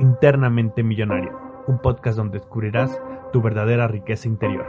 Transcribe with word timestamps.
Internamente 0.00 0.82
Millonario, 0.82 1.38
un 1.66 1.78
podcast 1.78 2.16
donde 2.16 2.38
descubrirás 2.38 2.90
tu 3.32 3.42
verdadera 3.42 3.86
riqueza 3.86 4.28
interior. 4.28 4.64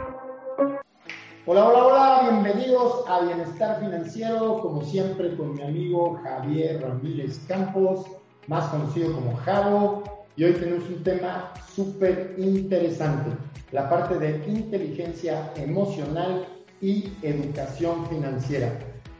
Hola, 1.46 1.66
hola, 1.66 1.86
hola, 1.86 2.28
bienvenidos 2.30 3.02
a 3.08 3.20
Bienestar 3.22 3.80
Financiero, 3.80 4.58
como 4.60 4.82
siempre 4.82 5.34
con 5.34 5.54
mi 5.54 5.62
amigo 5.62 6.20
Javier 6.22 6.82
Ramírez 6.82 7.44
Campos, 7.48 8.06
más 8.46 8.68
conocido 8.68 9.14
como 9.14 9.34
Javo, 9.36 10.02
y 10.36 10.44
hoy 10.44 10.52
tenemos 10.52 10.86
un 10.90 11.02
tema 11.02 11.52
súper 11.74 12.34
interesante, 12.36 13.30
la 13.72 13.88
parte 13.88 14.18
de 14.18 14.44
inteligencia 14.46 15.50
emocional 15.56 16.46
y 16.82 17.10
educación 17.22 18.06
financiera. 18.06 18.70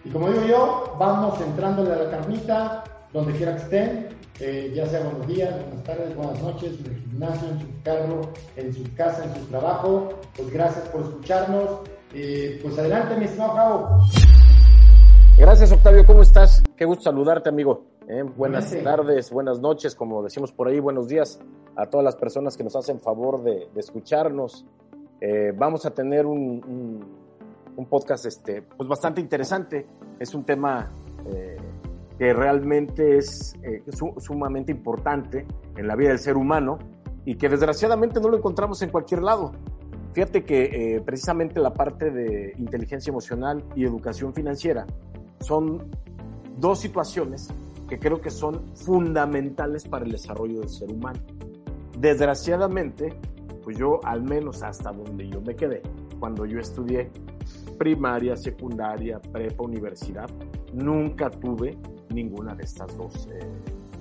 Y 0.04 0.10
como 0.10 0.30
digo 0.30 0.44
yo, 0.44 0.96
vamos 0.98 1.40
entrándole 1.40 1.94
a 1.94 2.04
la 2.04 2.10
carnita, 2.10 2.84
donde 3.12 3.32
quiera 3.34 3.56
que 3.56 3.62
estén, 3.62 4.08
eh, 4.40 4.72
ya 4.74 4.86
sea 4.86 5.04
buenos 5.04 5.26
días, 5.26 5.54
buenas 5.54 5.84
tardes, 5.84 6.16
buenas 6.16 6.42
noches, 6.42 6.80
en 6.80 6.86
el 6.86 7.00
gimnasio, 7.02 7.48
en 7.48 7.60
su 7.60 7.66
carro, 7.84 8.20
en 8.56 8.72
su 8.72 8.94
casa, 8.94 9.24
en 9.24 9.34
su 9.34 9.46
trabajo. 9.48 10.08
Pues 10.34 10.50
gracias 10.50 10.88
por 10.88 11.02
escucharnos. 11.02 11.80
Eh, 12.14 12.58
pues 12.62 12.78
adelante, 12.78 13.16
mi 13.16 13.26
estimado 13.26 13.52
Javo. 13.54 13.88
Gracias, 15.36 15.72
Octavio. 15.72 16.04
¿Cómo 16.06 16.22
estás? 16.22 16.62
Qué 16.76 16.84
gusto 16.84 17.04
saludarte, 17.04 17.50
amigo. 17.50 17.84
Eh, 18.08 18.22
buenas 18.22 18.74
tardes, 18.82 19.30
buenas 19.30 19.60
noches, 19.60 19.94
como 19.94 20.22
decimos 20.22 20.52
por 20.52 20.68
ahí, 20.68 20.80
buenos 20.80 21.08
días 21.08 21.38
a 21.76 21.86
todas 21.86 22.04
las 22.04 22.16
personas 22.16 22.56
que 22.56 22.64
nos 22.64 22.74
hacen 22.74 23.00
favor 23.00 23.42
de, 23.42 23.68
de 23.72 23.80
escucharnos. 23.80 24.66
vamos 25.56 25.86
a 25.86 25.90
tener 25.90 26.26
un, 26.26 26.62
un, 26.66 27.04
un, 27.76 27.86
podcast 27.86 28.26
este, 28.26 28.62
pues 28.62 28.88
bastante 28.88 29.20
interesante. 29.20 29.86
Es 30.18 30.34
un 30.34 30.44
tema 30.44 30.90
que 32.18 32.32
realmente 32.32 33.16
es 33.18 33.54
eh, 33.62 33.82
sumamente 34.18 34.72
importante 34.72 35.46
en 35.76 35.86
la 35.86 35.96
vida 35.96 36.10
del 36.10 36.18
ser 36.18 36.36
humano 36.36 36.78
y 37.24 37.36
que 37.36 37.48
desgraciadamente 37.48 38.20
no 38.20 38.28
lo 38.28 38.36
encontramos 38.36 38.82
en 38.82 38.90
cualquier 38.90 39.22
lado. 39.22 39.52
Fíjate 40.12 40.44
que 40.44 40.96
eh, 40.96 41.00
precisamente 41.00 41.58
la 41.58 41.72
parte 41.72 42.10
de 42.10 42.54
inteligencia 42.58 43.10
emocional 43.10 43.64
y 43.74 43.84
educación 43.84 44.34
financiera 44.34 44.86
son 45.40 45.90
dos 46.58 46.80
situaciones 46.80 47.48
que 47.88 47.98
creo 47.98 48.20
que 48.20 48.30
son 48.30 48.62
fundamentales 48.74 49.86
para 49.88 50.04
el 50.04 50.12
desarrollo 50.12 50.60
del 50.60 50.68
ser 50.68 50.90
humano. 50.90 51.20
Desgraciadamente, 51.98 53.14
pues 53.62 53.78
yo 53.78 54.00
al 54.04 54.22
menos 54.22 54.62
hasta 54.62 54.92
donde 54.92 55.28
yo 55.28 55.40
me 55.40 55.54
quedé, 55.54 55.82
cuando 56.18 56.44
yo 56.46 56.58
estudié 56.58 57.10
primaria, 57.78 58.36
secundaria, 58.36 59.20
prepa, 59.20 59.64
universidad, 59.64 60.28
nunca 60.72 61.30
tuve 61.30 61.76
ninguna 62.12 62.54
de 62.54 62.64
estas 62.64 62.96
dos 62.96 63.28
eh, 63.32 63.40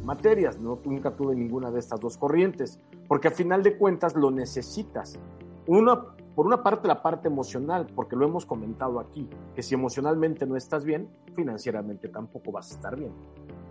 materias, 0.03 0.59
¿no? 0.59 0.79
nunca 0.85 1.11
tuve 1.15 1.35
ninguna 1.35 1.71
de 1.71 1.79
estas 1.79 1.99
dos 1.99 2.17
corrientes, 2.17 2.79
porque 3.07 3.27
a 3.27 3.31
final 3.31 3.63
de 3.63 3.77
cuentas 3.77 4.15
lo 4.15 4.31
necesitas. 4.31 5.19
Una, 5.67 6.01
por 6.35 6.47
una 6.47 6.63
parte 6.63 6.87
la 6.87 7.01
parte 7.01 7.27
emocional, 7.27 7.87
porque 7.95 8.15
lo 8.15 8.25
hemos 8.25 8.45
comentado 8.45 8.99
aquí, 8.99 9.29
que 9.55 9.61
si 9.61 9.75
emocionalmente 9.75 10.45
no 10.45 10.55
estás 10.55 10.83
bien, 10.83 11.09
financieramente 11.35 12.09
tampoco 12.09 12.51
vas 12.51 12.71
a 12.71 12.75
estar 12.75 12.97
bien. 12.97 13.11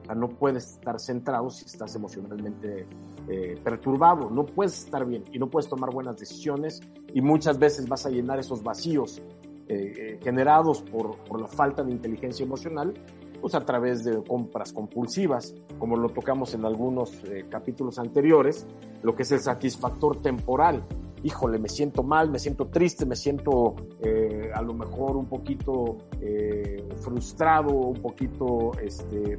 O 0.03 0.05
sea, 0.06 0.15
no 0.15 0.29
puedes 0.29 0.75
estar 0.75 0.99
centrado 0.99 1.50
si 1.50 1.67
estás 1.67 1.95
emocionalmente 1.95 2.87
eh, 3.29 3.61
perturbado, 3.62 4.31
no 4.31 4.47
puedes 4.47 4.84
estar 4.84 5.05
bien 5.05 5.25
y 5.33 5.39
no 5.39 5.49
puedes 5.50 5.69
tomar 5.69 5.93
buenas 5.93 6.17
decisiones 6.17 6.81
y 7.12 7.21
muchas 7.21 7.59
veces 7.59 7.89
vas 7.89 8.06
a 8.06 8.11
llenar 8.11 8.39
esos 8.39 8.62
vacíos 8.62 9.21
eh, 9.69 10.19
generados 10.23 10.83
por, 10.83 11.17
por, 11.19 11.41
la 11.41 11.47
falta 11.47 11.84
de 11.84 11.93
inteligencia 11.93 12.45
emocional 12.45 12.93
pues 13.41 13.55
a 13.55 13.65
través 13.65 14.05
de 14.05 14.23
compras 14.23 14.73
compulsivas, 14.73 15.55
como 15.78 15.97
lo 15.97 16.11
tocamos 16.11 16.55
en 16.55 16.65
algunos 16.65 17.12
eh, 17.25 17.47
capítulos 17.49 17.99
anteriores, 17.99 18.67
lo 19.03 19.15
que 19.15 19.23
es 19.23 19.33
el 19.33 19.41
satisfactor 19.41 20.21
temporal. 20.21 20.84
Híjole, 21.23 21.59
me 21.59 21.69
siento 21.69 22.03
mal, 22.03 22.31
me 22.31 22.39
siento 22.39 22.69
triste, 22.69 23.05
me 23.05 23.17
siento 23.17 23.77
eh, 24.03 24.50
a 24.55 24.62
lo 24.62 24.73
mejor 24.73 25.17
un 25.17 25.27
poquito 25.27 25.99
eh, 26.21 26.83
frustrado, 26.97 27.73
un 27.73 28.00
poquito 28.00 28.73
este, 28.81 29.39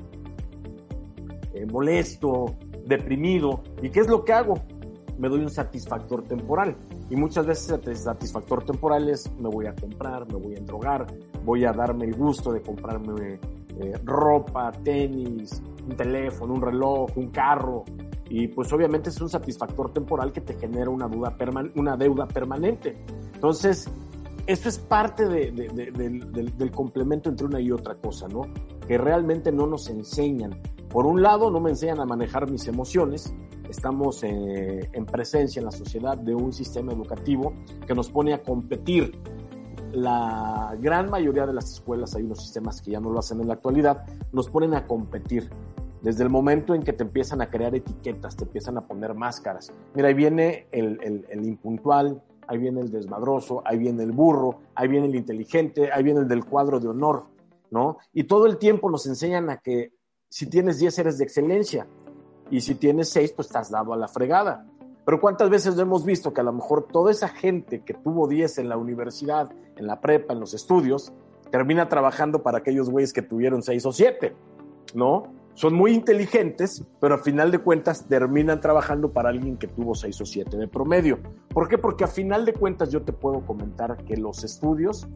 molesto, 1.72 2.56
deprimido. 2.86 3.64
¿Y 3.82 3.90
qué 3.90 4.02
es 4.02 4.08
lo 4.08 4.24
que 4.24 4.34
hago? 4.34 4.56
Me 5.18 5.28
doy 5.28 5.40
un 5.40 5.50
satisfactor 5.50 6.24
temporal. 6.24 6.76
Y 7.10 7.16
muchas 7.16 7.46
veces 7.46 7.78
el 7.86 7.98
satisfactor 7.98 8.64
temporal 8.64 9.10
es 9.10 9.30
me 9.38 9.50
voy 9.50 9.66
a 9.66 9.76
comprar, 9.76 10.26
me 10.32 10.40
voy 10.40 10.56
a 10.56 10.62
drogar, 10.62 11.08
voy 11.44 11.66
a 11.66 11.74
darme 11.74 12.06
el 12.06 12.16
gusto 12.16 12.54
de 12.54 12.62
comprarme 12.62 13.40
ropa, 14.04 14.72
tenis, 14.72 15.62
un 15.88 15.96
teléfono, 15.96 16.54
un 16.54 16.62
reloj, 16.62 17.10
un 17.16 17.30
carro. 17.30 17.84
Y 18.30 18.48
pues 18.48 18.72
obviamente 18.72 19.10
es 19.10 19.20
un 19.20 19.30
satisfactor 19.30 19.92
temporal 19.92 20.32
que 20.32 20.42
te 20.42 20.54
genera 20.54 20.90
una, 20.90 21.08
duda 21.08 21.36
una 21.76 21.98
deuda 21.98 22.28
permanente. 22.28 23.04
Entonces, 23.34 23.90
esto 24.48 24.70
es 24.70 24.80
parte 24.80 25.28
de, 25.28 25.52
del, 25.52 26.58
del, 26.58 26.72
complemento 26.72 27.30
entre 27.30 27.46
una 27.46 27.60
y 27.60 27.72
otra 27.72 27.96
cosa, 27.96 28.28
¿no? 28.28 28.42
Que 28.88 28.98
realmente 28.98 29.52
no 29.52 29.68
nos 29.68 29.90
enseñan. 29.90 30.62
Por 30.90 31.06
un 31.06 31.22
lado, 31.22 31.52
no 31.52 31.60
me 31.60 31.70
enseñan 31.70 32.00
a 32.00 32.06
manejar 32.06 32.50
mis 32.50 32.68
emociones. 32.68 33.34
Estamos 33.70 34.24
eh, 34.24 34.90
en 34.92 35.06
presencia 35.06 35.60
en 35.60 35.66
la 35.66 35.72
sociedad 35.72 36.18
de 36.18 36.36
un 36.36 36.52
sistema 36.52 36.92
educativo 36.92 37.54
que 37.86 37.94
nos 37.94 38.10
pone 38.10 38.34
a 38.34 38.42
competir 38.42 39.18
la 39.94 40.76
gran 40.80 41.10
mayoría 41.10 41.46
de 41.46 41.54
las 41.54 41.72
escuelas, 41.72 42.16
hay 42.16 42.24
unos 42.24 42.42
sistemas 42.42 42.82
que 42.82 42.92
ya 42.92 43.00
no 43.00 43.10
lo 43.10 43.20
hacen 43.20 43.42
en 43.42 43.48
la 43.48 43.56
actualidad, 43.56 44.06
nos 44.32 44.50
ponen 44.50 44.74
a 44.74 44.88
competir. 44.88 45.50
Desde 46.02 46.24
el 46.24 46.30
momento 46.30 46.74
en 46.74 46.82
que 46.82 46.94
te 46.94 47.04
empiezan 47.04 47.42
a 47.42 47.50
crear 47.50 47.76
etiquetas, 47.76 48.36
te 48.36 48.46
empiezan 48.46 48.78
a 48.78 48.88
poner 48.88 49.14
máscaras. 49.14 49.72
Mira, 49.94 50.08
ahí 50.08 50.16
viene 50.16 50.68
el, 50.72 51.00
impuntual, 51.44 52.24
ahí 52.48 52.58
viene 52.58 52.82
el 52.82 52.90
desmadroso, 52.90 53.62
ahí 53.66 53.78
viene 53.78 54.04
el 54.04 54.12
burro, 54.12 54.62
ahí 54.74 54.88
viene 54.88 55.08
el 55.08 55.16
inteligente, 55.16 55.92
ahí 55.92 56.02
viene 56.04 56.22
el 56.22 56.28
del 56.28 56.44
cuadro 56.44 56.80
de 56.80 56.88
honor, 56.88 57.26
¿no? 57.70 57.98
Y 58.14 58.24
todo 58.24 58.48
el 58.48 58.58
tiempo 58.58 58.90
nos 58.90 59.06
enseñan 59.06 59.50
a 59.52 59.58
que 59.58 59.94
si 60.28 60.48
tienes 60.48 60.80
10 60.80 60.98
eres 61.00 61.18
de 61.20 61.24
excelencia 61.24 61.86
y 62.50 62.62
si 62.62 62.76
tienes 62.76 63.10
6 63.10 63.34
pues 63.34 63.48
estás 63.48 63.70
dado 63.70 63.94
a 63.94 63.98
la 63.98 64.08
fregada. 64.08 64.66
Pero 65.06 65.20
¿cuántas 65.20 65.50
veces 65.50 65.76
lo 65.76 65.82
hemos 65.82 66.06
visto 66.06 66.34
que 66.34 66.42
a 66.42 66.44
lo 66.44 66.54
mejor 66.54 66.88
toda 66.92 67.12
esa 67.12 67.28
gente 67.28 67.82
que 67.84 67.94
tuvo 67.94 68.28
10 68.28 68.60
en 68.60 68.70
la 68.70 68.78
universidad, 68.78 69.52
en 69.76 69.88
la 69.88 70.00
prepa, 70.00 70.34
en 70.34 70.40
los 70.40 70.54
estudios, 70.54 71.12
termina 71.52 71.90
trabajando 71.90 72.44
para 72.44 72.60
aquellos 72.60 72.90
güeyes 72.90 73.14
que 73.14 73.22
tuvieron 73.22 73.62
6 73.62 73.86
o 73.86 73.92
7, 73.92 74.36
¿no? 74.94 75.24
Son 75.54 75.74
muy 75.74 75.92
inteligentes, 75.92 76.86
pero 77.02 77.16
a 77.16 77.18
final 77.18 77.52
de 77.52 77.60
cuentas 77.60 78.08
terminan 78.08 78.62
trabajando 78.62 79.12
para 79.12 79.30
alguien 79.30 79.58
que 79.58 79.68
tuvo 79.68 79.96
6 79.96 80.22
o 80.22 80.26
7 80.26 80.58
de 80.58 80.68
promedio. 80.68 81.20
¿Por 81.50 81.68
qué? 81.68 81.78
Porque 81.78 82.06
a 82.06 82.08
final 82.08 82.46
de 82.46 82.54
cuentas 82.54 82.90
yo 82.90 83.02
te 83.02 83.12
puedo 83.12 83.46
comentar 83.46 83.98
que 84.06 84.16
los 84.16 84.44
estudios 84.44 85.08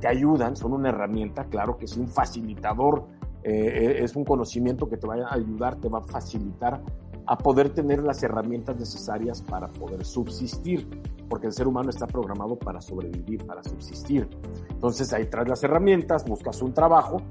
te 0.00 0.08
ayudan, 0.08 0.56
son 0.56 0.72
una 0.72 0.88
herramienta, 0.88 1.44
claro 1.44 1.76
que 1.76 1.84
es 1.84 1.96
un 1.96 2.08
facilitador, 2.08 3.04
eh, 3.44 3.98
es 4.02 4.16
un 4.16 4.24
conocimiento 4.24 4.88
que 4.88 4.96
te 4.96 5.06
va 5.06 5.16
a 5.16 5.34
ayudar, 5.34 5.76
te 5.76 5.88
va 5.88 5.98
a 5.98 6.02
facilitar 6.02 6.80
a 7.26 7.38
poder 7.38 7.70
tener 7.70 8.02
las 8.02 8.22
herramientas 8.22 8.76
necesarias 8.78 9.42
para 9.42 9.68
poder 9.68 10.04
subsistir, 10.04 10.88
porque 11.28 11.46
el 11.46 11.52
ser 11.52 11.66
humano 11.66 11.90
está 11.90 12.06
programado 12.06 12.56
para 12.58 12.80
sobrevivir, 12.80 13.44
para 13.46 13.62
subsistir. 13.62 14.28
Entonces 14.70 15.12
ahí 15.12 15.26
traes 15.26 15.48
las 15.48 15.62
herramientas, 15.62 16.24
buscas 16.24 16.60
un 16.62 16.74
trabajo, 16.74 17.22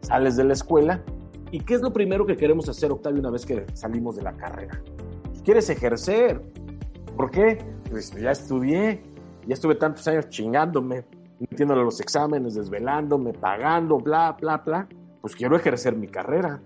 sales 0.00 0.36
de 0.36 0.44
la 0.44 0.52
escuela, 0.52 1.02
¿y 1.50 1.60
qué 1.60 1.74
es 1.74 1.82
lo 1.82 1.92
primero 1.92 2.24
que 2.26 2.36
queremos 2.36 2.68
hacer, 2.68 2.90
Octavio, 2.92 3.20
una 3.20 3.30
vez 3.30 3.44
que 3.44 3.66
salimos 3.74 4.16
de 4.16 4.22
la 4.22 4.32
carrera? 4.36 4.80
Quieres 5.44 5.68
ejercer. 5.70 6.40
¿Por 7.16 7.30
qué? 7.30 7.58
Pues 7.90 8.12
ya 8.12 8.30
estudié, 8.30 9.02
ya 9.46 9.54
estuve 9.54 9.74
tantos 9.74 10.06
años 10.06 10.28
chingándome, 10.28 11.04
metiéndole 11.40 11.82
los 11.82 12.00
exámenes, 12.00 12.54
desvelándome, 12.54 13.32
pagando, 13.32 13.98
bla, 13.98 14.36
bla, 14.40 14.58
bla. 14.58 14.88
Pues 15.20 15.34
quiero 15.34 15.56
ejercer 15.56 15.96
mi 15.96 16.06
carrera 16.06 16.62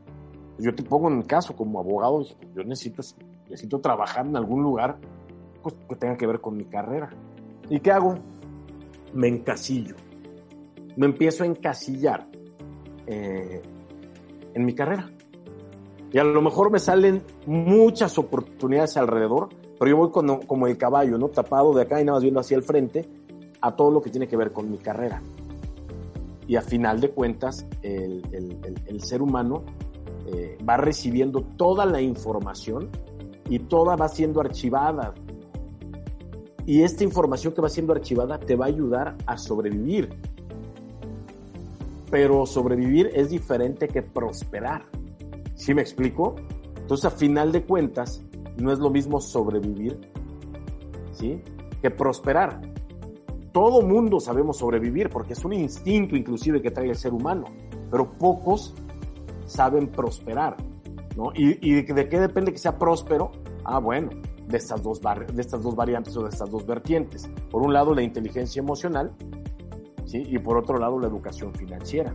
yo 0.59 0.75
te 0.75 0.83
pongo 0.83 1.09
en 1.09 1.19
el 1.19 1.27
caso 1.27 1.55
como 1.55 1.81
abogado, 1.81 2.23
yo 2.55 2.65
necesito, 2.65 3.03
necesito 3.49 3.81
trabajar 3.81 4.27
en 4.27 4.37
algún 4.37 4.63
lugar 4.63 4.99
pues, 5.63 5.75
que 5.89 5.97
tenga 5.97 6.17
que 6.17 6.27
ver 6.27 6.41
con 6.41 6.57
mi 6.57 6.65
carrera. 6.65 7.11
¿Y 7.69 7.81
qué 7.81 7.91
hago? 7.91 8.15
Me 9.13 9.29
encasillo. 9.29 9.97
Me 10.97 11.07
empiezo 11.07 11.45
a 11.45 11.47
encasillar 11.47 12.27
eh, 13.07 13.63
en 14.55 14.65
mi 14.65 14.75
carrera. 14.75 15.11
Y 16.13 16.19
a 16.19 16.25
lo 16.25 16.41
mejor 16.41 16.71
me 16.71 16.79
salen 16.79 17.23
muchas 17.47 18.17
oportunidades 18.19 18.97
alrededor, 18.97 19.49
pero 19.79 19.91
yo 19.91 19.97
voy 19.97 20.11
como, 20.11 20.41
como 20.41 20.67
el 20.67 20.79
caballo, 20.79 21.19
¿no? 21.19 21.29
Tapado 21.29 21.75
de 21.75 21.83
acá 21.83 22.01
y 22.01 22.05
nada 22.05 22.17
más 22.17 22.23
viendo 22.23 22.41
hacia 22.41 22.57
el 22.57 22.63
frente 22.63 23.09
a 23.61 23.75
todo 23.75 23.91
lo 23.91 24.01
que 24.01 24.11
tiene 24.11 24.27
que 24.29 24.37
ver 24.37 24.53
con 24.53 24.71
mi 24.71 24.79
carrera. 24.79 25.23
Y 26.47 26.57
a 26.57 26.63
final 26.63 27.01
de 27.01 27.11
cuentas, 27.11 27.67
el, 27.83 28.23
el, 28.87 29.01
ser 29.03 29.21
humano 29.21 29.65
eh, 30.27 30.59
va 30.69 30.77
recibiendo 30.77 31.43
toda 31.57 31.87
la 31.87 32.01
información 32.01 32.91
y 33.49 33.61
toda 33.61 33.97
va 33.97 34.09
siendo 34.09 34.41
archivada. 34.41 35.15
Y 36.65 36.83
esta 36.83 37.05
información 37.05 37.55
que 37.55 37.61
va 37.61 37.69
siendo 37.69 37.93
archivada 37.93 38.39
te 38.41 38.57
va 38.57 38.65
a 38.65 38.69
ayudar 38.69 39.17
a 39.27 39.39
sobrevivir. 39.39 40.09
Pero 42.11 42.45
sobrevivir 42.47 43.11
es 43.15 43.31
diferente 43.31 43.89
que 43.89 44.03
prosperar. 44.03 44.85
¿Sí 45.55 45.75
me 45.75 45.83
explico? 45.83 46.35
Entonces, 46.77 47.05
a 47.05 47.11
final 47.11 47.53
de 47.53 47.65
cuentas, 47.65 48.23
no 48.57 48.73
es 48.73 48.79
lo 48.79 48.91
mismo 48.91 49.21
sobrevivir, 49.21 49.99
¿sí? 51.13 51.41
Que 51.83 51.91
prosperar. 51.91 52.61
Todo 53.53 53.83
mundo 53.83 54.21
sabemos 54.21 54.59
sobrevivir 54.59 55.09
porque 55.09 55.33
es 55.33 55.45
un 55.45 55.53
instinto 55.53 56.17
inclusive 56.17 56.61
que 56.61 56.71
trae 56.71 56.91
el 56.91 56.97
ser 56.97 57.13
humano, 57.13 57.47
pero 57.91 58.13
pocos 58.13 58.75
saben 59.47 59.89
prosperar, 59.89 60.57
¿no? 61.17 61.33
¿Y, 61.35 61.59
y 61.61 61.83
de 61.83 62.09
qué 62.09 62.21
depende 62.21 62.53
que 62.53 62.59
sea 62.59 62.79
próspero? 62.79 63.33
Ah, 63.65 63.79
bueno, 63.79 64.11
de 64.47 64.57
estas, 64.57 64.83
dos 64.83 65.01
de 65.01 65.41
estas 65.41 65.63
dos 65.63 65.75
variantes 65.75 66.17
o 66.17 66.23
de 66.23 66.29
estas 66.29 66.51
dos 66.51 66.67
vertientes. 66.67 67.29
Por 67.51 67.63
un 67.63 67.73
lado, 67.73 67.95
la 67.95 68.03
inteligencia 68.03 68.61
emocional, 68.61 69.13
¿sí? 70.05 70.23
Y 70.27 70.39
por 70.39 70.57
otro 70.57 70.79
lado, 70.79 70.99
la 70.99 71.09
educación 71.09 71.53
financiera, 71.55 72.15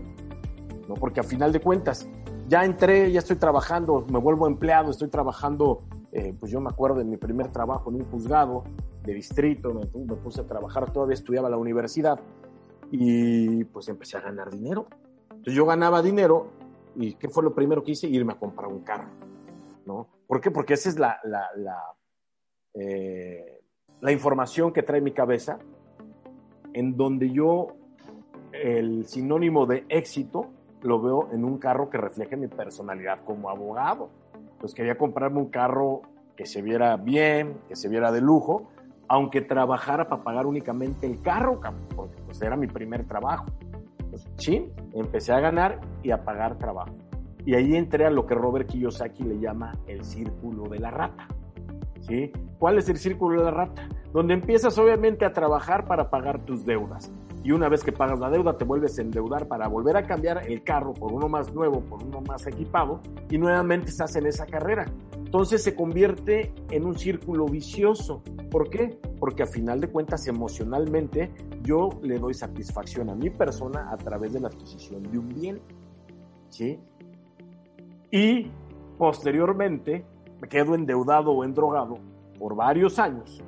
¿no? 0.88 0.96
Porque 0.96 1.20
a 1.20 1.24
final 1.24 1.52
de 1.52 1.60
cuentas, 1.60 2.08
ya 2.48 2.64
entré, 2.64 3.12
ya 3.12 3.20
estoy 3.20 3.38
trabajando, 3.38 4.06
me 4.10 4.20
vuelvo 4.20 4.48
empleado, 4.48 4.92
estoy 4.92 5.10
trabajando, 5.10 5.84
eh, 6.12 6.34
pues 6.40 6.52
yo 6.52 6.60
me 6.60 6.70
acuerdo 6.70 6.98
de 6.98 7.06
mi 7.06 7.18
primer 7.18 7.52
trabajo 7.52 7.90
en 7.90 7.98
un 7.98 8.06
juzgado 8.06 8.64
de 9.04 9.14
distrito, 9.14 9.74
me, 9.74 9.82
me 10.06 10.16
puse 10.16 10.42
a 10.42 10.46
trabajar, 10.46 10.92
todavía 10.92 11.16
estudiaba 11.16 11.50
la 11.50 11.58
universidad 11.58 12.20
y 12.92 13.64
pues 13.66 13.88
empecé 13.88 14.18
a 14.18 14.22
ganar 14.22 14.52
dinero. 14.52 14.88
Entonces 15.30 15.54
yo 15.54 15.66
ganaba 15.66 16.02
dinero 16.02 16.48
y 16.96 17.14
¿qué 17.14 17.30
fue 17.30 17.44
lo 17.44 17.54
primero 17.54 17.84
que 17.84 17.92
hice? 17.92 18.08
Irme 18.08 18.34
a 18.34 18.40
comprar 18.40 18.68
un 18.72 18.82
carro, 18.82 19.10
¿no? 19.86 20.08
¿Por 20.28 20.42
qué? 20.42 20.52
Porque 20.52 20.74
esa 20.74 20.90
es 20.90 21.00
la, 21.00 21.20
la, 21.24 21.50
la, 21.56 21.78
eh, 22.74 23.62
la 24.00 24.12
información 24.12 24.72
que 24.72 24.84
trae 24.84 25.02
mi 25.02 25.12
cabeza, 25.12 25.60
en 26.74 26.96
donde 26.96 27.30
yo 27.32 27.76
el 28.52 29.06
sinónimo 29.06 29.66
de 29.66 29.86
éxito 29.90 30.48
lo 30.82 31.02
veo 31.02 31.30
en 31.32 31.46
un 31.46 31.58
carro 31.58 31.90
que 31.90 31.98
refleje 31.98 32.36
mi 32.36 32.48
personalidad 32.48 33.24
como 33.24 33.50
abogado. 33.50 34.10
Pues 34.60 34.74
quería 34.74 34.98
comprarme 34.98 35.40
un 35.40 35.50
carro 35.50 36.02
que 36.36 36.46
se 36.46 36.62
viera 36.62 36.98
bien, 36.98 37.62
que 37.68 37.76
se 37.76 37.88
viera 37.88 38.12
de 38.12 38.22
lujo, 38.22 38.70
aunque 39.08 39.42
trabajara 39.42 40.08
para 40.08 40.24
pagar 40.24 40.46
únicamente 40.46 41.06
el 41.06 41.22
carro, 41.22 41.60
porque 41.96 42.22
pues 42.24 42.42
era 42.42 42.56
mi 42.56 42.68
primer 42.68 43.06
trabajo. 43.06 43.46
Pues 44.12 44.28
sí, 44.36 44.70
empecé 44.94 45.34
a 45.34 45.40
ganar 45.40 45.80
y 46.04 46.12
a 46.12 46.24
pagar 46.24 46.58
trabajo. 46.58 46.96
Y 47.46 47.56
ahí 47.56 47.76
entré 47.76 48.06
a 48.06 48.12
lo 48.12 48.28
que 48.28 48.36
Robert 48.36 48.68
Kiyosaki 48.68 49.24
le 49.24 49.40
llama 49.40 49.72
el 49.88 50.04
círculo 50.04 50.70
de 50.70 50.80
la 50.80 50.92
rata. 50.92 51.28
¿Sí? 52.02 52.32
¿Cuál 52.60 52.78
es 52.78 52.90
el 52.90 52.98
círculo 52.98 53.40
de 53.40 53.46
la 53.46 53.52
rata? 53.52 53.88
Donde 54.12 54.34
empiezas 54.34 54.78
obviamente 54.78 55.26
a 55.26 55.34
trabajar 55.34 55.86
para 55.86 56.10
pagar 56.10 56.46
tus 56.46 56.66
deudas. 56.66 57.12
Y 57.44 57.52
una 57.52 57.70
vez 57.70 57.84
que 57.84 57.92
pagas 57.92 58.20
la 58.20 58.30
deuda, 58.30 58.58
te 58.58 58.66
vuelves 58.66 58.98
a 59.00 59.02
endeudar 59.02 59.48
para 59.48 59.68
volver 59.68 59.98
a 59.98 60.04
cambiar 60.04 60.50
el 60.50 60.64
carro 60.64 60.94
por 60.94 61.12
uno 61.12 61.28
más 61.28 61.54
nuevo, 61.54 61.82
por 61.82 62.04
uno 62.04 62.22
más 62.22 62.46
equipado, 62.48 63.02
y 63.30 63.38
nuevamente 63.38 63.90
estás 63.90 64.16
en 64.16 64.28
esa 64.28 64.46
carrera. 64.46 64.86
Entonces 65.18 65.64
se 65.64 65.76
convierte 65.76 66.54
en 66.70 66.86
un 66.86 66.98
círculo 66.98 67.46
vicioso. 67.46 68.22
¿Por 68.50 68.70
qué? 68.70 69.00
Porque 69.20 69.44
a 69.44 69.48
final 69.48 69.80
de 69.82 69.88
cuentas 69.88 70.28
emocionalmente 70.28 71.32
yo 71.64 71.90
le 72.04 72.20
doy 72.20 72.34
satisfacción 72.34 73.10
a 73.10 73.16
mi 73.16 73.30
persona 73.30 73.92
a 73.92 73.98
través 73.98 74.34
de 74.34 74.40
la 74.42 74.50
adquisición 74.50 75.04
de 75.04 75.18
un 75.18 75.30
bien. 75.30 75.62
¿Sí? 76.50 76.78
y 78.12 78.52
posteriormente 78.98 80.06
me 80.42 80.48
quedo 80.48 80.76
endeudado 80.76 81.32
o 81.32 81.44
endrogado 81.44 81.98
por 82.38 82.56
varios 82.56 83.00
años 83.00 83.42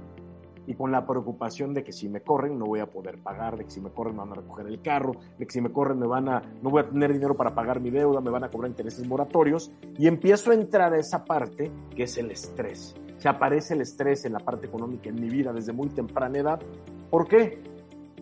y 0.67 0.75
con 0.75 0.91
la 0.91 1.05
preocupación 1.05 1.73
de 1.73 1.83
que 1.83 1.91
si 1.91 2.09
me 2.09 2.21
corren 2.21 2.57
no 2.57 2.65
voy 2.65 2.79
a 2.79 2.85
poder 2.85 3.17
pagar, 3.21 3.57
de 3.57 3.65
que 3.65 3.71
si 3.71 3.81
me 3.81 3.89
corren 3.89 4.15
me 4.15 4.21
van 4.21 4.31
a 4.31 4.35
recoger 4.35 4.67
el 4.67 4.81
carro, 4.81 5.13
de 5.37 5.45
que 5.45 5.51
si 5.51 5.61
me 5.61 5.71
corren 5.71 5.99
me 5.99 6.07
van 6.07 6.29
a, 6.29 6.41
no 6.61 6.69
voy 6.69 6.81
a 6.81 6.89
tener 6.89 7.11
dinero 7.13 7.35
para 7.35 7.53
pagar 7.53 7.79
mi 7.79 7.89
deuda, 7.89 8.21
me 8.21 8.31
van 8.31 8.43
a 8.43 8.49
cobrar 8.49 8.69
intereses 8.69 9.07
moratorios 9.07 9.71
y 9.97 10.07
empiezo 10.07 10.51
a 10.51 10.55
entrar 10.55 10.93
a 10.93 10.99
esa 10.99 11.23
parte 11.25 11.71
que 11.95 12.03
es 12.03 12.17
el 12.17 12.31
estrés. 12.31 12.95
Se 13.17 13.29
aparece 13.29 13.73
el 13.73 13.81
estrés 13.81 14.25
en 14.25 14.33
la 14.33 14.39
parte 14.39 14.67
económica 14.67 15.09
en 15.09 15.15
mi 15.15 15.29
vida 15.29 15.53
desde 15.53 15.71
muy 15.71 15.89
temprana 15.89 16.39
edad. 16.39 16.59
¿Por 17.09 17.27
qué? 17.27 17.61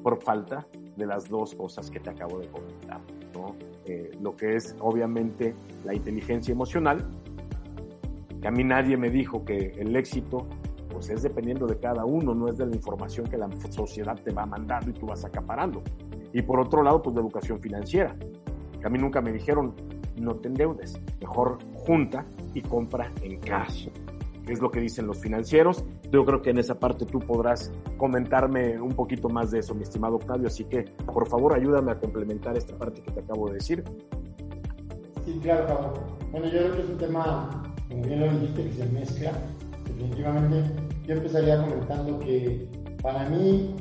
Por 0.03 0.21
falta 0.21 0.67
de 0.95 1.05
las 1.05 1.27
dos 1.27 1.55
cosas 1.55 1.89
que 1.89 1.99
te 1.99 2.09
acabo 2.09 2.39
de 2.39 2.47
comentar. 2.47 3.01
¿no? 3.33 3.55
Eh, 3.85 4.11
lo 4.21 4.35
que 4.35 4.55
es 4.55 4.75
obviamente 4.79 5.55
la 5.85 5.95
inteligencia 5.95 6.51
emocional, 6.51 7.07
que 8.41 8.47
a 8.47 8.51
mí 8.51 8.63
nadie 8.63 8.97
me 8.97 9.09
dijo 9.09 9.43
que 9.43 9.73
el 9.77 9.95
éxito 9.95 10.47
pues 10.91 11.09
es 11.09 11.23
dependiendo 11.23 11.65
de 11.65 11.77
cada 11.77 12.05
uno, 12.05 12.33
no 12.33 12.47
es 12.47 12.57
de 12.57 12.65
la 12.65 12.75
información 12.75 13.27
que 13.27 13.37
la 13.37 13.49
sociedad 13.69 14.15
te 14.23 14.31
va 14.31 14.45
mandando 14.45 14.89
y 14.89 14.93
tú 14.93 15.07
vas 15.07 15.23
acaparando. 15.25 15.81
Y 16.33 16.41
por 16.41 16.59
otro 16.59 16.83
lado, 16.83 17.01
pues 17.01 17.15
la 17.15 17.21
educación 17.21 17.59
financiera, 17.59 18.15
que 18.79 18.87
a 18.87 18.89
mí 18.89 18.99
nunca 18.99 19.21
me 19.21 19.31
dijeron 19.31 19.73
no 20.17 20.35
te 20.35 20.49
endeudes, 20.49 21.01
mejor 21.19 21.57
junta 21.85 22.25
y 22.53 22.61
compra 22.61 23.11
en 23.23 23.39
cash 23.39 23.87
es 24.51 24.61
lo 24.61 24.71
que 24.71 24.79
dicen 24.79 25.07
los 25.07 25.19
financieros. 25.19 25.83
Yo 26.11 26.25
creo 26.25 26.41
que 26.41 26.49
en 26.49 26.57
esa 26.57 26.79
parte 26.79 27.05
tú 27.05 27.19
podrás 27.19 27.71
comentarme 27.97 28.79
un 28.79 28.93
poquito 28.93 29.29
más 29.29 29.51
de 29.51 29.59
eso, 29.59 29.73
mi 29.73 29.83
estimado 29.83 30.15
Octavio, 30.15 30.47
así 30.47 30.65
que 30.65 30.83
por 31.13 31.27
favor 31.27 31.55
ayúdame 31.55 31.91
a 31.91 31.99
complementar 31.99 32.57
esta 32.57 32.75
parte 32.77 33.01
que 33.01 33.11
te 33.11 33.19
acabo 33.21 33.47
de 33.47 33.55
decir. 33.55 33.83
Sí, 35.25 35.39
claro, 35.41 35.67
Pablo. 35.67 35.93
Bueno, 36.31 36.47
yo 36.47 36.59
creo 36.59 36.75
que 36.75 36.81
es 36.81 36.89
un 36.89 36.97
tema, 36.97 37.73
como 37.89 38.03
bien 38.03 38.19
lo 38.19 38.31
dijiste, 38.31 38.63
que 38.63 38.71
se 38.73 38.85
mezcla. 38.87 39.31
Definitivamente, 39.85 40.63
yo 41.07 41.15
empezaría 41.15 41.61
comentando 41.61 42.19
que 42.19 42.67
para 43.01 43.27
mí, 43.29 43.75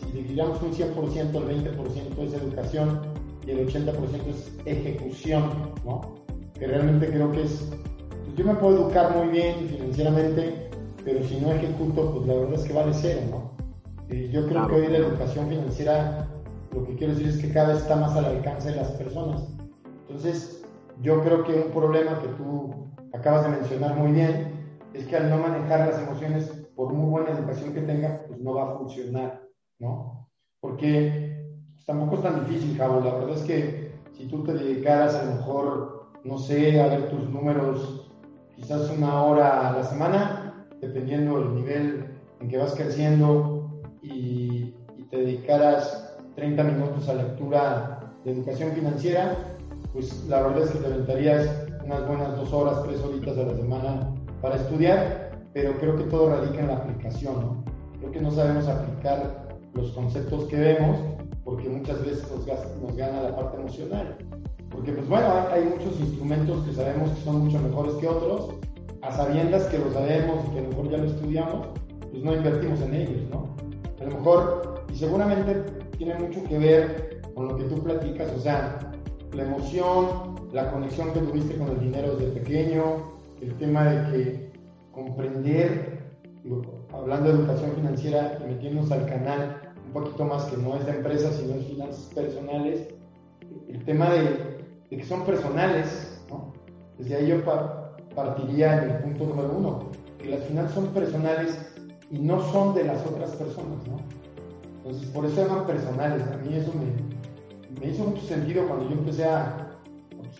si 0.00 0.12
dividamos 0.12 0.62
un 0.62 0.72
100%, 0.72 1.34
el 1.34 1.64
20% 1.64 2.26
es 2.26 2.34
educación 2.34 3.00
y 3.46 3.50
el 3.50 3.68
80% 3.68 3.94
es 4.26 4.52
ejecución, 4.64 5.72
¿no? 5.84 6.14
Que 6.54 6.66
realmente 6.66 7.08
creo 7.08 7.30
que 7.32 7.42
es 7.42 7.70
yo 8.38 8.44
me 8.44 8.54
puedo 8.54 8.76
educar 8.76 9.16
muy 9.16 9.28
bien 9.32 9.68
financieramente, 9.68 10.70
pero 11.04 11.24
si 11.24 11.40
no 11.40 11.50
ejecuto, 11.52 12.14
pues 12.14 12.28
la 12.28 12.34
verdad 12.34 12.54
es 12.54 12.64
que 12.64 12.72
vale 12.72 12.92
cero, 12.94 13.20
¿no? 13.30 13.50
Y 14.14 14.28
yo 14.28 14.46
creo 14.46 14.68
que 14.68 14.74
hoy 14.76 14.86
la 14.86 14.98
educación 14.98 15.48
financiera, 15.48 16.28
lo 16.72 16.86
que 16.86 16.94
quiero 16.94 17.14
decir 17.14 17.30
es 17.30 17.38
que 17.38 17.52
cada 17.52 17.72
vez 17.72 17.82
está 17.82 17.96
más 17.96 18.16
al 18.16 18.26
alcance 18.26 18.70
de 18.70 18.76
las 18.76 18.92
personas. 18.92 19.42
Entonces, 20.02 20.64
yo 21.02 21.20
creo 21.24 21.42
que 21.42 21.52
un 21.52 21.72
problema 21.72 22.20
que 22.20 22.28
tú 22.28 22.74
acabas 23.12 23.42
de 23.42 23.58
mencionar 23.58 23.96
muy 23.96 24.12
bien 24.12 24.57
es 24.94 25.06
que 25.06 25.16
al 25.16 25.30
no 25.30 25.38
manejar 25.38 25.88
las 25.88 26.00
emociones, 26.00 26.50
por 26.74 26.92
muy 26.92 27.10
buena 27.10 27.36
educación 27.36 27.72
que 27.72 27.82
tenga, 27.82 28.24
pues 28.26 28.40
no 28.40 28.54
va 28.54 28.64
a 28.64 28.78
funcionar, 28.78 29.42
¿no? 29.78 30.28
Porque 30.60 31.44
pues, 31.74 31.84
tampoco 31.86 32.16
es 32.16 32.22
tan 32.22 32.46
difícil, 32.46 32.76
Javo. 32.76 33.00
La 33.00 33.14
verdad 33.14 33.36
es 33.36 33.42
que 33.42 33.92
si 34.12 34.26
tú 34.26 34.44
te 34.44 34.54
dedicaras 34.54 35.14
a 35.14 35.24
lo 35.24 35.34
mejor, 35.36 36.10
no 36.24 36.38
sé, 36.38 36.80
a 36.80 36.88
ver 36.88 37.08
tus 37.10 37.28
números 37.28 38.10
quizás 38.56 38.90
una 38.90 39.22
hora 39.22 39.68
a 39.68 39.76
la 39.76 39.84
semana, 39.84 40.66
dependiendo 40.80 41.38
del 41.38 41.54
nivel 41.54 42.18
en 42.40 42.48
que 42.48 42.58
vas 42.58 42.74
creciendo 42.74 43.82
y, 44.02 44.74
te 45.10 45.16
dedicaras 45.16 46.18
30 46.34 46.64
minutos 46.64 47.08
a 47.08 47.14
lectura 47.14 48.12
de 48.26 48.32
educación 48.32 48.72
financiera, 48.72 49.56
pues 49.94 50.26
la 50.28 50.42
verdad 50.42 50.64
es 50.64 50.70
que 50.72 50.80
te 50.80 50.86
aventarías 50.86 51.66
unas 51.82 52.06
buenas 52.06 52.36
dos 52.36 52.52
horas, 52.52 52.82
tres 52.84 53.00
horitas 53.00 53.38
a 53.38 53.44
la 53.44 53.54
semana 53.56 54.14
para 54.40 54.56
estudiar, 54.56 55.30
pero 55.52 55.72
creo 55.78 55.96
que 55.96 56.04
todo 56.04 56.30
radica 56.30 56.60
en 56.60 56.68
la 56.68 56.76
aplicación, 56.76 57.34
¿no? 57.34 57.64
Creo 57.98 58.12
que 58.12 58.20
no 58.20 58.30
sabemos 58.30 58.68
aplicar 58.68 59.48
los 59.74 59.90
conceptos 59.92 60.44
que 60.44 60.56
vemos 60.56 60.98
porque 61.44 61.68
muchas 61.68 62.04
veces 62.04 62.30
nos, 62.30 62.46
nos 62.82 62.96
gana 62.96 63.22
la 63.22 63.34
parte 63.34 63.56
emocional. 63.56 64.16
Porque 64.70 64.92
pues 64.92 65.08
bueno, 65.08 65.26
hay 65.50 65.64
muchos 65.64 65.98
instrumentos 65.98 66.64
que 66.64 66.74
sabemos 66.74 67.10
que 67.10 67.24
son 67.24 67.44
mucho 67.44 67.58
mejores 67.58 67.94
que 67.94 68.06
otros, 68.06 68.50
a 69.02 69.12
sabiendas 69.12 69.64
que 69.66 69.78
lo 69.78 69.90
sabemos 69.92 70.44
y 70.46 70.52
que 70.52 70.58
a 70.58 70.62
lo 70.62 70.68
mejor 70.68 70.90
ya 70.90 70.98
lo 70.98 71.04
estudiamos, 71.04 71.66
pues 72.10 72.22
no 72.22 72.34
invertimos 72.34 72.80
en 72.82 72.94
ellos, 72.94 73.22
¿no? 73.30 73.48
A 74.00 74.04
lo 74.04 74.16
mejor, 74.16 74.84
y 74.92 74.96
seguramente 74.96 75.54
tiene 75.96 76.14
mucho 76.16 76.42
que 76.44 76.58
ver 76.58 77.20
con 77.34 77.48
lo 77.48 77.56
que 77.56 77.64
tú 77.64 77.82
platicas, 77.82 78.30
o 78.36 78.40
sea, 78.40 78.78
la 79.32 79.42
emoción, 79.42 80.36
la 80.52 80.70
conexión 80.70 81.12
que 81.12 81.20
tuviste 81.20 81.56
con 81.56 81.68
el 81.68 81.80
dinero 81.80 82.16
desde 82.16 82.40
pequeño, 82.40 83.17
el 83.40 83.56
tema 83.58 83.84
de 83.84 84.10
que 84.10 84.52
comprender, 84.92 85.98
hablando 86.92 87.30
de 87.30 87.38
educación 87.38 87.72
financiera 87.72 88.38
y 88.40 88.48
metiéndonos 88.48 88.90
al 88.90 89.06
canal 89.06 89.60
un 89.86 89.92
poquito 89.92 90.24
más 90.24 90.44
que 90.44 90.56
no 90.56 90.76
es 90.76 90.84
de 90.86 90.92
empresas, 90.92 91.36
sino 91.36 91.54
es 91.54 91.66
finanzas 91.66 92.10
personales, 92.14 92.88
el 93.68 93.84
tema 93.84 94.10
de, 94.10 94.64
que 94.90 95.04
son 95.04 95.24
personales, 95.24 96.22
¿no? 96.28 96.52
desde 96.98 97.16
ahí 97.16 97.28
yo 97.28 97.36
partiría 98.14 98.82
en 98.82 98.90
el 98.90 98.98
punto 98.98 99.26
número 99.26 99.52
uno, 99.56 99.90
que 100.18 100.28
las 100.28 100.44
finanzas 100.44 100.74
son 100.74 100.86
personales 100.88 101.58
y 102.10 102.18
no 102.18 102.40
son 102.52 102.74
de 102.74 102.84
las 102.84 103.04
otras 103.06 103.30
personas, 103.32 103.86
¿no? 103.86 103.98
Entonces, 104.78 105.08
por 105.10 105.26
eso 105.26 105.46
llaman 105.46 105.66
personales. 105.66 106.22
A 106.22 106.36
mí 106.38 106.54
eso 106.54 106.72
me, 106.72 107.80
me 107.80 107.92
hizo 107.92 108.04
mucho 108.04 108.22
sentido 108.22 108.66
cuando 108.66 108.88
yo 108.88 108.96
empecé 108.96 109.24
a, 109.24 109.76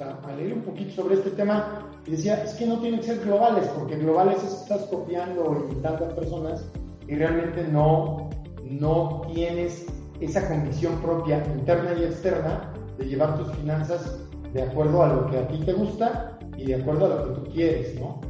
a 0.00 0.32
leer 0.36 0.54
un 0.54 0.62
poquito 0.62 1.02
sobre 1.02 1.16
este 1.16 1.30
tema 1.30 1.87
y 2.08 2.12
decía, 2.12 2.42
es 2.42 2.54
que 2.54 2.66
no 2.66 2.80
tienen 2.80 3.00
que 3.00 3.06
ser 3.06 3.20
globales, 3.20 3.68
porque 3.76 3.96
globales 3.96 4.42
es 4.42 4.54
que 4.54 4.62
estás 4.62 4.82
copiando 4.86 5.44
o 5.44 5.64
imitando 5.70 6.06
a 6.06 6.08
personas 6.14 6.64
y 7.06 7.14
realmente 7.14 7.64
no, 7.64 8.30
no 8.64 9.20
tienes 9.30 9.84
esa 10.18 10.48
condición 10.48 10.98
propia 11.02 11.44
interna 11.54 11.92
y 11.98 12.04
externa 12.04 12.72
de 12.96 13.04
llevar 13.04 13.36
tus 13.36 13.52
finanzas 13.56 14.20
de 14.54 14.62
acuerdo 14.62 15.02
a 15.02 15.08
lo 15.08 15.26
que 15.26 15.36
a 15.36 15.48
ti 15.48 15.58
te 15.66 15.74
gusta 15.74 16.38
y 16.56 16.64
de 16.64 16.76
acuerdo 16.76 17.04
a 17.04 17.08
lo 17.10 17.24
que 17.24 17.40
tú 17.40 17.52
quieres, 17.52 18.00
¿no? 18.00 18.20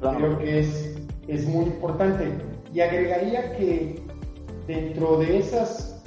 Creo 0.00 0.36
que 0.38 0.58
es, 0.58 0.96
es 1.28 1.46
muy 1.46 1.66
importante. 1.66 2.36
Y 2.74 2.80
agregaría 2.80 3.56
que 3.56 4.02
dentro 4.66 5.18
de 5.18 5.38
esas 5.38 6.02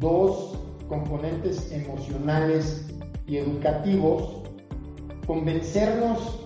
dos 0.00 0.58
componentes 0.86 1.72
emocionales 1.72 2.86
y 3.26 3.38
educativos, 3.38 4.43
convencernos 5.26 6.40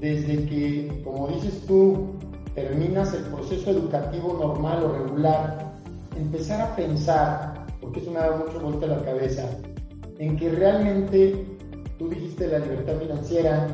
desde 0.00 0.46
que, 0.46 1.02
como 1.04 1.28
dices 1.28 1.64
tú, 1.66 2.10
terminas 2.54 3.14
el 3.14 3.24
proceso 3.24 3.70
educativo 3.70 4.36
normal 4.40 4.84
o 4.84 4.92
regular, 5.04 5.72
empezar 6.16 6.60
a 6.60 6.76
pensar, 6.76 7.66
porque 7.80 8.00
eso 8.00 8.10
me 8.10 8.18
da 8.18 8.36
mucho 8.36 8.60
vuelta 8.60 8.86
a 8.86 8.88
la 8.88 9.04
cabeza, 9.04 9.48
en 10.18 10.36
que 10.36 10.50
realmente 10.50 11.44
tú 11.98 12.08
dijiste 12.08 12.48
la 12.48 12.58
libertad 12.58 12.98
financiera 12.98 13.66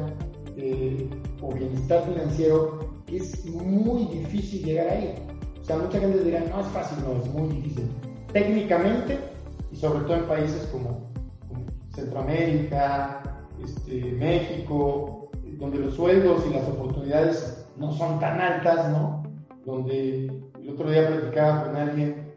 eh, 0.57 1.09
o 1.43 1.53
bienestar 1.53 2.05
financiero, 2.05 2.91
que 3.07 3.19
es 3.19 3.45
muy 3.47 4.05
difícil 4.07 4.65
llegar 4.65 4.89
ahí. 4.89 5.15
O 5.61 5.65
sea, 5.65 5.79
mucha 5.79 5.99
gente 5.99 6.23
dirá, 6.23 6.45
no 6.51 6.61
es 6.61 6.67
fácil, 6.69 6.99
no, 7.05 7.23
es 7.23 7.29
muy 7.33 7.49
difícil. 7.57 7.89
Técnicamente, 8.33 9.19
y 9.73 9.77
sobre 9.77 10.01
todo 10.01 10.17
en 10.17 10.27
países 10.27 10.67
como, 10.67 11.07
Centroamérica, 11.95 13.36
este, 13.63 14.13
México, 14.13 15.31
donde 15.59 15.79
los 15.79 15.95
sueldos 15.95 16.45
y 16.49 16.55
las 16.55 16.69
oportunidades 16.69 17.67
no 17.77 17.93
son 17.93 18.19
tan 18.21 18.41
altas, 18.41 18.91
¿no? 18.91 19.23
Donde 19.65 20.27
el 20.61 20.71
otro 20.71 20.91
día 20.91 21.09
platicaba 21.09 21.65
con 21.65 21.77
alguien 21.77 22.35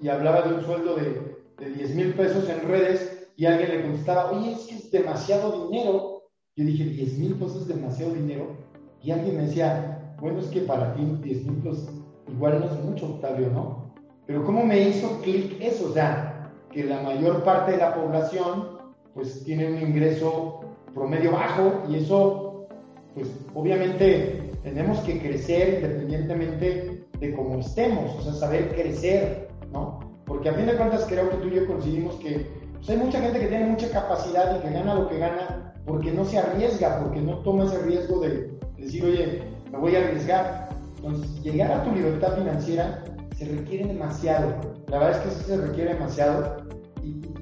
y, 0.00 0.08
hablaba 0.08 0.42
de 0.42 0.54
un 0.54 0.64
sueldo 0.64 0.96
de, 0.96 1.36
de 1.58 1.70
10 1.70 1.94
mil 1.94 2.14
pesos 2.14 2.48
en 2.48 2.68
redes 2.68 3.28
y 3.36 3.46
alguien 3.46 3.70
le 3.70 3.82
contestaba, 3.82 4.30
oye, 4.30 4.52
es 4.52 4.66
que 4.66 4.74
es 4.76 4.90
demasiado 4.90 5.68
dinero. 5.68 6.22
Yo 6.56 6.64
dije, 6.64 6.84
10 6.84 7.18
mil 7.18 7.34
pesos 7.34 7.62
es 7.62 7.68
demasiado 7.68 8.14
dinero. 8.14 8.56
Y 9.02 9.10
alguien 9.10 9.36
me 9.36 9.42
decía, 9.44 10.14
bueno, 10.20 10.40
es 10.40 10.46
que 10.46 10.62
para 10.62 10.92
ti 10.94 11.04
10 11.22 11.46
mil 11.46 11.62
pesos 11.62 11.88
igual 12.28 12.60
no 12.60 12.66
es 12.66 12.84
mucho, 12.84 13.06
Octavio, 13.06 13.48
¿no? 13.50 13.92
Pero 14.26 14.44
¿cómo 14.44 14.64
me 14.64 14.88
hizo 14.88 15.20
clic 15.22 15.56
eso? 15.60 15.88
O 15.88 15.92
sea, 15.92 16.52
que 16.70 16.84
la 16.84 17.00
mayor 17.02 17.42
parte 17.44 17.72
de 17.72 17.78
la 17.78 17.94
población 17.94 18.77
pues 19.18 19.42
tiene 19.42 19.66
un 19.66 19.80
ingreso 19.80 20.60
promedio 20.94 21.32
bajo 21.32 21.82
y 21.88 21.96
eso, 21.96 22.68
pues 23.16 23.28
obviamente 23.52 24.52
tenemos 24.62 25.00
que 25.00 25.18
crecer 25.18 25.80
independientemente 25.82 27.04
de 27.18 27.34
cómo 27.34 27.58
estemos, 27.58 28.14
o 28.14 28.22
sea, 28.22 28.32
saber 28.34 28.76
crecer, 28.76 29.48
¿no? 29.72 29.98
Porque 30.24 30.50
a 30.50 30.54
fin 30.54 30.66
de 30.66 30.76
cuentas 30.76 31.04
creo 31.08 31.28
que 31.30 31.36
tú 31.38 31.48
y 31.48 31.56
yo 31.56 31.66
coincidimos 31.66 32.14
que 32.20 32.46
pues, 32.74 32.90
hay 32.90 32.98
mucha 32.98 33.20
gente 33.20 33.40
que 33.40 33.48
tiene 33.48 33.66
mucha 33.66 33.90
capacidad 33.90 34.56
y 34.56 34.62
que 34.62 34.72
gana 34.72 34.94
lo 34.94 35.08
que 35.08 35.18
gana 35.18 35.74
porque 35.84 36.12
no 36.12 36.24
se 36.24 36.38
arriesga, 36.38 37.00
porque 37.02 37.20
no 37.20 37.38
toma 37.38 37.64
ese 37.64 37.82
riesgo 37.82 38.20
de 38.20 38.56
decir, 38.76 39.04
oye, 39.04 39.42
me 39.72 39.78
voy 39.78 39.96
a 39.96 39.98
arriesgar. 39.98 40.68
Entonces, 40.98 41.42
llegar 41.42 41.72
a 41.72 41.82
tu 41.82 41.90
libertad 41.90 42.36
financiera 42.36 43.02
se 43.36 43.46
requiere 43.46 43.88
demasiado. 43.88 44.54
La 44.86 44.98
verdad 45.00 45.18
es 45.18 45.26
que 45.26 45.40
sí 45.40 45.44
se 45.48 45.56
requiere 45.56 45.94
demasiado. 45.94 46.57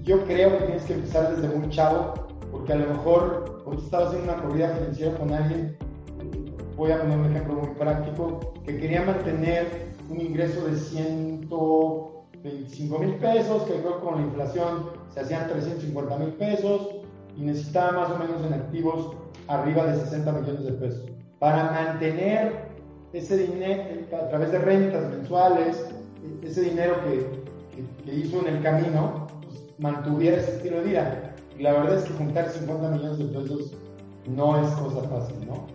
Yo 0.07 0.25
creo 0.25 0.57
que 0.57 0.65
tienes 0.67 0.85
que 0.85 0.95
empezar 0.95 1.35
desde 1.35 1.49
muy 1.53 1.69
chavo, 1.69 2.15
porque 2.53 2.73
a 2.73 2.77
lo 2.77 2.91
mejor, 2.91 3.61
ahorita 3.67 3.85
estaba 3.85 4.07
haciendo 4.07 4.33
una 4.33 4.41
corrida 4.41 4.69
financiera 4.69 5.19
con 5.19 5.33
alguien, 5.33 5.77
voy 6.77 6.93
a 6.93 7.01
poner 7.01 7.19
un 7.19 7.27
ejemplo 7.27 7.57
muy 7.57 7.75
práctico, 7.75 8.55
que 8.65 8.79
quería 8.79 9.03
mantener 9.03 9.67
un 10.09 10.21
ingreso 10.21 10.65
de 10.65 10.77
125 10.77 12.99
mil 13.01 13.17
pesos, 13.17 13.65
que 13.65 13.81
creo 13.81 13.99
que 13.99 14.05
con 14.05 14.21
la 14.21 14.23
inflación 14.23 14.91
se 15.13 15.23
hacían 15.23 15.49
350 15.49 16.19
mil 16.19 16.35
pesos, 16.35 16.89
y 17.37 17.43
necesitaba 17.43 17.91
más 17.91 18.09
o 18.13 18.19
menos 18.19 18.47
en 18.47 18.55
activos 18.55 19.11
arriba 19.49 19.87
de 19.87 19.99
60 19.99 20.31
millones 20.31 20.67
de 20.67 20.73
pesos. 20.73 21.05
Para 21.41 21.73
mantener 21.73 22.69
ese 23.13 23.39
dinero 23.39 23.83
a 24.17 24.29
través 24.29 24.53
de 24.53 24.61
rentas 24.61 25.11
mensuales, 25.11 25.85
ese 26.43 26.61
dinero 26.61 26.95
que, 27.03 27.45
hizo 28.13 28.47
en 28.47 28.57
el 28.57 28.63
camino, 28.63 29.26
mantuviera 29.79 30.39
ese 30.39 30.57
estilo 30.57 30.79
de 30.79 30.85
vida. 30.85 31.35
Y 31.59 31.63
la 31.63 31.73
verdad 31.73 31.99
es 31.99 32.05
que 32.05 32.15
juntar 32.15 32.51
50 32.51 32.91
millones 32.91 33.19
de 33.19 33.25
pesos 33.27 33.73
no 34.27 34.63
es 34.63 34.71
cosa 34.75 35.09
fácil, 35.09 35.47
¿no? 35.47 35.67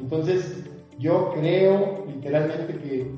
Entonces, 0.00 0.64
yo 0.98 1.32
creo 1.34 2.04
literalmente 2.06 2.78
que 2.78 3.10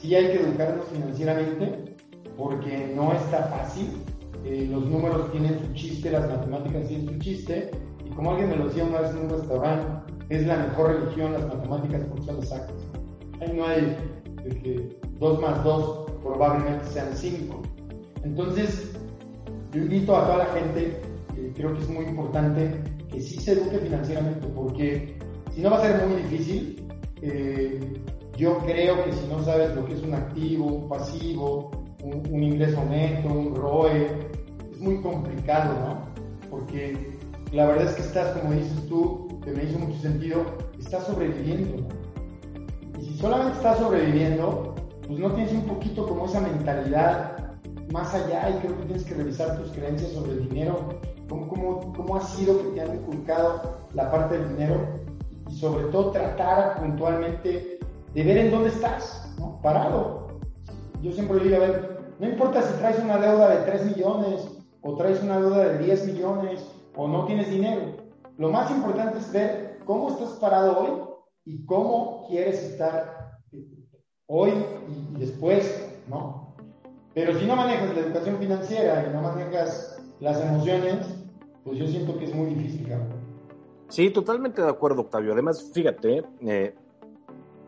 sí 0.00 0.14
hay 0.14 0.26
que 0.26 0.40
educarnos 0.40 0.86
financieramente 0.86 1.96
porque 2.36 2.92
no 2.94 3.12
está 3.12 3.44
fácil. 3.44 3.88
Eh, 4.44 4.68
los 4.70 4.84
números 4.86 5.32
tienen 5.32 5.58
su 5.58 5.72
chiste, 5.72 6.10
las 6.10 6.28
matemáticas 6.28 6.86
tienen 6.88 7.08
su 7.08 7.18
chiste. 7.18 7.70
Y 8.04 8.10
como 8.10 8.32
alguien 8.32 8.50
me 8.50 8.56
lo 8.56 8.66
decía 8.66 8.84
una 8.84 9.00
vez 9.00 9.10
en 9.12 9.18
un 9.18 9.30
restaurante, 9.30 10.12
es 10.28 10.46
la 10.46 10.56
mejor 10.56 10.92
religión 10.92 11.32
las 11.32 11.46
matemáticas 11.46 12.02
porque 12.08 12.24
son 12.24 12.38
exactas. 12.38 12.76
Ahí 13.40 13.52
no 13.56 13.66
hay 13.66 13.96
de 14.44 14.60
que 14.60 14.98
2 15.18 15.40
más 15.40 15.64
2 15.64 16.10
probablemente 16.22 16.84
sean 16.86 17.08
5. 17.14 17.62
Entonces, 18.22 18.94
yo 19.74 19.82
invito 19.82 20.16
a 20.16 20.24
toda 20.24 20.38
la 20.38 20.46
gente, 20.46 21.00
creo 21.54 21.74
que 21.74 21.80
es 21.80 21.88
muy 21.88 22.04
importante 22.04 22.80
que 23.10 23.20
sí 23.20 23.40
se 23.40 23.52
eduque 23.52 23.78
financieramente, 23.78 24.46
porque 24.54 25.18
si 25.52 25.60
no 25.60 25.70
va 25.70 25.78
a 25.78 25.82
ser 25.82 26.06
muy 26.06 26.22
difícil. 26.22 26.80
Eh, 27.22 27.80
yo 28.36 28.58
creo 28.58 29.04
que 29.04 29.12
si 29.12 29.26
no 29.28 29.42
sabes 29.44 29.74
lo 29.76 29.84
que 29.86 29.94
es 29.94 30.02
un 30.02 30.14
activo, 30.14 30.66
un 30.66 30.88
pasivo, 30.88 31.70
un, 32.02 32.22
un 32.30 32.42
ingreso 32.42 32.84
neto, 32.84 33.28
un 33.28 33.54
ROE, 33.54 34.08
es 34.72 34.80
muy 34.80 35.00
complicado, 35.00 35.72
¿no? 35.80 36.48
Porque 36.50 37.16
la 37.52 37.66
verdad 37.66 37.84
es 37.86 37.94
que 37.94 38.02
estás, 38.02 38.36
como 38.36 38.52
dices 38.52 38.86
tú, 38.88 39.40
que 39.44 39.52
me 39.52 39.64
hizo 39.64 39.78
mucho 39.78 39.98
sentido, 40.00 40.44
estás 40.78 41.04
sobreviviendo. 41.04 41.86
Y 43.00 43.04
si 43.04 43.18
solamente 43.18 43.56
estás 43.56 43.78
sobreviviendo, 43.78 44.74
pues 45.06 45.18
no 45.20 45.30
tienes 45.32 45.52
un 45.52 45.62
poquito 45.62 46.06
como 46.06 46.26
esa 46.26 46.40
mentalidad 46.40 47.33
más 47.92 48.14
allá 48.14 48.50
y 48.50 48.58
creo 48.60 48.76
que 48.78 48.84
tienes 48.84 49.04
que 49.04 49.14
revisar 49.14 49.58
tus 49.58 49.70
creencias 49.72 50.12
sobre 50.12 50.32
el 50.32 50.48
dinero, 50.48 51.00
cómo, 51.28 51.48
cómo, 51.48 51.92
cómo 51.94 52.16
ha 52.16 52.20
sido 52.20 52.58
que 52.58 52.68
te 52.70 52.80
han 52.80 52.94
inculcado 52.94 53.78
la 53.94 54.10
parte 54.10 54.38
del 54.38 54.48
dinero 54.50 55.00
y 55.48 55.54
sobre 55.54 55.84
todo 55.86 56.10
tratar 56.10 56.80
puntualmente 56.80 57.78
de 58.14 58.22
ver 58.22 58.38
en 58.38 58.50
dónde 58.50 58.68
estás, 58.68 59.34
¿no? 59.38 59.60
Parado. 59.62 60.28
Yo 61.02 61.12
siempre 61.12 61.40
digo, 61.40 61.56
a 61.56 61.60
ver, 61.60 61.94
no 62.18 62.28
importa 62.28 62.62
si 62.62 62.72
traes 62.78 62.98
una 63.00 63.18
deuda 63.18 63.50
de 63.50 63.70
3 63.70 63.96
millones 63.96 64.48
o 64.82 64.94
traes 64.94 65.22
una 65.22 65.40
deuda 65.40 65.68
de 65.68 65.78
10 65.78 66.06
millones 66.06 66.64
o 66.96 67.08
no 67.08 67.26
tienes 67.26 67.50
dinero. 67.50 67.96
Lo 68.38 68.50
más 68.50 68.70
importante 68.70 69.18
es 69.18 69.32
ver 69.32 69.80
cómo 69.84 70.10
estás 70.10 70.30
parado 70.40 70.78
hoy 70.78 70.90
y 71.44 71.64
cómo 71.66 72.26
quieres 72.28 72.62
estar 72.62 73.40
hoy 74.26 74.52
y 74.88 75.18
después, 75.18 76.00
¿no? 76.08 76.43
Pero 77.14 77.38
si 77.38 77.46
no 77.46 77.54
manejas 77.54 77.94
la 77.94 78.00
educación 78.00 78.38
financiera 78.38 79.06
y 79.08 79.14
no 79.14 79.22
manejas 79.22 80.02
las 80.20 80.40
emociones, 80.40 81.06
pues 81.62 81.78
yo 81.78 81.86
siento 81.86 82.18
que 82.18 82.24
es 82.24 82.34
muy 82.34 82.54
difícil, 82.54 82.88
Sí, 83.88 84.10
totalmente 84.10 84.60
de 84.60 84.68
acuerdo, 84.68 85.02
Octavio. 85.02 85.32
Además, 85.32 85.70
fíjate, 85.72 86.24
eh, 86.40 86.74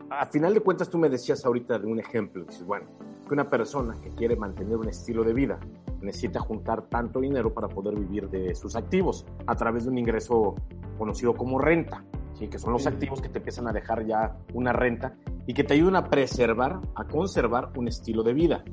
a 0.09 0.25
final 0.25 0.53
de 0.53 0.59
cuentas 0.59 0.89
tú 0.89 0.97
me 0.97 1.09
decías 1.09 1.45
ahorita 1.45 1.79
de 1.79 1.87
un 1.87 1.99
ejemplo, 1.99 2.43
dices, 2.43 2.65
bueno, 2.65 2.87
que 3.27 3.33
una 3.33 3.49
persona 3.49 3.95
que 4.01 4.09
quiere 4.09 4.35
mantener 4.35 4.75
un 4.75 4.89
estilo 4.89 5.23
de 5.23 5.33
vida 5.33 5.59
necesita 6.01 6.39
juntar 6.39 6.83
tanto 6.89 7.21
dinero 7.21 7.53
para 7.53 7.69
poder 7.69 7.95
vivir 7.95 8.29
de 8.29 8.53
sus 8.55 8.75
activos 8.75 9.25
a 9.45 9.55
través 9.55 9.85
de 9.85 9.91
un 9.91 9.97
ingreso 9.97 10.55
conocido 10.97 11.33
como 11.33 11.59
renta, 11.59 12.03
¿sí? 12.37 12.47
que 12.47 12.59
son 12.59 12.73
los 12.73 12.85
activos 12.87 13.21
que 13.21 13.29
te 13.29 13.39
empiezan 13.39 13.67
a 13.67 13.73
dejar 13.73 14.05
ya 14.05 14.37
una 14.53 14.73
renta 14.73 15.15
y 15.45 15.53
que 15.53 15.63
te 15.63 15.73
ayudan 15.73 15.95
a 15.95 16.09
preservar, 16.09 16.79
a 16.95 17.05
conservar 17.05 17.71
un 17.75 17.87
estilo 17.87 18.23
de 18.23 18.33
vida. 18.33 18.63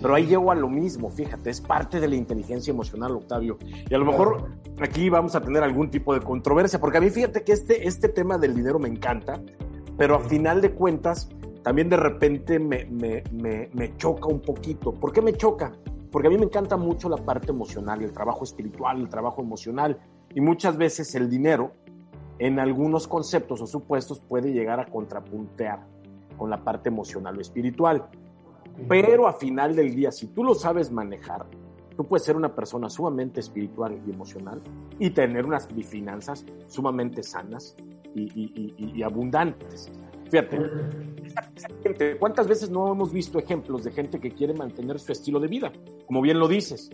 Pero 0.00 0.14
ahí 0.14 0.26
llego 0.26 0.50
a 0.50 0.54
lo 0.54 0.68
mismo, 0.68 1.08
fíjate, 1.08 1.50
es 1.50 1.60
parte 1.60 2.00
de 2.00 2.08
la 2.08 2.16
inteligencia 2.16 2.72
emocional, 2.72 3.12
Octavio. 3.12 3.58
Y 3.88 3.94
a 3.94 3.98
lo 3.98 4.04
mejor 4.04 4.50
aquí 4.80 5.08
vamos 5.08 5.34
a 5.34 5.40
tener 5.40 5.62
algún 5.62 5.90
tipo 5.90 6.12
de 6.14 6.20
controversia, 6.20 6.80
porque 6.80 6.98
a 6.98 7.00
mí 7.00 7.10
fíjate 7.10 7.44
que 7.44 7.52
este, 7.52 7.86
este 7.86 8.08
tema 8.08 8.36
del 8.36 8.54
dinero 8.54 8.78
me 8.78 8.88
encanta, 8.88 9.40
pero 9.96 10.16
a 10.16 10.20
final 10.20 10.60
de 10.60 10.72
cuentas 10.72 11.28
también 11.62 11.88
de 11.88 11.96
repente 11.96 12.58
me, 12.58 12.84
me, 12.84 13.22
me, 13.32 13.96
choca 13.96 14.28
un 14.28 14.40
poquito. 14.40 14.92
¿Por 14.92 15.12
qué 15.12 15.22
me 15.22 15.32
choca? 15.32 15.72
Porque 16.10 16.28
a 16.28 16.30
mí 16.30 16.36
me 16.36 16.44
encanta 16.44 16.76
mucho 16.76 17.08
la 17.08 17.16
parte 17.16 17.52
emocional, 17.52 18.02
el 18.02 18.12
trabajo 18.12 18.44
espiritual, 18.44 19.00
el 19.00 19.08
trabajo 19.08 19.40
emocional, 19.40 19.98
y 20.34 20.40
muchas 20.40 20.76
veces 20.76 21.14
el 21.14 21.30
dinero 21.30 21.72
en 22.38 22.58
algunos 22.58 23.06
conceptos 23.06 23.60
o 23.60 23.66
supuestos 23.66 24.20
puede 24.20 24.52
llegar 24.52 24.80
a 24.80 24.86
contrapuntear 24.86 25.86
con 26.36 26.50
la 26.50 26.62
parte 26.62 26.88
emocional 26.88 27.36
o 27.38 27.40
espiritual. 27.40 28.08
Pero 28.88 29.28
a 29.28 29.32
final 29.32 29.76
del 29.76 29.94
día, 29.94 30.10
si 30.10 30.26
tú 30.28 30.42
lo 30.42 30.54
sabes 30.54 30.90
manejar, 30.90 31.46
tú 31.96 32.04
puedes 32.04 32.24
ser 32.24 32.36
una 32.36 32.54
persona 32.54 32.88
sumamente 32.90 33.40
espiritual 33.40 34.00
y 34.06 34.10
emocional 34.10 34.60
y 34.98 35.10
tener 35.10 35.46
unas 35.46 35.68
finanzas 35.68 36.44
sumamente 36.66 37.22
sanas 37.22 37.76
y, 38.14 39.02
abundantes. 39.02 39.90
Fíjate, 40.30 42.18
¿cuántas 42.18 42.48
veces 42.48 42.70
no 42.70 42.90
hemos 42.90 43.12
visto 43.12 43.38
ejemplos 43.38 43.84
de 43.84 43.92
gente 43.92 44.18
que 44.18 44.30
quiere 44.30 44.54
mantener 44.54 44.98
su 44.98 45.12
estilo 45.12 45.38
de 45.38 45.48
vida? 45.48 45.72
Como 46.06 46.20
bien 46.20 46.38
lo 46.38 46.48
dices, 46.48 46.90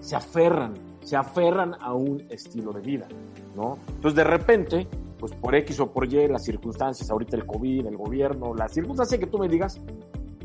se 0.00 0.16
aferran, 0.16 0.74
se 1.00 1.16
aferran 1.16 1.74
a 1.80 1.94
un 1.94 2.24
estilo 2.30 2.72
de 2.72 2.80
vida, 2.80 3.08
¿no? 3.54 3.78
Entonces 3.88 4.14
de 4.14 4.24
repente, 4.24 4.86
pues 5.18 5.32
por 5.32 5.54
X 5.54 5.80
o 5.80 5.92
por 5.92 6.12
Y, 6.12 6.28
las 6.28 6.44
circunstancias, 6.44 7.10
ahorita 7.10 7.36
el 7.36 7.46
COVID, 7.46 7.86
el 7.86 7.96
gobierno, 7.96 8.54
la 8.54 8.68
circunstancia 8.68 9.18
que 9.18 9.26
tú 9.26 9.38
me 9.38 9.48
digas, 9.48 9.80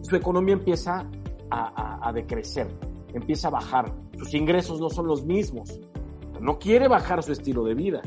su 0.01 0.15
economía 0.15 0.53
empieza 0.53 1.07
a, 1.49 2.11
decrecer, 2.13 2.67
empieza 3.13 3.47
a 3.49 3.51
bajar, 3.51 3.93
sus 4.17 4.33
ingresos 4.33 4.79
no 4.79 4.89
son 4.89 5.05
los 5.05 5.23
mismos, 5.23 5.79
no 6.39 6.57
quiere 6.57 6.87
bajar 6.87 7.21
su 7.21 7.31
estilo 7.31 7.63
de 7.63 7.75
vida, 7.75 8.01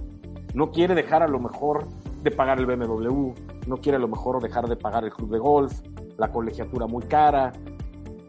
no 0.53 0.73
quiere 0.73 0.95
dejar 0.95 1.23
a 1.23 1.29
lo 1.29 1.39
mejor 1.39 1.87
de 2.23 2.31
pagar 2.33 2.59
el 2.59 2.67
BMW, 2.67 3.33
no 3.69 3.77
quiere 3.77 3.97
a 3.97 4.01
lo 4.01 4.09
mejor 4.09 4.43
dejar 4.43 4.69
de 4.69 4.77
pagar 4.77 5.05
el 5.05 5.13
club 5.13 5.31
de 5.31 5.39
golf, 5.39 5.81
la 6.19 6.33
colegiatura 6.33 6.87
muy 6.87 7.05
cara, 7.05 7.53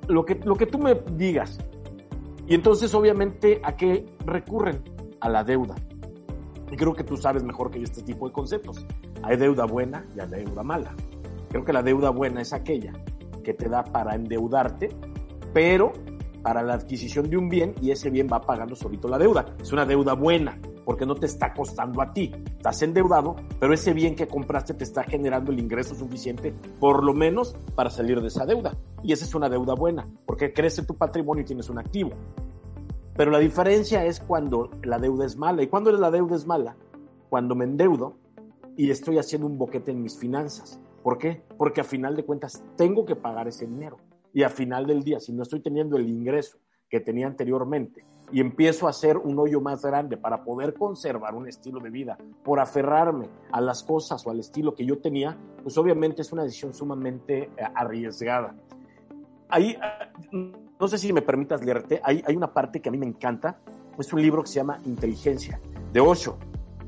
lo 0.08 0.24
que, 0.26 0.36
lo 0.36 0.56
que 0.56 0.66
tú 0.66 0.78
me 0.78 0.96
digas. 1.14 1.58
Y 2.48 2.56
entonces 2.56 2.94
obviamente 2.94 3.60
a 3.64 3.76
qué 3.76 4.06
recurren? 4.26 4.82
A 5.20 5.30
la 5.30 5.44
deuda. 5.44 5.76
Y 6.72 6.76
creo 6.76 6.94
que 6.94 7.04
tú 7.04 7.18
sabes 7.18 7.44
mejor 7.44 7.70
que 7.70 7.80
yo 7.80 7.84
este 7.84 8.02
tipo 8.02 8.28
de 8.28 8.34
conceptos. 8.34 8.86
Hay 9.24 9.36
deuda 9.38 9.66
buena 9.66 10.06
y 10.16 10.22
hay 10.22 10.28
deuda 10.28 10.64
mala. 10.64 10.96
Creo 11.50 11.66
que 11.66 11.74
la 11.74 11.84
deuda 11.84 12.10
buena 12.10 12.42
es 12.42 12.54
aquella 12.54 12.94
que 13.44 13.54
te 13.54 13.70
da 13.70 13.84
para 13.84 14.16
endeudarte, 14.16 14.90
pero 15.54 15.92
para 16.42 16.62
la 16.62 16.76
adquisición 16.76 17.30
de 17.30 17.38
un 17.38 17.50
bien 17.50 17.76
y 17.82 17.92
ese 17.92 18.10
bien 18.10 18.28
va 18.32 18.40
pagando 18.42 18.76
solito 18.76 19.08
la 19.08 19.18
deuda. 19.18 19.46
Es 19.62 19.72
una 19.74 19.86
deuda 19.86 20.14
buena 20.14 20.58
porque 20.88 21.06
no 21.06 21.16
te 21.16 21.26
está 21.26 21.54
costando 21.54 22.02
a 22.02 22.14
ti. 22.14 22.32
Estás 22.56 22.82
endeudado, 22.82 23.36
pero 23.60 23.74
ese 23.74 23.92
bien 23.92 24.16
que 24.16 24.26
compraste 24.26 24.74
te 24.74 24.86
está 24.86 25.04
generando 25.04 25.52
el 25.52 25.60
ingreso 25.60 25.94
suficiente, 25.96 26.54
por 26.80 27.04
lo 27.04 27.14
menos, 27.14 27.58
para 27.76 27.90
salir 27.90 28.22
de 28.22 28.30
esa 28.30 28.46
deuda. 28.46 28.74
Y 29.04 29.12
esa 29.12 29.26
es 29.26 29.36
una 29.36 29.50
deuda 29.50 29.76
buena, 29.76 30.08
porque 30.26 30.54
crece 30.54 30.84
tu 30.84 30.96
patrimonio 30.96 31.42
y 31.42 31.46
tienes 31.46 31.70
un 31.70 31.78
activo. 31.78 32.12
Pero 33.18 33.32
la 33.32 33.40
diferencia 33.40 34.06
es 34.06 34.22
cuando 34.22 34.72
la 34.82 34.98
deuda 34.98 35.26
es 35.26 35.36
mala. 35.36 35.62
¿Y 35.62 35.68
cuando 35.68 35.92
la 35.92 36.10
deuda 36.10 36.38
es 36.38 36.48
mala? 36.48 36.78
Cuando 37.28 37.54
me 37.54 37.66
endeudo 37.66 38.16
y 38.78 38.90
estoy 38.90 39.18
haciendo 39.18 39.46
un 39.46 39.58
boquete 39.58 39.92
en 39.92 40.02
mis 40.02 40.18
finanzas. 40.18 40.80
¿Por 41.04 41.18
qué? 41.18 41.44
Porque 41.58 41.82
a 41.82 41.84
final 41.84 42.16
de 42.16 42.24
cuentas 42.24 42.64
tengo 42.78 43.06
que 43.06 43.18
pagar 43.18 43.50
ese 43.50 43.68
dinero. 43.68 43.98
Y 44.34 44.44
a 44.44 44.50
final 44.50 44.88
del 44.88 45.04
día, 45.04 45.20
si 45.20 45.34
no 45.34 45.44
estoy 45.44 45.60
teniendo 45.60 45.98
el 45.98 46.08
ingreso 46.08 46.60
que 46.88 47.02
tenía 47.02 47.28
anteriormente 47.28 48.06
y 48.32 48.42
empiezo 48.42 48.88
a 48.88 48.90
hacer 48.90 49.18
un 49.18 49.40
hoyo 49.40 49.62
más 49.62 49.82
grande 49.84 50.18
para 50.18 50.44
poder 50.44 50.74
conservar 50.74 51.36
un 51.36 51.48
estilo 51.48 51.80
de 51.80 51.90
vida, 51.90 52.18
por 52.44 52.60
aferrarme 52.60 53.30
a 53.52 53.62
las 53.62 53.84
cosas 53.84 54.26
o 54.26 54.32
al 54.32 54.40
estilo 54.40 54.76
que 54.76 54.86
yo 54.86 55.00
tenía, 55.00 55.38
pues 55.64 55.78
obviamente 55.78 56.22
es 56.22 56.32
una 56.32 56.44
decisión 56.44 56.74
sumamente 56.74 57.44
eh, 57.44 57.50
arriesgada. 57.76 58.56
Ahí, 59.50 59.78
no 60.80 60.88
sé 60.88 60.98
si 60.98 61.14
me 61.14 61.22
permitas 61.22 61.64
leerte, 61.64 62.02
hay, 62.04 62.22
hay 62.26 62.36
una 62.36 62.54
parte 62.54 62.82
que 62.82 62.90
a 62.90 62.92
mí 62.92 62.98
me 62.98 63.06
encanta, 63.06 63.60
es 63.98 64.12
un 64.12 64.22
libro 64.22 64.44
que 64.44 64.50
se 64.50 64.56
llama 64.56 64.80
Inteligencia, 64.86 65.60
de 65.94 66.00
Osho. 66.02 66.38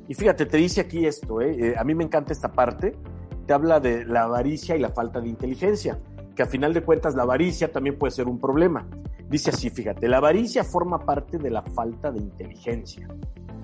Y 0.07 0.13
fíjate, 0.13 0.45
te 0.45 0.57
dice 0.57 0.81
aquí 0.81 1.05
esto, 1.05 1.39
¿eh? 1.39 1.55
Eh, 1.57 1.75
a 1.77 1.83
mí 1.83 1.95
me 1.95 2.03
encanta 2.03 2.33
esta 2.33 2.51
parte, 2.51 2.97
te 3.45 3.53
habla 3.53 3.79
de 3.79 4.05
la 4.05 4.23
avaricia 4.23 4.75
y 4.75 4.79
la 4.79 4.89
falta 4.89 5.21
de 5.21 5.29
inteligencia, 5.29 5.99
que 6.39 6.43
a 6.43 6.45
final 6.45 6.73
de 6.73 6.83
cuentas 6.83 7.15
la 7.15 7.23
avaricia 7.23 7.69
también 7.69 7.97
puede 7.97 8.11
ser 8.11 8.29
un 8.29 8.39
problema. 8.39 8.87
Dice 9.27 9.49
así, 9.49 9.69
fíjate, 9.69 10.07
la 10.07 10.19
avaricia 10.19 10.63
forma 10.63 10.99
parte 10.99 11.37
de 11.37 11.49
la 11.49 11.61
falta 11.61 12.11
de 12.11 12.19
inteligencia. 12.19 13.09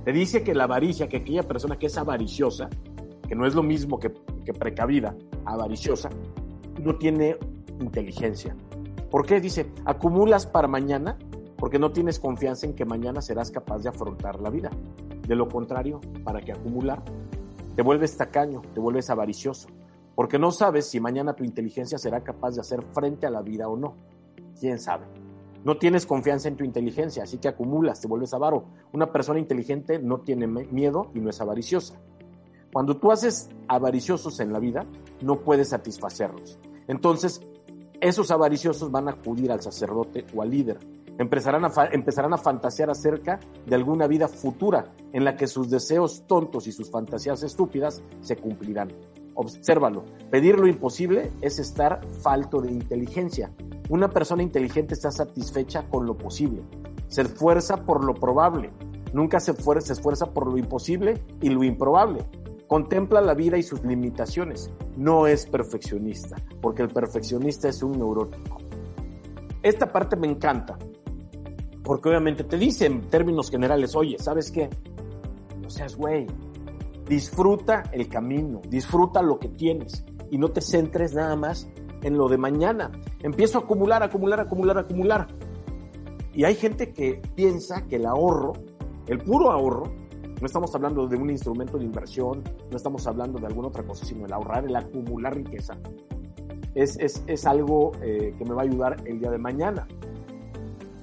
Te 0.03 0.11
dice 0.11 0.43
que 0.43 0.53
la 0.53 0.65
avaricia, 0.65 1.07
que 1.07 1.15
aquella 1.15 1.43
persona 1.43 1.79
que 1.79 1.85
es 1.85 1.97
avariciosa, 1.97 2.69
que 3.25 3.33
no 3.33 3.47
es 3.47 3.55
lo 3.55 3.63
mismo 3.63 3.97
que, 3.97 4.11
que 4.43 4.51
precavida, 4.51 5.15
avariciosa, 5.45 6.09
no 6.83 6.97
tiene 6.97 7.37
inteligencia. 7.79 8.53
¿Por 9.09 9.25
qué? 9.25 9.39
Dice, 9.39 9.71
acumulas 9.85 10.45
para 10.45 10.67
mañana 10.67 11.17
porque 11.55 11.79
no 11.79 11.93
tienes 11.93 12.19
confianza 12.19 12.65
en 12.65 12.75
que 12.75 12.83
mañana 12.83 13.21
serás 13.21 13.51
capaz 13.51 13.83
de 13.83 13.87
afrontar 13.87 14.41
la 14.41 14.49
vida. 14.49 14.69
De 15.25 15.35
lo 15.37 15.47
contrario, 15.47 16.01
¿para 16.25 16.41
qué 16.41 16.51
acumular? 16.51 17.01
te 17.75 17.81
vuelves 17.81 18.15
tacaño, 18.15 18.61
te 18.73 18.79
vuelves 18.79 19.09
avaricioso, 19.09 19.67
porque 20.15 20.39
no 20.39 20.51
sabes 20.51 20.87
si 20.87 20.99
mañana 20.99 21.33
tu 21.33 21.43
inteligencia 21.43 21.97
será 21.97 22.23
capaz 22.23 22.55
de 22.55 22.61
hacer 22.61 22.83
frente 22.93 23.27
a 23.27 23.29
la 23.29 23.41
vida 23.41 23.67
o 23.67 23.75
no. 23.77 23.95
¿Quién 24.59 24.79
sabe? 24.79 25.05
No 25.63 25.77
tienes 25.77 26.05
confianza 26.05 26.47
en 26.47 26.55
tu 26.55 26.63
inteligencia, 26.63 27.23
así 27.23 27.37
que 27.37 27.47
acumulas, 27.47 27.99
te 27.99 28.07
vuelves 28.07 28.33
avaro. 28.33 28.65
Una 28.93 29.11
persona 29.11 29.39
inteligente 29.39 29.99
no 29.99 30.19
tiene 30.19 30.47
miedo 30.47 31.11
y 31.13 31.19
no 31.19 31.29
es 31.29 31.41
avariciosa. 31.41 31.95
Cuando 32.71 32.97
tú 32.97 33.11
haces 33.11 33.49
avariciosos 33.67 34.39
en 34.39 34.53
la 34.53 34.59
vida, 34.59 34.85
no 35.21 35.41
puedes 35.41 35.69
satisfacerlos. 35.69 36.59
Entonces, 36.87 37.41
esos 37.99 38.31
avariciosos 38.31 38.91
van 38.91 39.07
a 39.07 39.11
acudir 39.11 39.51
al 39.51 39.61
sacerdote 39.61 40.25
o 40.35 40.41
al 40.41 40.49
líder 40.51 40.79
empezarán 41.17 41.65
a, 41.65 41.71
empezarán 41.91 42.33
a 42.33 42.37
fantasear 42.37 42.89
acerca 42.89 43.39
de 43.65 43.75
alguna 43.75 44.07
vida 44.07 44.27
futura 44.27 44.93
en 45.13 45.23
la 45.23 45.35
que 45.35 45.47
sus 45.47 45.69
deseos 45.69 46.25
tontos 46.27 46.67
y 46.67 46.71
sus 46.71 46.91
fantasías 46.91 47.43
estúpidas 47.43 48.03
se 48.21 48.35
cumplirán. 48.35 48.89
Obsérvalo. 49.35 50.05
Pedir 50.31 50.57
lo 50.57 50.67
imposible 50.67 51.31
es 51.41 51.59
estar 51.59 52.01
falto 52.21 52.61
de 52.61 52.71
inteligencia. 52.71 53.51
Una 53.89 54.09
persona 54.09 54.41
inteligente 54.41 54.93
está 54.93 55.11
satisfecha 55.11 55.87
con 55.89 56.05
lo 56.05 56.17
posible. 56.17 56.63
Se 57.07 57.21
esfuerza 57.21 57.85
por 57.85 58.03
lo 58.03 58.15
probable. 58.15 58.71
Nunca 59.13 59.39
se, 59.39 59.53
se 59.53 59.93
esfuerza 59.93 60.33
por 60.33 60.47
lo 60.47 60.57
imposible 60.57 61.23
y 61.41 61.49
lo 61.49 61.63
improbable. 61.63 62.25
Contempla 62.67 63.21
la 63.21 63.35
vida 63.35 63.57
y 63.57 63.63
sus 63.63 63.83
limitaciones. 63.83 64.71
No 64.97 65.27
es 65.27 65.45
perfeccionista, 65.45 66.35
porque 66.61 66.81
el 66.81 66.89
perfeccionista 66.89 67.69
es 67.69 67.83
un 67.83 67.91
neurótico. 67.93 68.57
Esta 69.61 69.91
parte 69.91 70.15
me 70.15 70.27
encanta, 70.27 70.77
porque 71.83 72.09
obviamente 72.09 72.43
te 72.43 72.57
dice 72.57 72.87
en 72.87 73.01
términos 73.01 73.51
generales, 73.51 73.95
oye, 73.95 74.17
¿sabes 74.17 74.51
qué? 74.51 74.69
No 75.61 75.69
seas 75.69 75.95
güey. 75.95 76.25
Disfruta 77.07 77.83
el 77.91 78.07
camino, 78.07 78.61
disfruta 78.67 79.21
lo 79.21 79.39
que 79.39 79.49
tienes 79.49 80.05
y 80.31 80.37
no 80.37 80.49
te 80.49 80.61
centres 80.61 81.13
nada 81.13 81.35
más 81.35 81.69
en 82.01 82.17
lo 82.17 82.27
de 82.27 82.37
mañana. 82.37 82.91
Empiezo 83.21 83.59
a 83.59 83.61
acumular, 83.61 84.03
acumular, 84.03 84.39
acumular, 84.39 84.77
acumular. 84.77 85.27
Y 86.33 86.43
hay 86.43 86.55
gente 86.55 86.93
que 86.93 87.21
piensa 87.35 87.85
que 87.87 87.97
el 87.97 88.05
ahorro, 88.05 88.53
el 89.07 89.19
puro 89.19 89.51
ahorro, 89.51 89.83
no 90.39 90.45
estamos 90.45 90.73
hablando 90.75 91.07
de 91.07 91.15
un 91.15 91.29
instrumento 91.29 91.77
de 91.77 91.85
inversión, 91.85 92.43
no 92.69 92.77
estamos 92.77 93.07
hablando 93.07 93.39
de 93.39 93.47
alguna 93.47 93.69
otra 93.69 93.83
cosa, 93.83 94.05
sino 94.05 94.25
el 94.25 94.33
ahorrar, 94.33 94.65
el 94.65 94.75
acumular 94.75 95.33
riqueza, 95.33 95.77
es, 96.73 96.97
es, 96.99 97.23
es 97.25 97.45
algo 97.45 97.93
eh, 98.01 98.35
que 98.37 98.45
me 98.45 98.53
va 98.53 98.63
a 98.63 98.65
ayudar 98.65 98.97
el 99.05 99.19
día 99.19 99.31
de 99.31 99.37
mañana. 99.37 99.87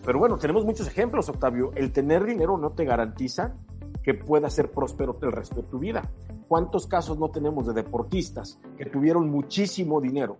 Pero 0.04 0.18
bueno, 0.18 0.36
tenemos 0.36 0.64
muchos 0.64 0.86
ejemplos, 0.86 1.28
Octavio. 1.28 1.70
El 1.74 1.92
tener 1.92 2.24
dinero 2.24 2.58
no 2.58 2.70
te 2.72 2.84
garantiza 2.84 3.54
que 4.02 4.14
puedas 4.14 4.52
ser 4.52 4.70
próspero 4.70 5.16
el 5.22 5.32
resto 5.32 5.56
de 5.56 5.68
tu 5.68 5.78
vida. 5.78 6.10
¿Cuántos 6.48 6.86
casos 6.86 7.18
no 7.18 7.30
tenemos 7.30 7.66
de 7.66 7.72
deportistas 7.72 8.60
que 8.76 8.86
tuvieron 8.86 9.30
muchísimo 9.30 10.00
dinero, 10.00 10.38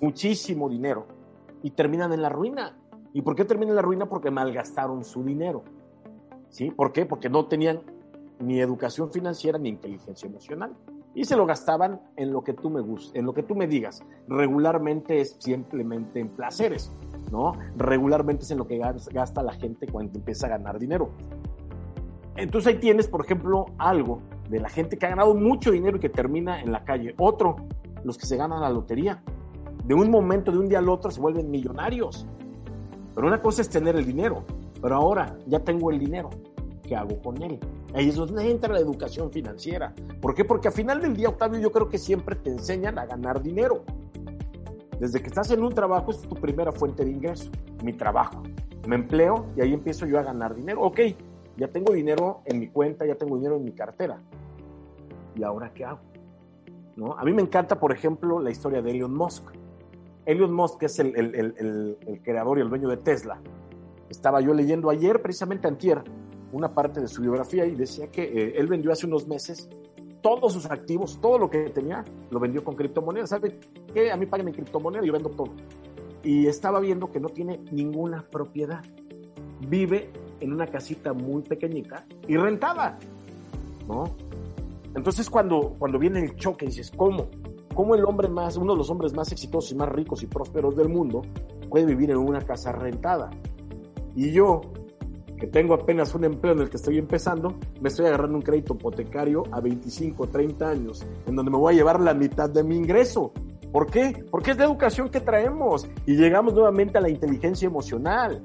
muchísimo 0.00 0.68
dinero, 0.68 1.06
y 1.62 1.70
terminan 1.70 2.12
en 2.12 2.22
la 2.22 2.28
ruina? 2.28 2.76
¿Y 3.12 3.22
por 3.22 3.34
qué 3.34 3.44
terminan 3.44 3.70
en 3.70 3.76
la 3.76 3.82
ruina? 3.82 4.06
Porque 4.06 4.30
malgastaron 4.30 5.04
su 5.04 5.24
dinero. 5.24 5.62
¿Sí? 6.48 6.70
¿Por 6.70 6.92
qué? 6.92 7.06
Porque 7.06 7.28
no 7.28 7.46
tenían 7.46 7.80
ni 8.40 8.60
educación 8.60 9.12
financiera 9.12 9.58
ni 9.58 9.68
inteligencia 9.68 10.28
emocional. 10.28 10.74
Y 11.14 11.24
se 11.24 11.36
lo 11.36 11.46
gastaban 11.46 12.00
en 12.16 12.32
lo 12.32 12.42
que 12.42 12.52
tú 12.54 12.70
me 12.70 12.80
en 13.14 13.26
lo 13.26 13.34
que 13.34 13.42
tú 13.42 13.54
me 13.54 13.66
digas. 13.66 14.02
Regularmente 14.28 15.20
es 15.20 15.36
simplemente 15.40 16.20
en 16.20 16.28
placeres. 16.28 16.92
¿no? 17.30 17.52
Regularmente 17.76 18.44
es 18.44 18.50
en 18.50 18.58
lo 18.58 18.66
que 18.66 18.78
gasta 18.78 19.42
la 19.42 19.52
gente 19.52 19.86
cuando 19.86 20.18
empieza 20.18 20.46
a 20.46 20.50
ganar 20.50 20.78
dinero. 20.78 21.10
Entonces 22.36 22.74
ahí 22.74 22.80
tienes, 22.80 23.08
por 23.08 23.24
ejemplo, 23.24 23.66
algo 23.78 24.20
de 24.48 24.60
la 24.60 24.68
gente 24.68 24.96
que 24.96 25.06
ha 25.06 25.10
ganado 25.10 25.34
mucho 25.34 25.70
dinero 25.70 25.96
y 25.96 26.00
que 26.00 26.08
termina 26.08 26.60
en 26.60 26.72
la 26.72 26.84
calle. 26.84 27.14
Otro, 27.18 27.56
los 28.04 28.18
que 28.18 28.26
se 28.26 28.36
ganan 28.36 28.60
la 28.60 28.70
lotería. 28.70 29.22
De 29.84 29.94
un 29.94 30.10
momento, 30.10 30.52
de 30.52 30.58
un 30.58 30.68
día 30.68 30.78
al 30.78 30.88
otro, 30.88 31.10
se 31.10 31.20
vuelven 31.20 31.50
millonarios. 31.50 32.26
Pero 33.14 33.26
una 33.26 33.40
cosa 33.40 33.62
es 33.62 33.68
tener 33.68 33.96
el 33.96 34.06
dinero, 34.06 34.44
pero 34.80 34.96
ahora 34.96 35.36
ya 35.46 35.60
tengo 35.60 35.90
el 35.90 35.98
dinero. 35.98 36.30
¿Qué 36.82 36.96
hago 36.96 37.20
con 37.22 37.40
él? 37.42 37.58
Ahí 37.94 38.08
es 38.08 38.16
donde 38.16 38.50
entra 38.50 38.72
la 38.72 38.80
educación 38.80 39.30
financiera. 39.30 39.92
¿Por 40.20 40.34
qué? 40.34 40.44
Porque 40.44 40.68
al 40.68 40.74
final 40.74 41.00
del 41.00 41.14
día, 41.14 41.28
Octavio, 41.28 41.60
yo 41.60 41.70
creo 41.72 41.88
que 41.88 41.98
siempre 41.98 42.36
te 42.36 42.50
enseñan 42.50 42.98
a 42.98 43.06
ganar 43.06 43.42
dinero. 43.42 43.84
Desde 44.98 45.20
que 45.20 45.28
estás 45.28 45.50
en 45.50 45.62
un 45.62 45.72
trabajo 45.72 46.10
es 46.10 46.20
tu 46.20 46.34
primera 46.34 46.72
fuente 46.72 47.04
de 47.04 47.10
ingreso, 47.10 47.50
mi 47.82 47.92
trabajo. 47.92 48.42
Me 48.86 48.96
empleo 48.96 49.46
y 49.56 49.62
ahí 49.62 49.72
empiezo 49.72 50.06
yo 50.06 50.18
a 50.18 50.22
ganar 50.22 50.54
dinero. 50.54 50.82
Ok, 50.82 51.00
ya 51.60 51.68
tengo 51.68 51.92
dinero 51.92 52.40
en 52.46 52.58
mi 52.58 52.68
cuenta, 52.68 53.04
ya 53.04 53.16
tengo 53.16 53.36
dinero 53.36 53.56
en 53.56 53.64
mi 53.64 53.72
cartera. 53.72 54.18
¿y 55.36 55.42
ahora 55.42 55.72
qué 55.74 55.84
hago? 55.84 56.00
¿No? 56.96 57.18
A 57.18 57.24
mí 57.24 57.32
me 57.32 57.42
encanta, 57.42 57.78
por 57.78 57.92
ejemplo, 57.92 58.40
la 58.40 58.50
historia 58.50 58.80
de 58.80 58.90
Elon 58.90 59.14
Musk. 59.14 59.44
Elon 60.24 60.52
Musk 60.52 60.82
es 60.82 60.98
el, 60.98 61.14
el, 61.16 61.96
el, 62.06 62.22
creador 62.22 62.58
y 62.58 62.62
el 62.62 62.70
dueño 62.70 62.88
de 62.88 62.96
Tesla. 62.96 63.40
Estaba 64.08 64.40
yo 64.40 64.54
leyendo 64.54 64.90
ayer, 64.90 65.20
precisamente 65.20 65.68
antier, 65.68 66.02
una 66.52 66.74
parte 66.74 67.00
de 67.00 67.08
su 67.08 67.20
biografía 67.22 67.66
y 67.66 67.74
decía 67.74 68.10
que 68.10 68.22
eh, 68.22 68.54
él 68.56 68.66
vendió 68.66 68.90
hace 68.90 69.06
unos 69.06 69.28
meses 69.28 69.68
todos 70.22 70.52
sus 70.52 70.66
activos, 70.66 71.20
todo 71.20 71.38
lo 71.38 71.48
que 71.48 71.70
tenía, 71.70 72.04
lo 72.30 72.40
vendió 72.40 72.64
con 72.64 72.74
criptomonedas. 72.74 73.30
¿Sabe 73.30 73.58
qué? 73.92 74.10
A 74.10 74.16
mí 74.16 74.26
pagan 74.26 74.48
en 74.48 74.54
criptomonedas, 74.54 75.06
yo 75.06 75.12
vendo 75.12 75.30
todo. 75.30 75.52
Y 76.22 76.46
estaba 76.46 76.80
viendo 76.80 77.10
que 77.12 77.20
no 77.20 77.28
tiene 77.28 77.60
ninguna 77.70 78.26
propiedad. 78.30 78.82
Vive 79.68 80.10
en 80.40 80.52
una 80.52 80.66
casita 80.66 81.12
muy 81.12 81.42
pequeñita 81.42 82.04
y 82.26 82.36
rentada, 82.36 82.98
¿no? 83.86 84.04
Entonces 84.94 85.30
cuando, 85.30 85.76
cuando 85.78 85.98
viene 85.98 86.20
el 86.20 86.36
choque 86.36 86.66
dices, 86.66 86.90
¿cómo? 86.96 87.28
¿Cómo 87.74 87.94
el 87.94 88.04
hombre 88.04 88.28
más, 88.28 88.56
uno 88.56 88.72
de 88.72 88.78
los 88.78 88.90
hombres 88.90 89.14
más 89.14 89.30
exitosos 89.32 89.70
y 89.72 89.74
más 89.76 89.88
ricos 89.88 90.22
y 90.22 90.26
prósperos 90.26 90.76
del 90.76 90.88
mundo 90.88 91.22
puede 91.68 91.86
vivir 91.86 92.10
en 92.10 92.18
una 92.18 92.40
casa 92.40 92.72
rentada? 92.72 93.30
Y 94.16 94.32
yo, 94.32 94.60
que 95.38 95.46
tengo 95.46 95.74
apenas 95.74 96.14
un 96.14 96.24
empleo 96.24 96.52
en 96.52 96.60
el 96.60 96.70
que 96.70 96.76
estoy 96.76 96.98
empezando, 96.98 97.58
me 97.80 97.88
estoy 97.88 98.06
agarrando 98.06 98.36
un 98.36 98.42
crédito 98.42 98.74
hipotecario 98.74 99.44
a 99.52 99.60
25, 99.60 100.26
30 100.26 100.68
años, 100.68 101.06
en 101.26 101.36
donde 101.36 101.50
me 101.50 101.56
voy 101.56 101.74
a 101.74 101.76
llevar 101.76 102.00
la 102.00 102.12
mitad 102.12 102.50
de 102.50 102.64
mi 102.64 102.76
ingreso. 102.76 103.32
¿Por 103.72 103.86
qué? 103.86 104.24
Porque 104.30 104.50
es 104.50 104.58
la 104.58 104.64
educación 104.64 105.08
que 105.08 105.20
traemos 105.20 105.88
y 106.04 106.16
llegamos 106.16 106.54
nuevamente 106.54 106.98
a 106.98 107.00
la 107.00 107.08
inteligencia 107.08 107.66
emocional. 107.66 108.42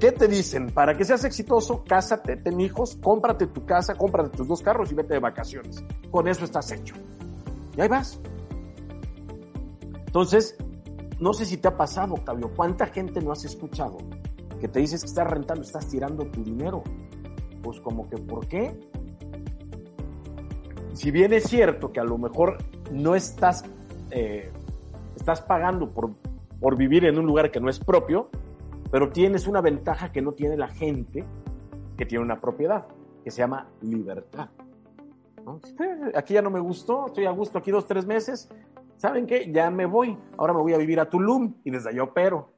¿Qué 0.00 0.12
te 0.12 0.28
dicen? 0.28 0.70
Para 0.70 0.96
que 0.96 1.04
seas 1.04 1.24
exitoso, 1.24 1.84
cásate, 1.84 2.36
ten 2.36 2.60
hijos, 2.60 2.96
cómprate 3.02 3.46
tu 3.46 3.64
casa, 3.64 3.94
cómprate 3.94 4.36
tus 4.36 4.48
dos 4.48 4.60
carros 4.60 4.90
y 4.92 4.94
vete 4.94 5.14
de 5.14 5.20
vacaciones. 5.20 5.82
Con 6.10 6.28
eso 6.28 6.44
estás 6.44 6.70
hecho. 6.72 6.94
Y 7.76 7.80
ahí 7.80 7.88
vas. 7.88 8.20
Entonces, 10.06 10.56
no 11.18 11.32
sé 11.32 11.46
si 11.46 11.56
te 11.56 11.68
ha 11.68 11.76
pasado, 11.76 12.14
Octavio, 12.14 12.50
¿cuánta 12.54 12.86
gente 12.86 13.20
no 13.20 13.32
has 13.32 13.44
escuchado 13.44 13.98
que 14.64 14.68
te 14.68 14.80
dices 14.80 15.02
que 15.02 15.08
estás 15.08 15.28
rentando, 15.28 15.62
estás 15.62 15.86
tirando 15.88 16.24
tu 16.24 16.42
dinero. 16.42 16.82
Pues 17.62 17.82
como 17.82 18.08
que, 18.08 18.16
¿por 18.16 18.46
qué? 18.46 18.74
Si 20.94 21.10
bien 21.10 21.34
es 21.34 21.44
cierto 21.44 21.92
que 21.92 22.00
a 22.00 22.04
lo 22.04 22.16
mejor 22.16 22.56
no 22.90 23.14
estás, 23.14 23.62
eh, 24.10 24.50
estás 25.16 25.42
pagando 25.42 25.90
por, 25.90 26.12
por 26.60 26.78
vivir 26.78 27.04
en 27.04 27.18
un 27.18 27.26
lugar 27.26 27.50
que 27.50 27.60
no 27.60 27.68
es 27.68 27.78
propio, 27.78 28.30
pero 28.94 29.10
tienes 29.10 29.48
una 29.48 29.60
ventaja 29.60 30.12
que 30.12 30.22
no 30.22 30.34
tiene 30.34 30.56
la 30.56 30.68
gente 30.68 31.24
que 31.96 32.06
tiene 32.06 32.22
una 32.24 32.40
propiedad, 32.40 32.86
que 33.24 33.32
se 33.32 33.38
llama 33.38 33.66
libertad. 33.80 34.50
Aquí 36.14 36.34
ya 36.34 36.42
no 36.42 36.48
me 36.48 36.60
gustó, 36.60 37.08
estoy 37.08 37.24
a 37.26 37.32
gusto 37.32 37.58
aquí 37.58 37.72
dos, 37.72 37.88
tres 37.88 38.06
meses. 38.06 38.48
¿Saben 38.96 39.26
qué? 39.26 39.50
Ya 39.50 39.68
me 39.68 39.84
voy. 39.84 40.16
Ahora 40.38 40.52
me 40.52 40.60
voy 40.60 40.74
a 40.74 40.78
vivir 40.78 41.00
a 41.00 41.10
Tulum 41.10 41.54
y 41.64 41.72
desde 41.72 41.90
allá 41.90 42.04
opero 42.04 42.52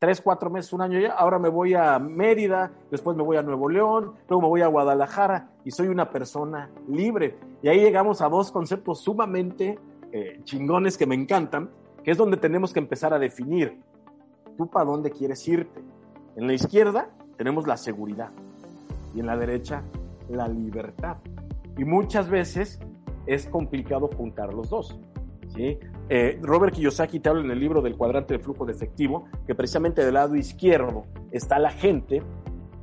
tres, 0.00 0.20
cuatro 0.20 0.50
meses, 0.50 0.72
un 0.72 0.82
año 0.82 0.98
ya, 0.98 1.12
ahora 1.12 1.38
me 1.38 1.48
voy 1.48 1.74
a 1.74 2.00
Mérida, 2.00 2.72
después 2.90 3.16
me 3.16 3.22
voy 3.22 3.36
a 3.36 3.42
Nuevo 3.42 3.68
León, 3.68 4.14
luego 4.28 4.42
me 4.42 4.48
voy 4.48 4.62
a 4.62 4.66
Guadalajara 4.66 5.52
y 5.64 5.70
soy 5.70 5.86
una 5.86 6.10
persona 6.10 6.68
libre. 6.88 7.38
Y 7.62 7.68
ahí 7.68 7.78
llegamos 7.78 8.22
a 8.22 8.28
dos 8.28 8.50
conceptos 8.50 9.02
sumamente 9.02 9.78
eh, 10.10 10.40
chingones 10.42 10.98
que 10.98 11.06
me 11.06 11.14
encantan, 11.14 11.70
que 12.02 12.10
es 12.10 12.18
donde 12.18 12.38
tenemos 12.38 12.72
que 12.72 12.80
empezar 12.80 13.14
a 13.14 13.20
definir 13.20 13.80
tú 14.56 14.68
para 14.68 14.84
dónde 14.84 15.10
quieres 15.10 15.46
irte. 15.48 15.82
En 16.36 16.46
la 16.46 16.54
izquierda 16.54 17.10
tenemos 17.36 17.66
la 17.66 17.76
seguridad 17.76 18.30
y 19.14 19.20
en 19.20 19.26
la 19.26 19.36
derecha 19.36 19.82
la 20.28 20.48
libertad. 20.48 21.16
Y 21.78 21.84
muchas 21.84 22.28
veces 22.28 22.80
es 23.26 23.46
complicado 23.48 24.08
juntar 24.16 24.52
los 24.54 24.70
dos. 24.70 24.98
¿sí? 25.48 25.78
Eh, 26.08 26.38
Robert 26.42 26.74
Kiyosaki 26.74 27.20
te 27.20 27.28
habla 27.28 27.42
en 27.42 27.50
el 27.50 27.60
libro 27.60 27.82
del 27.82 27.96
cuadrante 27.96 28.34
de 28.34 28.40
flujo 28.40 28.64
de 28.64 28.72
efectivo, 28.72 29.24
que 29.46 29.54
precisamente 29.54 30.04
del 30.04 30.14
lado 30.14 30.36
izquierdo 30.36 31.04
está 31.30 31.58
la 31.58 31.70
gente, 31.70 32.22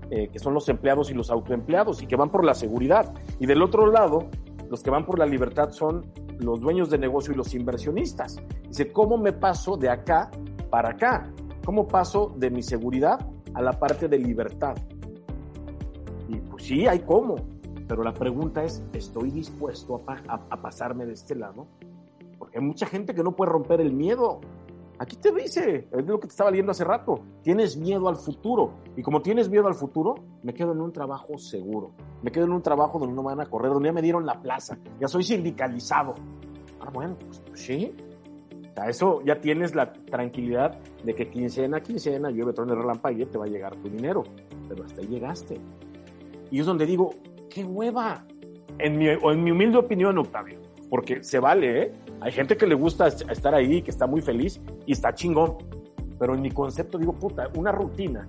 eh, 0.09 0.29
que 0.29 0.39
son 0.39 0.53
los 0.53 0.67
empleados 0.69 1.09
y 1.09 1.13
los 1.13 1.31
autoempleados, 1.31 2.01
y 2.01 2.07
que 2.07 2.15
van 2.15 2.29
por 2.29 2.43
la 2.43 2.53
seguridad. 2.53 3.13
Y 3.39 3.45
del 3.45 3.61
otro 3.61 3.87
lado, 3.87 4.27
los 4.69 4.83
que 4.83 4.89
van 4.89 5.05
por 5.05 5.19
la 5.19 5.25
libertad 5.25 5.71
son 5.71 6.05
los 6.39 6.59
dueños 6.59 6.89
de 6.89 6.97
negocio 6.97 7.33
y 7.33 7.37
los 7.37 7.53
inversionistas. 7.53 8.37
Dice, 8.67 8.91
¿cómo 8.91 9.17
me 9.17 9.31
paso 9.31 9.77
de 9.77 9.89
acá 9.89 10.29
para 10.69 10.89
acá? 10.89 11.31
¿Cómo 11.65 11.87
paso 11.87 12.33
de 12.37 12.49
mi 12.49 12.61
seguridad 12.61 13.25
a 13.53 13.61
la 13.61 13.71
parte 13.71 14.09
de 14.09 14.17
libertad? 14.17 14.75
Y 16.27 16.35
pues 16.35 16.65
sí, 16.65 16.87
hay 16.87 16.99
cómo, 16.99 17.35
pero 17.87 18.03
la 18.03 18.13
pregunta 18.13 18.63
es, 18.63 18.83
¿estoy 18.91 19.31
dispuesto 19.31 20.03
a 20.27 20.61
pasarme 20.61 21.05
de 21.05 21.13
este 21.13 21.35
lado? 21.35 21.67
Porque 22.37 22.57
hay 22.57 22.63
mucha 22.65 22.85
gente 22.85 23.15
que 23.15 23.23
no 23.23 23.35
puede 23.35 23.51
romper 23.51 23.79
el 23.79 23.93
miedo. 23.93 24.41
Aquí 24.99 25.15
te 25.15 25.31
dice, 25.31 25.87
es 25.91 26.05
lo 26.05 26.19
que 26.19 26.27
te 26.27 26.31
estaba 26.31 26.51
leyendo 26.51 26.71
hace 26.71 26.83
rato, 26.83 27.21
tienes 27.41 27.77
miedo 27.77 28.09
al 28.09 28.17
futuro. 28.17 28.73
Y 28.97 29.01
como 29.01 29.21
tienes 29.21 29.49
miedo 29.49 29.67
al 29.67 29.75
futuro, 29.75 30.15
me 30.43 30.53
quedo 30.53 30.73
en 30.73 30.81
un 30.81 30.91
trabajo 30.91 31.37
seguro. 31.37 31.91
Me 32.21 32.31
quedo 32.31 32.45
en 32.45 32.51
un 32.51 32.61
trabajo 32.61 32.99
donde 32.99 33.15
no 33.15 33.23
me 33.23 33.29
van 33.29 33.41
a 33.41 33.45
correr, 33.45 33.71
donde 33.71 33.87
ya 33.87 33.93
me 33.93 34.01
dieron 34.01 34.25
la 34.25 34.41
plaza. 34.41 34.77
Ya 34.99 35.07
soy 35.07 35.23
sindicalizado. 35.23 36.13
Ah, 36.81 36.89
bueno, 36.93 37.17
pues, 37.19 37.41
pues 37.47 37.61
sí. 37.61 37.95
Eso 38.87 39.21
ya 39.23 39.39
tienes 39.39 39.75
la 39.75 39.93
tranquilidad 39.93 40.77
de 41.03 41.13
que 41.13 41.29
quincena 41.29 41.77
a 41.77 41.81
quincena, 41.81 42.29
llueve, 42.31 42.53
truene, 42.53 42.75
relámpago 42.75 43.17
y 43.17 43.25
te 43.25 43.37
va 43.37 43.45
a 43.45 43.47
llegar 43.47 43.75
tu 43.77 43.89
dinero. 43.89 44.23
Pero 44.67 44.83
hasta 44.83 45.01
ahí 45.01 45.07
llegaste. 45.07 45.59
Y 46.51 46.59
es 46.59 46.65
donde 46.65 46.85
digo, 46.85 47.11
qué 47.49 47.63
hueva. 47.63 48.25
En 48.79 48.97
mi, 48.97 49.07
o 49.09 49.31
en 49.31 49.43
mi 49.43 49.51
humilde 49.51 49.77
opinión, 49.77 50.17
Octavio, 50.17 50.59
porque 50.89 51.23
se 51.23 51.39
vale, 51.39 51.83
¿eh? 51.83 51.91
Hay 52.21 52.31
gente 52.31 52.57
que 52.57 52.65
le 52.65 52.73
gusta 52.73 53.07
estar 53.07 53.53
ahí, 53.53 53.83
que 53.83 53.91
está 53.91 54.07
muy 54.07 54.21
feliz 54.21 54.59
y 54.87 54.93
está 54.93 55.13
chingón. 55.13 55.57
Pero 56.17 56.33
en 56.33 56.41
mi 56.41 56.49
concepto 56.49 56.97
digo, 56.97 57.13
puta, 57.13 57.49
una 57.55 57.71
rutina 57.71 58.27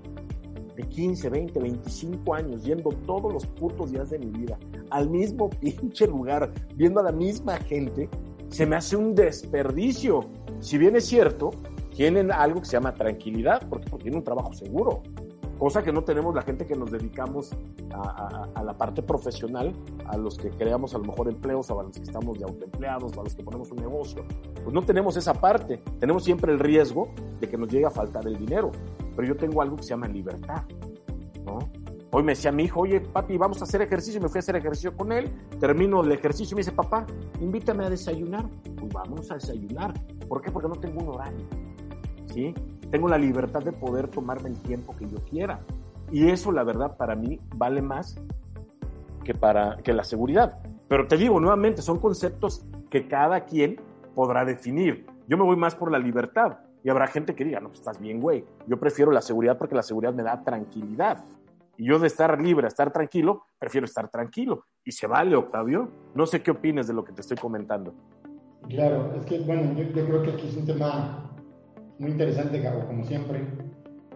de 0.77 0.83
15, 0.83 1.31
20, 1.31 1.61
25 1.61 2.35
años, 2.35 2.65
yendo 2.65 2.91
todos 3.07 3.33
los 3.33 3.47
putos 3.47 3.91
días 3.93 4.11
de 4.11 4.19
mi 4.19 4.27
vida 4.27 4.59
al 4.91 5.11
mismo 5.11 5.51
pinche 5.51 6.07
lugar, 6.07 6.53
viendo 6.77 7.01
a 7.01 7.03
la 7.03 7.13
misma 7.13 7.57
gente, 7.59 8.09
se 8.55 8.67
me 8.67 8.77
hace 8.77 8.97
un 8.97 9.17
desperdicio. 9.17 10.27
Si 10.61 10.79
bien 10.79 10.95
es 10.95 11.07
cierto, 11.07 11.51
tienen 11.95 12.31
algo 12.31 12.61
que 12.61 12.67
se 12.67 12.73
llama 12.73 12.95
tranquilidad, 12.95 13.67
porque, 13.69 13.91
porque 13.91 14.05
tienen 14.05 14.19
un 14.19 14.25
trabajo 14.25 14.53
seguro 14.53 15.03
cosa 15.59 15.83
que 15.83 15.93
no 15.93 16.03
tenemos 16.03 16.35
la 16.35 16.43
gente 16.43 16.67
que 16.67 16.75
nos 16.75 16.91
dedicamos 16.91 17.51
a, 17.93 18.63
la 18.63 18.77
parte 18.77 19.03
profesional, 19.03 19.73
a 20.07 20.17
los 20.17 20.37
que 20.37 20.51
creamos 20.51 20.95
a 20.95 20.99
lo 20.99 21.05
mejor 21.05 21.29
empleos, 21.29 21.71
a 21.71 21.75
los 21.75 21.97
que 21.97 22.03
estamos 22.03 22.39
de 22.39 22.45
autoempleados, 22.45 23.17
a 23.17 23.23
los 23.23 23.35
que 23.35 23.43
ponemos 23.43 23.71
un 23.71 23.79
negocio. 23.79 24.25
Pues 24.63 24.75
no 24.75 24.83
tenemos 24.83 25.17
esa 25.17 25.33
parte, 25.35 25.81
tenemos 26.01 26.25
siempre 26.25 26.53
el 26.53 26.59
riesgo 26.59 27.09
de 27.41 27.49
que 27.49 27.57
nos 27.57 27.69
llegue 27.69 27.87
a 27.87 27.91
faltar 27.91 28.27
el 28.27 28.37
dinero, 28.37 28.73
pero 29.15 29.29
yo 29.29 29.37
tengo 29.37 29.63
algo 29.63 29.77
que 29.77 29.85
se 29.85 29.91
llama 29.91 30.09
libertad, 30.09 30.65
¿no? 31.45 31.59
Hoy 32.17 32.23
me 32.23 32.31
decía 32.31 32.53
mi 32.53 32.63
hijo, 32.63 32.83
oye, 32.83 33.01
papi, 33.01 33.37
vamos 33.37 33.61
a 33.61 33.65
hacer 33.65 33.83
ejercicio. 33.83 34.21
Me 34.21 34.29
fui 34.29 34.39
a 34.39 34.41
hacer 34.41 34.55
ejercicio 34.55 34.97
con 34.97 35.11
él. 35.11 35.29
Termino 35.59 36.01
el 36.01 36.13
ejercicio 36.13 36.55
y 36.55 36.57
me 36.57 36.61
dice, 36.61 36.71
papá, 36.71 37.05
invítame 37.41 37.85
a 37.85 37.91
desayunar. 37.91 38.49
Pues 38.79 38.93
vamos 38.93 39.33
a 39.33 39.35
desayunar. 39.35 39.93
¿Por 40.29 40.41
qué? 40.41 40.53
Porque 40.53 40.69
no 40.69 40.77
tengo 40.77 41.03
un 41.03 41.09
horario. 41.09 41.45
¿Sí? 42.33 42.55
tengo 42.93 43.09
la 43.09 43.19
libertad 43.19 43.65
de 43.65 43.73
poder 43.73 44.07
tomarme 44.07 44.51
el 44.51 44.61
tiempo 44.61 44.95
que 44.95 45.09
yo 45.09 45.19
quiera. 45.29 45.59
Y 46.13 46.29
eso, 46.29 46.53
la 46.53 46.63
verdad, 46.63 46.97
para 46.97 47.17
mí 47.17 47.41
vale 47.57 47.83
más 47.83 48.17
que, 49.25 49.35
para, 49.35 49.79
que 49.79 49.93
la 49.93 50.05
seguridad. 50.05 50.61
Pero 50.87 51.09
te 51.09 51.17
digo, 51.17 51.41
nuevamente, 51.41 51.83
son 51.83 51.99
conceptos 51.99 52.65
que 52.91 53.09
cada 53.09 53.45
quien 53.45 53.81
podrá 54.15 54.45
definir. 54.45 55.05
Yo 55.27 55.37
me 55.37 55.43
voy 55.43 55.57
más 55.57 55.75
por 55.75 55.91
la 55.91 55.99
libertad. 55.99 56.59
Y 56.85 56.91
habrá 56.91 57.09
gente 57.09 57.35
que 57.35 57.45
diga, 57.45 57.59
no, 57.59 57.71
pues 57.71 57.81
estás 57.81 57.99
bien, 57.99 58.21
güey. 58.21 58.45
Yo 58.69 58.79
prefiero 58.79 59.11
la 59.11 59.21
seguridad 59.21 59.59
porque 59.59 59.75
la 59.75 59.83
seguridad 59.83 60.15
me 60.15 60.23
da 60.23 60.45
tranquilidad. 60.45 61.25
Y 61.77 61.87
yo 61.87 61.99
de 61.99 62.07
estar 62.07 62.41
libre 62.41 62.67
a 62.67 62.69
estar 62.69 62.93
tranquilo, 62.93 63.47
prefiero 63.59 63.85
estar 63.85 64.09
tranquilo. 64.09 64.65
Y 64.85 64.93
se 64.93 65.07
vale, 65.07 65.35
Octavio. 65.37 65.91
No 66.15 66.27
sé 66.27 66.43
qué 66.43 66.51
opinas 66.51 66.87
de 66.87 66.95
lo 66.95 67.05
que 67.05 67.13
te 67.13 67.21
estoy 67.21 67.37
comentando. 67.37 67.95
Claro, 68.69 69.13
es 69.15 69.27
que, 69.27 69.41
bueno, 69.41 69.73
yo, 69.75 69.91
creo 69.93 70.23
que 70.23 70.31
aquí 70.33 70.49
es 70.49 70.57
un 70.57 70.67
tema 70.67 71.31
muy 71.99 72.13
interesante, 72.13 72.61
Gabo, 72.61 72.87
como 72.87 73.05
siempre. 73.05 73.47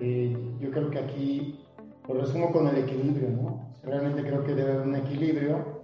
Eh, 0.00 0.36
yo 0.60 0.70
creo 0.70 0.90
que 0.90 0.98
aquí 0.98 1.66
lo 2.06 2.14
resumo 2.14 2.52
con 2.52 2.68
el 2.68 2.78
equilibrio, 2.78 3.28
¿no? 3.30 3.68
Realmente 3.82 4.22
creo 4.22 4.44
que 4.44 4.54
debe 4.54 4.72
haber 4.72 4.86
un 4.86 4.96
equilibrio 4.96 5.82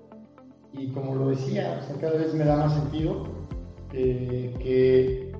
y 0.73 0.93
como 0.93 1.15
lo 1.15 1.29
decía, 1.29 1.81
cada 2.01 2.19
vez 2.19 2.35
me 2.35 2.45
da 2.45 2.57
más 2.57 2.75
sentido 2.75 3.27
eh, 3.93 4.55
que 4.59 5.33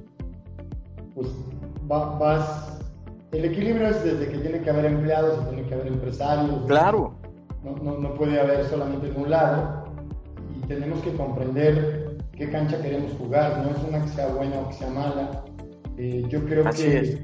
pues 1.15 1.29
vas... 1.87 2.74
El 3.35 3.45
equilibrio 3.47 3.89
es 3.89 4.05
desde 4.05 4.29
que 4.29 4.39
tiene 4.39 4.61
que 4.61 4.71
haber 4.71 4.85
empleados, 4.85 5.49
tiene 5.49 5.67
que 5.67 5.75
haber 5.75 5.89
empresarios. 5.89 6.67
Claro. 6.69 7.17
No, 7.65 7.75
no, 7.83 7.99
no 7.99 8.15
puede 8.15 8.41
haber 8.41 8.65
solamente 8.67 9.09
en 9.09 9.21
un 9.21 9.31
lado 9.31 9.85
y 10.57 10.67
tenemos 10.69 11.01
que 11.01 11.13
comprender 11.15 12.17
qué 12.33 12.49
cancha 12.51 12.81
queremos 12.81 13.13
jugar, 13.15 13.59
no 13.65 13.71
es 13.71 13.83
una 13.89 14.03
que 14.03 14.09
sea 14.11 14.29
buena 14.29 14.61
o 14.61 14.69
que 14.69 14.75
sea 14.75 14.91
mala, 14.91 15.45
eh, 15.97 16.25
yo 16.29 16.45
creo 16.45 16.69
Así 16.69 16.85
que. 16.85 16.99
Es. 16.99 17.21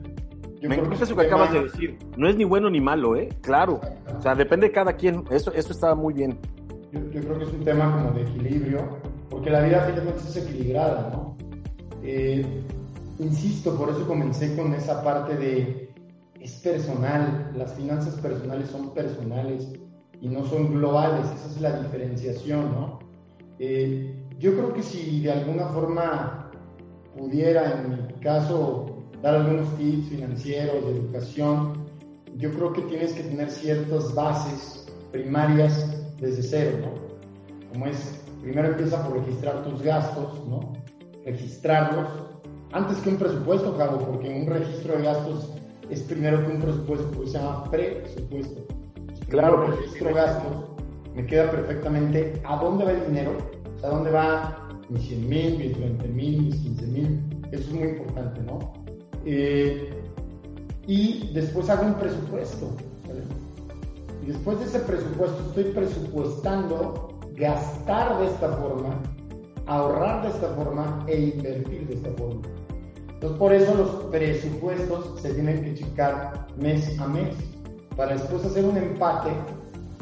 Me 0.62 0.74
encanta 0.74 1.04
eso 1.04 1.16
que 1.16 1.26
acabas 1.26 1.52
de 1.52 1.62
decir. 1.62 1.98
No 2.16 2.28
es 2.28 2.36
ni 2.36 2.44
bueno 2.44 2.68
ni 2.68 2.80
malo, 2.80 3.16
¿eh? 3.16 3.28
Claro. 3.40 3.80
O 4.18 4.20
sea, 4.20 4.34
depende 4.34 4.66
de 4.66 4.72
cada 4.72 4.94
quien. 4.94 5.24
Eso, 5.30 5.52
eso 5.52 5.72
está 5.72 5.94
muy 5.94 6.12
bien. 6.12 6.38
yo, 6.92 7.20
creo 7.20 7.38
que 7.38 7.44
es 7.44 7.52
un 7.52 7.64
tema 7.64 7.92
como 7.92 8.10
de 8.12 8.22
equilibrio, 8.22 8.98
porque 9.30 9.48
la 9.48 9.62
vida 9.62 9.86
finalmente 9.88 10.20
es 10.20 10.36
equilibrada, 10.36 11.10
¿no? 11.12 11.36
Eh, 12.02 12.44
insisto, 13.18 13.76
por 13.76 13.90
eso 13.90 14.06
comencé 14.06 14.54
con 14.56 14.74
esa 14.74 15.02
parte 15.02 15.36
de 15.36 15.89
es 16.40 16.52
personal, 16.54 17.52
las 17.54 17.74
finanzas 17.74 18.14
personales 18.14 18.70
son 18.70 18.94
personales 18.94 19.68
y 20.20 20.28
no 20.28 20.44
son 20.46 20.72
globales, 20.72 21.26
esa 21.26 21.46
es 21.46 21.60
la 21.60 21.80
diferenciación, 21.80 22.72
¿no? 22.72 22.98
Eh, 23.58 24.14
yo 24.38 24.52
creo 24.54 24.72
que 24.72 24.82
si 24.82 25.20
de 25.20 25.32
alguna 25.32 25.66
forma 25.68 26.50
pudiera, 27.16 27.82
en 27.82 27.90
mi 27.90 28.12
caso, 28.20 29.04
dar 29.22 29.34
algunos 29.34 29.76
tips 29.76 30.08
financieros, 30.08 30.84
de 30.86 30.92
educación, 30.92 31.74
yo 32.36 32.50
creo 32.52 32.72
que 32.72 32.82
tienes 32.82 33.12
que 33.12 33.22
tener 33.22 33.50
ciertas 33.50 34.14
bases 34.14 34.86
primarias 35.12 35.94
desde 36.18 36.42
cero, 36.42 36.78
¿no? 36.80 37.70
Como 37.72 37.86
es, 37.86 38.22
primero 38.40 38.68
empieza 38.68 39.06
por 39.06 39.18
registrar 39.18 39.62
tus 39.64 39.82
gastos, 39.82 40.46
¿no? 40.48 40.72
Registrarlos. 41.24 42.08
Antes 42.72 42.98
que 42.98 43.10
un 43.10 43.16
presupuesto, 43.16 43.76
Cabo, 43.76 43.98
porque 43.98 44.28
un 44.28 44.46
registro 44.46 44.96
de 44.96 45.02
gastos 45.02 45.50
es 45.90 46.00
primero 46.02 46.46
que 46.46 46.52
un 46.52 46.60
presupuesto, 46.60 47.10
porque 47.10 47.30
se 47.30 47.38
llama 47.38 47.70
presupuesto. 47.70 48.66
Claro. 49.28 49.64
que 49.64 49.76
registro 49.76 50.14
gastos, 50.14 50.56
me 51.14 51.26
queda 51.26 51.50
perfectamente 51.50 52.40
a 52.44 52.56
dónde 52.56 52.84
va 52.84 52.92
el 52.92 53.06
dinero, 53.06 53.36
o 53.76 53.78
sea, 53.78 53.90
a 53.90 53.92
dónde 53.92 54.10
va 54.10 54.68
mis 54.88 55.02
100 55.02 55.28
mil, 55.28 55.58
mis 55.58 55.78
20 55.78 56.08
mil, 56.08 56.42
mis 56.42 56.56
15 56.56 56.86
mil. 56.86 57.20
Eso 57.52 57.62
es 57.62 57.72
muy 57.72 57.88
importante, 57.88 58.40
¿no? 58.42 58.72
Eh, 59.24 59.90
y 60.86 61.30
después 61.32 61.68
hago 61.70 61.86
un 61.86 61.94
presupuesto. 61.94 62.68
Y 64.22 64.26
después 64.26 64.58
de 64.58 64.66
ese 64.66 64.80
presupuesto 64.80 65.38
estoy 65.48 65.64
presupuestando 65.72 67.08
gastar 67.36 68.18
de 68.18 68.26
esta 68.26 68.48
forma, 68.56 69.00
ahorrar 69.66 70.22
de 70.22 70.28
esta 70.28 70.48
forma 70.54 71.04
e 71.08 71.20
invertir 71.20 71.86
de 71.86 71.94
esta 71.94 72.10
forma. 72.12 72.42
Entonces 73.20 73.38
por 73.38 73.52
eso 73.52 73.74
los 73.74 73.90
presupuestos 74.10 75.20
se 75.20 75.34
tienen 75.34 75.62
que 75.62 75.74
checar 75.74 76.46
mes 76.56 76.98
a 76.98 77.06
mes 77.06 77.36
para 77.94 78.14
después 78.14 78.42
hacer 78.46 78.64
un 78.64 78.78
empate 78.78 79.28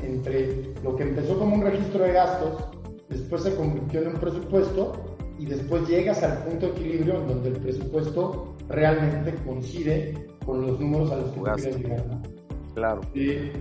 entre 0.04 0.72
lo 0.84 0.94
que 0.94 1.02
empezó 1.02 1.36
como 1.36 1.56
un 1.56 1.62
registro 1.62 2.04
de 2.04 2.12
gastos, 2.12 2.64
después 3.08 3.42
se 3.42 3.56
convirtió 3.56 4.02
en 4.02 4.08
un 4.10 4.20
presupuesto 4.20 5.16
y 5.36 5.46
después 5.46 5.88
llegas 5.88 6.22
al 6.22 6.44
punto 6.44 6.66
de 6.66 6.72
equilibrio 6.74 7.20
en 7.20 7.26
donde 7.26 7.48
el 7.48 7.56
presupuesto 7.56 8.54
realmente 8.68 9.34
coincide 9.44 10.28
con 10.46 10.64
los 10.64 10.78
números 10.78 11.10
a 11.10 11.16
los 11.16 11.30
que 11.32 11.40
quieres 11.40 11.76
llegar. 11.76 12.04
Claro. 12.76 13.00
Eh, 13.16 13.52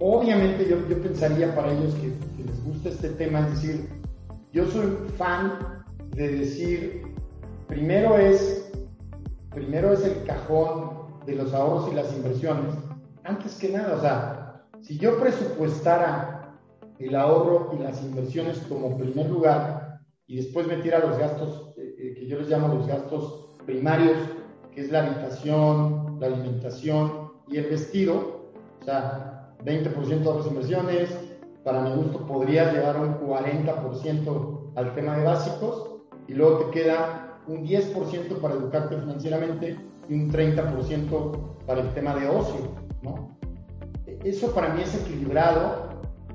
obviamente 0.00 0.68
yo, 0.68 0.76
yo, 0.88 1.00
pensaría 1.00 1.54
para 1.54 1.70
ellos 1.70 1.94
que, 1.94 2.08
les 2.42 2.64
gusta 2.64 2.88
este 2.88 3.10
tema, 3.10 3.46
es 3.46 3.62
decir, 3.62 3.88
yo 4.52 4.66
soy 4.66 4.88
fan 5.16 5.84
de 6.16 6.28
decir, 6.38 7.02
primero 7.68 8.18
es, 8.18 8.67
primero 9.58 9.92
es 9.92 10.04
el 10.04 10.22
cajón 10.22 11.08
de 11.26 11.34
los 11.34 11.52
ahorros 11.52 11.90
y 11.90 11.94
las 11.94 12.14
inversiones, 12.14 12.74
antes 13.24 13.56
que 13.56 13.70
nada, 13.70 13.96
o 13.96 14.00
sea, 14.00 14.62
si 14.80 14.96
yo 14.98 15.18
presupuestara 15.18 16.56
el 17.00 17.14
ahorro 17.16 17.72
y 17.74 17.82
las 17.82 18.00
inversiones 18.02 18.58
como 18.68 18.96
primer 18.96 19.28
lugar 19.28 20.00
y 20.28 20.36
después 20.36 20.68
metiera 20.68 21.00
los 21.00 21.18
gastos 21.18 21.74
eh, 21.76 21.94
eh, 21.98 22.14
que 22.14 22.26
yo 22.28 22.38
les 22.38 22.48
llamo 22.48 22.72
los 22.72 22.86
gastos 22.86 23.48
primarios, 23.66 24.16
que 24.72 24.82
es 24.82 24.92
la 24.92 25.04
habitación, 25.04 26.18
la 26.20 26.28
alimentación 26.28 27.32
y 27.48 27.56
el 27.56 27.66
vestido, 27.66 28.52
o 28.80 28.84
sea, 28.84 29.56
20% 29.64 29.92
de 30.06 30.38
las 30.38 30.46
inversiones, 30.46 31.18
para 31.64 31.82
mi 31.82 31.96
gusto 31.96 32.24
podrías 32.26 32.72
llevar 32.72 33.00
un 33.00 33.18
40% 33.18 34.72
al 34.76 34.94
tema 34.94 35.16
de 35.16 35.24
básicos 35.24 35.96
y 36.28 36.34
luego 36.34 36.58
te 36.58 36.70
queda 36.70 37.27
un 37.48 37.64
10% 37.64 38.40
para 38.40 38.54
educarte 38.54 38.96
financieramente 38.98 39.76
y 40.08 40.14
un 40.14 40.30
30% 40.30 41.64
para 41.66 41.80
el 41.80 41.94
tema 41.94 42.14
de 42.14 42.28
ocio, 42.28 42.74
¿no? 43.02 43.36
Eso 44.24 44.52
para 44.54 44.74
mí 44.74 44.82
es 44.82 44.94
equilibrado, 44.94 45.88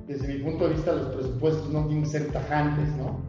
desde 0.08 0.28
mi 0.28 0.43
punto 0.43 0.67
de 0.67 0.73
vista 0.73 0.93
los 0.93 1.08
presupuestos 1.08 1.69
no 1.69 1.86
tienen 1.86 2.04
que 2.04 2.10
ser 2.10 2.32
tajantes, 2.32 2.88
¿no? 2.95 3.21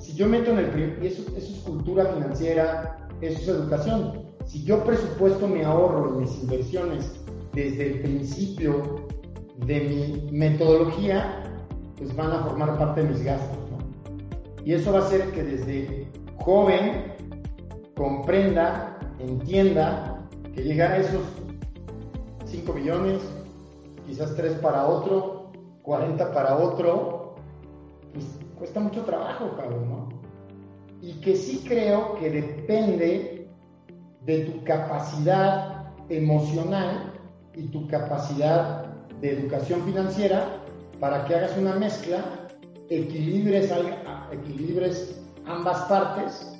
Si 0.00 0.14
yo 0.14 0.28
meto 0.28 0.50
en 0.50 0.58
el 0.58 0.98
y 1.02 1.06
eso, 1.06 1.22
eso 1.36 1.54
es 1.54 1.60
cultura 1.60 2.06
financiera, 2.06 3.08
eso 3.20 3.40
es 3.40 3.48
educación, 3.48 4.28
si 4.44 4.64
yo 4.64 4.82
presupuesto 4.82 5.46
mi 5.46 5.62
ahorro 5.62 6.16
y 6.16 6.22
mis 6.22 6.42
inversiones 6.42 7.20
desde 7.52 7.92
el 7.92 8.00
principio 8.00 9.06
de 9.66 9.80
mi 9.80 10.28
metodología, 10.32 11.42
pues 11.96 12.14
van 12.16 12.32
a 12.32 12.44
formar 12.44 12.78
parte 12.78 13.02
de 13.02 13.10
mis 13.10 13.22
gastos. 13.22 13.58
Y 14.64 14.74
eso 14.74 14.92
va 14.92 14.98
a 14.98 15.02
hacer 15.02 15.30
que 15.32 15.42
desde 15.42 16.07
joven 16.38 17.14
comprenda, 17.94 18.98
entienda 19.18 20.28
que 20.54 20.62
llegar 20.62 20.92
a 20.92 20.98
esos 20.98 21.22
5 22.46 22.72
millones, 22.72 23.22
quizás 24.06 24.34
3 24.36 24.54
para 24.54 24.86
otro, 24.86 25.52
40 25.82 26.32
para 26.32 26.56
otro, 26.56 27.34
pues 28.12 28.26
cuesta 28.56 28.80
mucho 28.80 29.04
trabajo, 29.04 29.50
cabrón, 29.56 29.88
¿no? 29.88 30.08
Y 31.00 31.20
que 31.20 31.36
sí 31.36 31.62
creo 31.66 32.14
que 32.16 32.30
depende 32.30 33.48
de 34.22 34.38
tu 34.40 34.64
capacidad 34.64 35.92
emocional 36.08 37.12
y 37.54 37.68
tu 37.68 37.86
capacidad 37.88 38.84
de 39.20 39.32
educación 39.32 39.82
financiera 39.82 40.62
para 41.00 41.24
que 41.24 41.34
hagas 41.34 41.56
una 41.56 41.74
mezcla, 41.74 42.48
equilibres, 42.88 43.72
equilibres 44.32 45.17
ambas 45.48 45.80
partes 45.82 46.52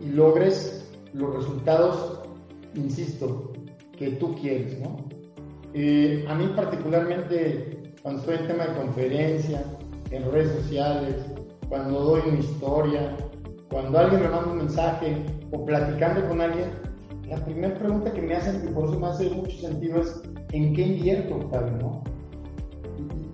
y 0.00 0.10
logres 0.10 0.88
los 1.12 1.34
resultados, 1.34 2.20
insisto, 2.74 3.52
que 3.96 4.10
tú 4.12 4.34
quieres. 4.34 4.78
¿no? 4.80 4.96
Eh, 5.72 6.24
a 6.28 6.34
mí 6.34 6.52
particularmente, 6.54 7.94
cuando 8.02 8.20
estoy 8.20 8.36
en 8.36 8.46
tema 8.48 8.66
de 8.66 8.76
conferencia, 8.76 9.64
en 10.10 10.30
redes 10.30 10.52
sociales, 10.62 11.16
cuando 11.68 12.00
doy 12.00 12.22
una 12.28 12.38
historia, 12.38 13.16
cuando 13.70 13.98
alguien 13.98 14.22
me 14.22 14.28
manda 14.28 14.50
un 14.50 14.58
mensaje 14.58 15.24
o 15.50 15.64
platicando 15.64 16.28
con 16.28 16.40
alguien, 16.40 16.70
la 17.28 17.36
primera 17.44 17.74
pregunta 17.78 18.12
que 18.12 18.20
me 18.20 18.34
hacen, 18.34 18.62
y 18.68 18.72
por 18.72 18.84
eso 18.84 19.00
me 19.00 19.06
hace 19.06 19.30
mucho 19.30 19.56
sentido, 19.56 20.00
es 20.00 20.22
¿en 20.52 20.74
qué 20.74 20.82
invierto, 20.82 21.36
Octavio? 21.36 21.72
¿no? 21.78 22.04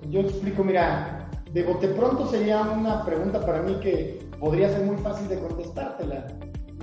Yo 0.09 0.21
explico, 0.21 0.63
mira, 0.63 1.29
de 1.53 1.65
bote 1.65 1.89
pronto 1.89 2.27
sería 2.27 2.63
una 2.63 3.05
pregunta 3.05 3.45
para 3.45 3.63
mí 3.63 3.75
que 3.81 4.30
podría 4.41 4.69
ser 4.71 4.85
muy 4.85 4.97
fácil 4.97 5.29
de 5.29 5.39
contestártela. 5.39 6.27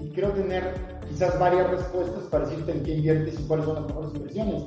Y 0.02 0.10
quiero 0.10 0.32
tener 0.32 0.74
quizás 1.10 1.38
varias 1.39 1.70
respuestas 1.70 2.24
para 2.26 2.48
decirte 2.48 2.72
en 2.72 2.84
qué 2.84 2.96
inviertes 2.96 3.39
y 3.39 3.43
cuáles 3.43 3.65
son 3.65 3.76
las 3.76 3.88
mejores 3.88 4.13
inversiones. 4.15 4.63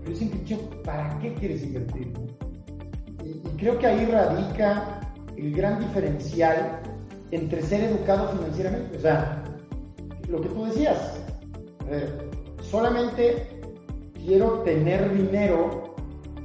Pero 0.00 0.10
yo 0.10 0.16
siempre 0.16 0.40
dicho, 0.40 0.70
¿para 0.84 1.18
qué 1.18 1.34
quieres 1.34 1.62
invertir? 1.62 2.12
Y, 3.24 3.30
y 3.30 3.56
creo 3.56 3.78
que 3.78 3.86
ahí 3.86 4.04
radica 4.06 5.00
el 5.36 5.54
gran 5.54 5.80
diferencial 5.80 6.80
entre 7.30 7.62
ser 7.62 7.82
educado 7.84 8.28
financieramente. 8.28 8.96
O 8.96 9.00
sea, 9.00 9.42
lo 10.28 10.40
que 10.40 10.48
tú 10.48 10.64
decías, 10.66 11.20
solamente 12.62 13.60
quiero 14.24 14.60
tener 14.60 15.12
dinero 15.12 15.94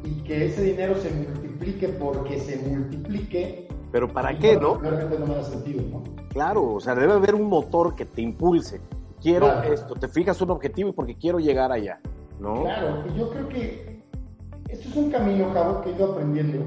y 0.04 0.22
que 0.24 0.46
ese 0.46 0.64
dinero 0.64 0.96
se 0.96 1.10
multiplique 1.12 1.88
porque 1.90 2.40
se 2.40 2.58
multiplique. 2.58 3.69
Pero 3.91 4.08
¿para 4.08 4.38
qué, 4.38 4.56
no? 4.56 4.75
Realmente 4.75 5.17
no 5.17 5.25
me 5.25 5.36
da 5.36 5.43
sentido, 5.43 5.82
¿no? 5.89 6.04
Claro, 6.30 6.73
o 6.73 6.80
sea, 6.80 6.95
debe 6.95 7.13
haber 7.13 7.36
un 7.36 7.47
motor 7.49 7.95
que 7.95 8.06
te 8.06 8.21
impulse. 8.21 8.82
Quiero 9.21 9.63
esto, 9.63 9.95
te 9.95 10.08
fijas 10.08 10.41
un 10.41 10.52
objetivo 10.52 10.89
y 10.89 10.93
porque 10.93 11.15
quiero 11.15 11.39
llegar 11.39 11.71
allá, 11.71 11.99
¿no? 12.39 12.63
Claro, 12.63 13.04
y 13.10 13.17
yo 13.17 13.30
creo 13.32 13.49
que 13.49 14.04
esto 14.69 14.89
es 14.89 14.95
un 14.95 15.12
camino, 15.12 15.52
Cabo, 15.54 15.82
que 15.82 15.89
he 15.89 15.93
ido 15.93 16.13
aprendiendo, 16.13 16.65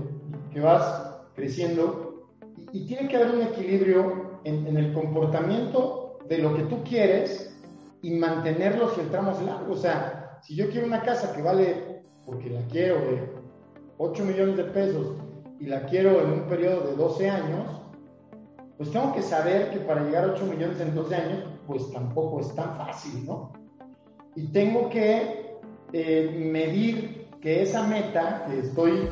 que 0.53 0.61
vas 0.61 1.17
creciendo 1.35 2.29
y, 2.73 2.87
tiene 2.87 3.09
que 3.09 3.17
haber 3.17 3.37
un 3.37 3.43
equilibrio 3.43 4.41
en, 4.45 4.67
en 4.67 4.77
el 4.77 4.93
comportamiento 4.93 6.19
de 6.29 6.39
lo 6.39 6.55
que 6.55 6.65
tú 6.65 6.83
quieres 6.85 7.57
y 8.03 8.11
mantenerlos 8.11 8.99
en 8.99 9.09
tramos 9.11 9.41
largos. 9.43 9.79
O 9.79 9.81
sea, 9.81 10.39
si 10.43 10.57
yo 10.57 10.69
quiero 10.69 10.87
una 10.87 11.03
casa 11.03 11.33
que 11.35 11.41
vale, 11.41 12.03
porque 12.27 12.51
la 12.51 12.61
quiero 12.67 12.97
de 12.97 13.33
8 13.97 14.25
millones 14.25 14.57
de 14.57 14.65
pesos 14.65 15.13
y 15.63 15.67
la 15.67 15.85
quiero 15.87 16.21
en 16.23 16.33
un 16.33 16.41
periodo 16.49 16.89
de 16.89 16.97
12 16.97 17.31
años, 17.31 17.81
pues 18.77 18.91
tengo 18.91 19.15
que 19.15 19.23
saber 19.23 19.71
que 19.71 19.79
para 19.79 20.03
llegar 20.03 20.25
a 20.25 20.33
8 20.33 20.45
millones 20.47 20.81
en 20.81 20.93
12 20.93 21.15
años, 21.15 21.45
pues 21.69 21.89
tampoco 21.93 22.41
es 22.41 22.53
tan 22.57 22.77
fácil, 22.77 23.25
¿no? 23.25 23.53
Y 24.35 24.49
tengo 24.49 24.89
que 24.91 25.61
eh, 25.93 26.49
medir 26.51 27.29
que 27.41 27.63
esa 27.63 27.87
meta 27.87 28.45
que 28.49 28.59
estoy 28.59 29.09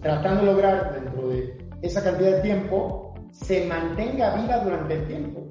tratando 0.00 0.40
de 0.40 0.52
lograr 0.52 1.02
dentro 1.02 1.28
de 1.28 1.54
esa 1.82 2.02
cantidad 2.02 2.36
de 2.36 2.40
tiempo 2.40 3.12
se 3.30 3.66
mantenga 3.66 4.36
viva 4.36 4.60
durante 4.60 4.94
el 4.94 5.06
tiempo. 5.06 5.46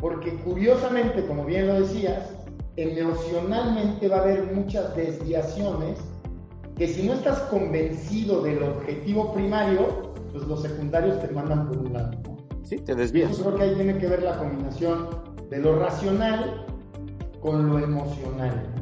Porque 0.00 0.36
curiosamente, 0.36 1.26
como 1.26 1.44
bien 1.44 1.66
lo 1.66 1.80
decías, 1.80 2.34
emocionalmente 2.76 4.08
va 4.08 4.18
a 4.18 4.22
haber 4.22 4.54
muchas 4.54 4.96
desviaciones 4.96 5.98
que 6.78 6.86
si 6.86 7.02
no 7.02 7.14
estás 7.14 7.40
convencido 7.50 8.42
del 8.42 8.62
objetivo 8.62 9.34
primario, 9.34 10.12
pues 10.32 10.46
los 10.46 10.62
secundarios 10.62 11.20
te 11.20 11.28
mandan 11.34 11.66
por 11.66 11.78
un 11.78 11.92
lado. 11.92 12.12
Sí, 12.62 12.76
te 12.76 12.94
desvías. 12.94 13.36
Yo 13.36 13.44
creo 13.44 13.56
que 13.56 13.62
ahí 13.64 13.74
tiene 13.74 13.98
que 13.98 14.06
ver 14.06 14.22
la 14.22 14.38
combinación 14.38 15.08
de 15.50 15.58
lo 15.58 15.78
racional 15.80 16.66
con 17.40 17.68
lo 17.68 17.80
emocional. 17.80 18.72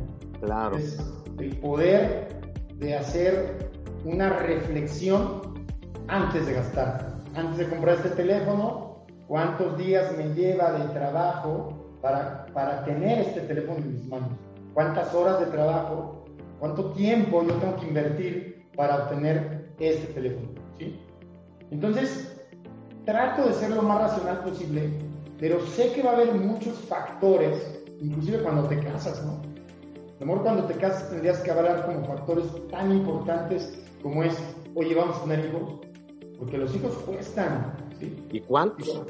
Claro. 0.41 0.77
Es 0.77 0.99
el 1.39 1.57
poder 1.59 2.29
de 2.75 2.97
hacer 2.97 3.71
una 4.05 4.29
reflexión 4.41 5.55
antes 6.09 6.47
de 6.47 6.53
gastar. 6.53 7.17
Antes 7.35 7.59
de 7.59 7.69
comprar 7.69 7.97
este 7.97 8.11
teléfono, 8.11 9.07
¿cuántos 9.27 9.79
días 9.79 10.15
me 10.19 10.35
lleva 10.35 10.73
de 10.73 10.85
trabajo 10.89 11.97
para, 12.03 12.47
para 12.53 12.85
tener 12.85 13.21
este 13.21 13.41
teléfono 13.41 13.79
en 13.79 13.93
mis 13.95 14.07
manos? 14.07 14.31
¿Cuántas 14.75 15.15
horas 15.15 15.41
de 15.41 15.47
trabajo? 15.47 16.16
¿Cuánto 16.59 16.93
tiempo 16.93 17.43
yo 17.43 17.55
tengo 17.55 17.77
que 17.77 17.87
invertir 17.87 18.67
para 18.77 19.05
obtener 19.05 19.75
este 19.79 20.13
teléfono? 20.13 20.49
¿sí? 20.79 20.99
Entonces, 21.71 22.37
trato 23.05 23.47
de 23.47 23.53
ser 23.55 23.71
lo 23.71 23.83
más 23.83 24.01
racional 24.01 24.43
posible, 24.45 24.91
pero 25.39 25.61
sé 25.67 25.93
que 25.93 26.03
va 26.03 26.11
a 26.11 26.15
haber 26.15 26.35
muchos 26.35 26.75
factores, 26.81 27.83
inclusive 28.01 28.43
cuando 28.43 28.65
te 28.65 28.79
casas, 28.81 29.25
¿no? 29.25 29.33
A 29.33 30.21
lo 30.21 30.27
mejor 30.27 30.43
cuando 30.43 30.65
te 30.65 30.75
casas 30.75 31.11
tendrías 31.11 31.41
que 31.41 31.51
hablar 31.51 31.85
como 31.85 32.05
factores 32.05 32.47
tan 32.71 32.91
importantes 32.91 33.79
como 34.03 34.23
es, 34.23 34.35
oye, 34.75 34.95
vamos 34.95 35.19
a 35.19 35.23
tener 35.25 35.47
hijos, 35.47 35.81
porque 36.39 36.59
los 36.59 36.75
hijos 36.75 36.95
cuestan, 37.05 37.75
¿sí? 38.01 38.17
¿Y 38.33 38.41
cuántos? 38.41 39.03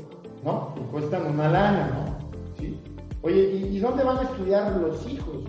¿No? 0.42 0.74
Y 0.76 0.80
cuestan 0.90 1.26
una 1.26 1.48
lana, 1.48 1.90
¿no? 1.94 2.30
¿Sí? 2.59 2.80
Oye, 3.22 3.42
¿y, 3.70 3.78
dónde 3.78 4.04
van 4.04 4.18
a 4.18 4.22
estudiar 4.22 4.76
los 4.76 5.09
hijos, 5.09 5.44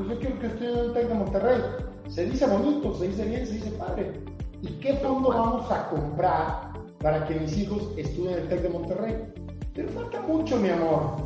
pues 0.00 0.12
yo 0.12 0.18
quiero 0.18 0.38
que 0.38 0.46
estudien 0.46 0.78
en 0.78 0.84
el 0.84 0.92
TEC 0.94 1.08
de 1.08 1.14
Monterrey. 1.14 1.60
Se 2.08 2.24
dice 2.24 2.46
bonito, 2.46 2.94
se 2.94 3.08
dice 3.08 3.24
bien, 3.26 3.46
se 3.46 3.52
dice 3.54 3.70
padre. 3.72 4.12
¿Y 4.62 4.68
qué 4.80 4.94
fondo 4.94 5.28
vamos 5.28 5.70
a 5.70 5.88
comprar 5.90 6.72
para 7.00 7.26
que 7.26 7.34
mis 7.34 7.56
hijos 7.58 7.82
estudien 7.98 8.32
en 8.32 8.38
el 8.40 8.48
TEC 8.48 8.62
de 8.62 8.68
Monterrey? 8.70 9.32
Pero 9.74 9.88
falta 9.90 10.22
mucho, 10.22 10.56
mi 10.56 10.70
amor. 10.70 11.16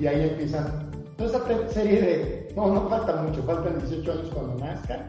Y 0.00 0.06
ahí 0.06 0.30
empiezan 0.30 0.90
toda 1.18 1.30
esa 1.30 1.68
serie 1.68 2.00
de, 2.00 2.52
no, 2.56 2.68
no 2.68 2.88
falta 2.88 3.16
mucho, 3.16 3.42
faltan 3.42 3.78
18 3.80 4.10
años 4.10 4.30
cuando 4.32 4.64
nazca. 4.64 5.08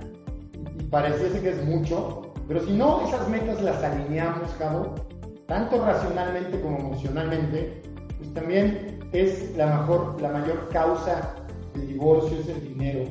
Y 0.78 0.84
pareciese 0.84 1.41
que 1.41 1.52
es 1.52 1.65
mucho, 1.65 2.34
pero 2.50 2.65
si 2.65 2.74
no, 2.74 3.08
esas 3.08 3.30
metas 3.30 3.62
las 3.62 3.82
alineamos, 3.82 4.52
Cabo, 4.60 4.93
tanto 5.48 5.84
racionalmente 5.86 6.60
como 6.60 6.80
emocionalmente, 6.80 7.82
pues 8.17 8.34
también 8.34 9.00
es 9.13 9.56
la 9.56 9.78
mejor, 9.78 10.22
la 10.22 10.30
mayor 10.30 10.67
causa 10.69 11.34
de 11.73 11.86
divorcio 11.88 12.38
es 12.39 12.47
el 12.49 12.62
dinero. 12.62 13.05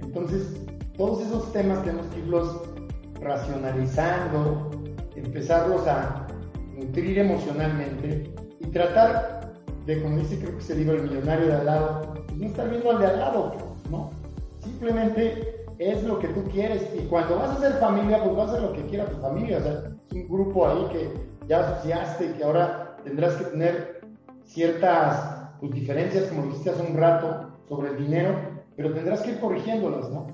Entonces, 0.00 0.60
todos 0.96 1.22
esos 1.22 1.52
temas 1.52 1.82
tenemos 1.84 2.06
que 2.08 2.20
irlos 2.20 2.62
racionalizando, 3.20 4.70
empezarlos 5.16 5.86
a 5.86 6.26
nutrir 6.76 7.18
emocionalmente 7.18 8.32
y 8.60 8.66
tratar 8.68 9.52
de, 9.86 10.02
como 10.02 10.18
dice 10.18 10.38
creo 10.38 10.56
que 10.56 10.62
se 10.62 10.74
dijo 10.74 10.92
el 10.92 11.02
millonario 11.02 11.46
de 11.46 11.54
al 11.54 11.66
lado, 11.66 12.14
pues 12.26 12.38
no 12.38 12.46
estar 12.46 12.68
viendo 12.68 12.90
al 12.90 12.98
de 12.98 13.06
al 13.06 13.18
lado, 13.18 13.52
¿no? 13.90 14.10
Simplemente 14.62 15.64
es 15.78 16.02
lo 16.02 16.18
que 16.18 16.28
tú 16.28 16.42
quieres 16.50 16.88
y 16.94 17.06
cuando 17.06 17.36
vas 17.36 17.50
a 17.50 17.54
hacer 17.54 17.72
familia, 17.74 18.22
pues 18.22 18.36
vas 18.36 18.48
a 18.48 18.52
hacer 18.52 18.62
lo 18.62 18.72
que 18.72 18.86
quiera 18.86 19.06
tu 19.06 19.16
familia, 19.18 19.58
o 19.58 19.62
sea, 19.62 19.72
es 19.72 20.12
un 20.12 20.28
grupo 20.28 20.68
ahí 20.68 20.86
que 20.92 21.10
ya 21.48 21.60
asociaste 21.60 22.26
y 22.26 22.32
que 22.34 22.44
ahora 22.44 22.96
tendrás 23.04 23.34
que 23.36 23.44
tener 23.44 24.00
ciertas 24.44 25.50
pues, 25.60 25.72
diferencias, 25.72 26.24
como 26.24 26.44
dijiste 26.44 26.70
hace 26.70 26.82
un 26.82 26.96
rato, 26.96 27.52
sobre 27.68 27.90
el 27.90 27.98
dinero, 27.98 28.34
pero 28.76 28.92
tendrás 28.92 29.22
que 29.22 29.32
ir 29.32 29.40
corrigiéndolas, 29.40 30.10
¿no? 30.10 30.26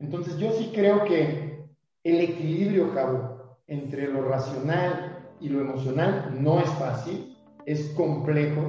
Entonces 0.00 0.36
yo 0.38 0.52
sí 0.52 0.70
creo 0.74 1.04
que 1.04 1.66
el 2.04 2.20
equilibrio, 2.20 2.94
Cabo, 2.94 3.56
entre 3.66 4.08
lo 4.08 4.22
racional 4.22 5.26
y 5.40 5.48
lo 5.48 5.60
emocional 5.60 6.36
no 6.40 6.60
es 6.60 6.70
fácil, 6.70 7.36
es 7.66 7.90
complejo, 7.90 8.62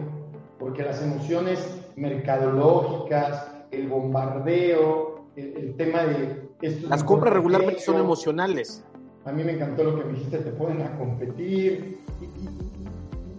porque 0.58 0.84
las 0.84 1.02
emociones 1.02 1.80
mercadológicas, 1.96 3.56
el 3.72 3.88
bombardeo, 3.88 5.26
el, 5.36 5.76
tema 5.76 6.04
de... 6.04 6.50
Las 6.90 7.04
compras 7.04 7.34
regularmente 7.34 7.80
son 7.80 7.98
emocionales. 7.98 8.84
A 9.26 9.32
mí 9.32 9.44
me 9.44 9.54
encantó 9.54 9.84
lo 9.84 9.98
que 9.98 10.06
me 10.06 10.14
dijiste, 10.14 10.40
te 10.40 10.52
pueden 10.52 10.82
a 10.82 10.98
competir. 10.98 12.00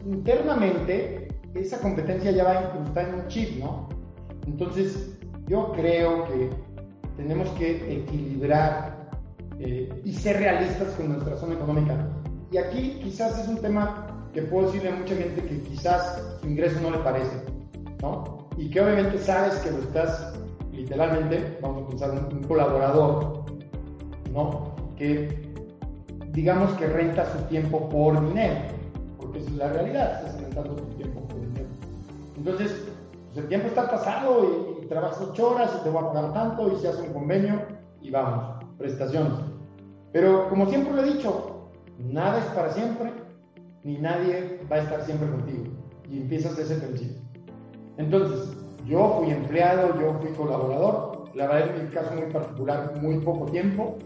internamente, 0.07 1.29
esa 1.55 1.81
competencia 1.81 2.31
ya 2.31 2.45
va 2.45 2.51
a 2.59 2.65
incrustar 2.65 3.09
en 3.09 3.15
un 3.17 3.29
chip, 3.29 3.59
¿no? 3.59 3.89
Entonces, 4.47 5.17
yo 5.47 5.73
creo 5.73 6.27
que 6.29 6.51
tenemos 7.17 7.49
que 7.51 8.01
equilibrar 8.01 9.11
eh, 9.59 9.89
y 10.05 10.13
ser 10.13 10.39
realistas 10.39 10.95
con 10.95 11.09
nuestra 11.09 11.37
zona 11.37 11.55
económica. 11.55 11.95
Y 12.51 12.57
aquí 12.57 12.99
quizás 13.03 13.39
es 13.39 13.49
un 13.49 13.59
tema 13.59 14.29
que 14.33 14.43
puedo 14.43 14.67
decirle 14.67 14.91
a 14.91 14.97
mucha 14.97 15.15
gente 15.15 15.43
que 15.43 15.61
quizás 15.63 16.23
su 16.41 16.49
ingreso 16.49 16.81
no 16.81 16.91
le 16.91 16.99
parece, 16.99 17.37
¿no? 18.01 18.49
Y 18.57 18.71
que 18.71 18.81
obviamente 18.81 19.19
sabes 19.19 19.55
que 19.57 19.71
lo 19.71 19.79
estás 19.79 20.35
literalmente, 20.73 21.59
vamos 21.61 21.85
a 21.85 21.89
pensar, 21.89 22.11
un, 22.11 22.37
un 22.37 22.43
colaborador, 22.45 23.45
¿no? 24.33 24.75
Que 24.97 25.51
digamos 26.33 26.73
que 26.75 26.87
renta 26.87 27.31
su 27.33 27.43
tiempo 27.45 27.89
por 27.89 28.27
dinero, 28.29 28.61
porque 29.19 29.41
esa 29.41 29.51
es 29.51 29.57
la 29.57 29.69
realidad, 29.73 30.25
estás 30.25 30.41
rentando 30.41 30.77
tu 30.77 30.85
tiempo 30.95 31.21
por 31.21 31.41
dinero. 31.41 31.67
Entonces, 32.37 32.90
pues 33.33 33.45
el 33.45 33.49
tiempo 33.49 33.69
está 33.69 33.91
pasado 33.91 34.45
y, 34.45 34.85
y 34.85 34.87
trabajas 34.89 35.21
ocho 35.21 35.51
horas 35.51 35.71
y 35.79 35.85
te 35.85 35.91
voy 35.91 36.03
a 36.03 36.13
pagar 36.13 36.33
tanto 36.33 36.73
y 36.73 36.77
se 36.77 36.89
hace 36.89 37.03
un 37.03 37.13
convenio 37.13 37.63
y 38.03 38.11
vamos, 38.11 38.65
prestaciones. 38.77 39.39
Pero 40.13 40.49
como 40.49 40.67
siempre 40.67 40.93
lo 40.93 41.03
he 41.03 41.13
dicho, 41.13 41.69
nada 41.99 42.39
es 42.39 42.45
para 42.47 42.73
siempre, 42.73 43.13
ni 43.85 43.99
nadie 43.99 44.61
va 44.71 44.77
a 44.77 44.81
estar 44.81 45.03
siempre 45.03 45.31
contigo. 45.31 45.65
Y 46.11 46.19
empiezas 46.19 46.59
ese 46.59 46.75
principio. 46.77 47.23
Entonces, 47.97 48.57
yo 48.87 49.19
fui 49.19 49.31
empleado, 49.31 50.01
yo 50.01 50.19
fui 50.21 50.33
colaborador, 50.33 51.31
la 51.35 51.47
verdad 51.47 51.77
en 51.77 51.85
mi 51.85 51.91
caso 51.91 52.13
muy 52.15 52.33
particular, 52.33 52.95
muy 53.01 53.19
poco 53.21 53.47
tiempo, 53.47 53.99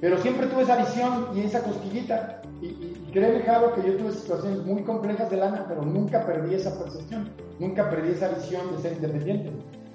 pero 0.00 0.18
siempre 0.18 0.46
tuve 0.48 0.62
esa 0.62 0.76
visión 0.76 1.28
y 1.34 1.40
esa 1.40 1.62
cosquillita. 1.62 2.39
Y, 2.60 2.66
y, 2.66 3.10
créeme, 3.12 3.40
Jaro, 3.40 3.74
que 3.74 3.82
yo 3.86 3.96
tuve 3.96 4.12
situaciones 4.12 4.64
muy 4.64 4.82
complejas 4.82 5.30
de 5.30 5.38
lana, 5.38 5.64
pero 5.68 5.82
nunca 5.82 6.26
perdí 6.26 6.54
esa 6.54 6.78
percepción, 6.78 7.30
nunca 7.58 7.88
perdí 7.88 8.12
esa 8.12 8.28
visión 8.28 8.70
de 8.76 8.82
ser 8.82 8.92
independiente. 8.94 9.50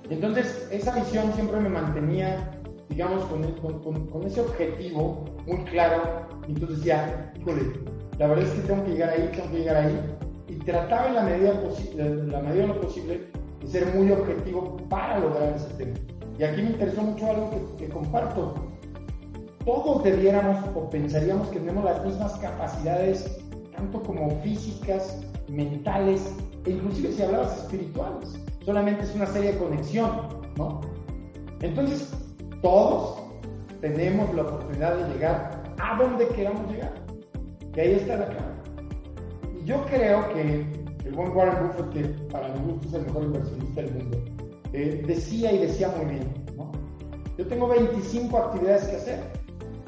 Entonces, 0.10 0.67
esa 0.71 0.95
visión 0.95 1.32
siempre 1.34 1.60
me 1.60 1.69
mantenía, 1.69 2.51
digamos, 2.89 3.23
con, 3.25 3.43
con, 3.54 4.08
con 4.08 4.23
ese 4.23 4.41
objetivo 4.41 5.25
muy 5.45 5.63
claro. 5.65 6.28
Y 6.47 6.51
entonces 6.51 6.78
decía, 6.78 7.34
híjole, 7.39 7.73
la 8.17 8.28
verdad 8.28 8.45
es 8.45 8.51
que 8.51 8.67
tengo 8.67 8.84
que 8.84 8.91
llegar 8.91 9.10
ahí, 9.10 9.30
tengo 9.34 9.51
que 9.51 9.58
llegar 9.58 9.75
ahí. 9.78 9.99
Y 10.47 10.56
trataba 10.58 11.08
en 11.08 11.15
la 11.15 11.23
medida, 11.23 11.54
la 11.95 12.41
medida 12.41 12.62
de 12.62 12.67
lo 12.67 12.82
posible 12.82 13.28
de 13.62 13.67
ser 13.67 13.86
muy 13.95 14.12
objetivo 14.12 14.78
para 14.89 15.19
lograr 15.19 15.54
ese 15.56 15.73
tema. 15.73 15.93
Y 16.38 16.43
aquí 16.43 16.62
me 16.62 16.69
interesó 16.71 17.01
mucho 17.01 17.25
algo 17.30 17.49
que, 17.51 17.86
que 17.86 17.91
comparto. 17.91 18.54
Todos 19.65 20.04
debiéramos 20.04 20.63
o 20.75 20.89
pensaríamos 20.89 21.47
que 21.47 21.60
tenemos 21.60 21.84
las 21.84 22.06
mismas 22.06 22.34
capacidades, 22.34 23.39
tanto 23.75 24.01
como 24.04 24.30
físicas, 24.41 25.25
mentales, 25.49 26.36
e 26.65 26.71
inclusive 26.71 27.12
si 27.12 27.23
hablabas 27.23 27.58
espirituales. 27.58 28.39
Solamente 28.63 29.04
es 29.04 29.15
una 29.15 29.25
serie 29.25 29.54
de 29.54 29.58
conexión, 29.58 30.12
¿no? 30.58 30.82
Entonces, 31.62 32.13
todos 32.62 33.19
tenemos 33.82 34.34
la 34.36 34.43
oportunidad 34.43 34.97
de 34.97 35.13
llegar 35.13 35.63
a 35.80 35.97
donde 35.97 36.28
queramos 36.30 36.71
llegar. 36.71 36.93
Y 37.75 37.80
ahí 37.80 37.91
está 37.93 38.17
la 38.17 38.28
clave. 38.28 38.54
Y 39.60 39.65
yo 39.65 39.84
creo 39.86 40.30
que 40.30 40.65
el 41.06 41.13
buen 41.13 41.36
Warren 41.36 41.67
Buffett, 41.67 41.89
que 41.89 42.04
para 42.32 42.49
mi 42.49 42.71
gusto 42.71 42.88
es 42.88 42.93
el 42.93 43.06
mejor 43.06 43.23
inversionista 43.23 43.82
del 43.82 43.93
mundo, 43.95 44.17
eh, 44.73 45.04
decía 45.08 45.51
y 45.51 45.58
decía 45.60 45.91
muy 45.97 46.06
bien, 46.06 46.34
¿no? 46.56 46.71
Yo 47.38 47.47
tengo 47.47 47.67
25 47.67 48.38
actividades 48.38 48.84
que 48.86 48.95
hacer, 48.95 49.44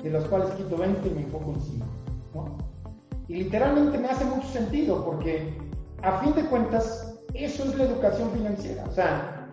de 0.08 0.14
las 0.14 0.26
cuales 0.26 0.50
quito 0.52 0.78
20 0.78 1.08
y 1.08 1.12
me 1.12 1.22
enfoco 1.22 1.52
en 1.52 1.62
5, 1.62 1.86
¿no? 2.34 2.58
Y 3.28 3.44
literalmente 3.44 3.98
me 3.98 4.08
hace 4.08 4.24
mucho 4.26 4.48
sentido, 4.48 5.04
porque 5.04 5.58
a 6.02 6.20
fin 6.20 6.34
de 6.34 6.46
cuentas, 6.46 7.22
eso 7.34 7.64
es 7.66 7.78
la 7.78 7.84
educación 7.84 8.32
financiera. 8.32 8.86
O 8.88 8.92
sea, 8.92 9.50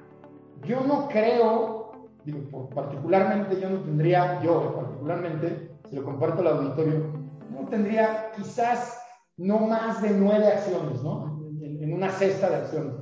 yo 0.65 0.81
no 0.83 1.09
creo, 1.09 2.09
digo, 2.25 2.71
particularmente 2.71 3.61
yo 3.61 3.71
no 3.71 3.81
tendría, 3.81 4.41
yo 4.43 4.77
particularmente, 4.77 5.71
se 5.91 5.97
lo 5.97 6.05
comparto 6.05 6.41
al 6.41 6.59
auditorio, 6.59 7.13
no 7.51 7.69
tendría 7.69 8.31
quizás 8.37 8.97
no 9.37 9.59
más 9.59 10.03
de 10.03 10.11
nueve 10.11 10.47
acciones, 10.47 11.03
¿no? 11.03 11.41
En, 11.61 11.93
una 11.93 12.11
cesta 12.11 12.49
de 12.49 12.57
acciones. 12.57 12.95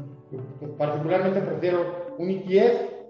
Particularmente 0.78 1.40
prefiero 1.40 2.14
un 2.18 2.30
ETF 2.30 2.48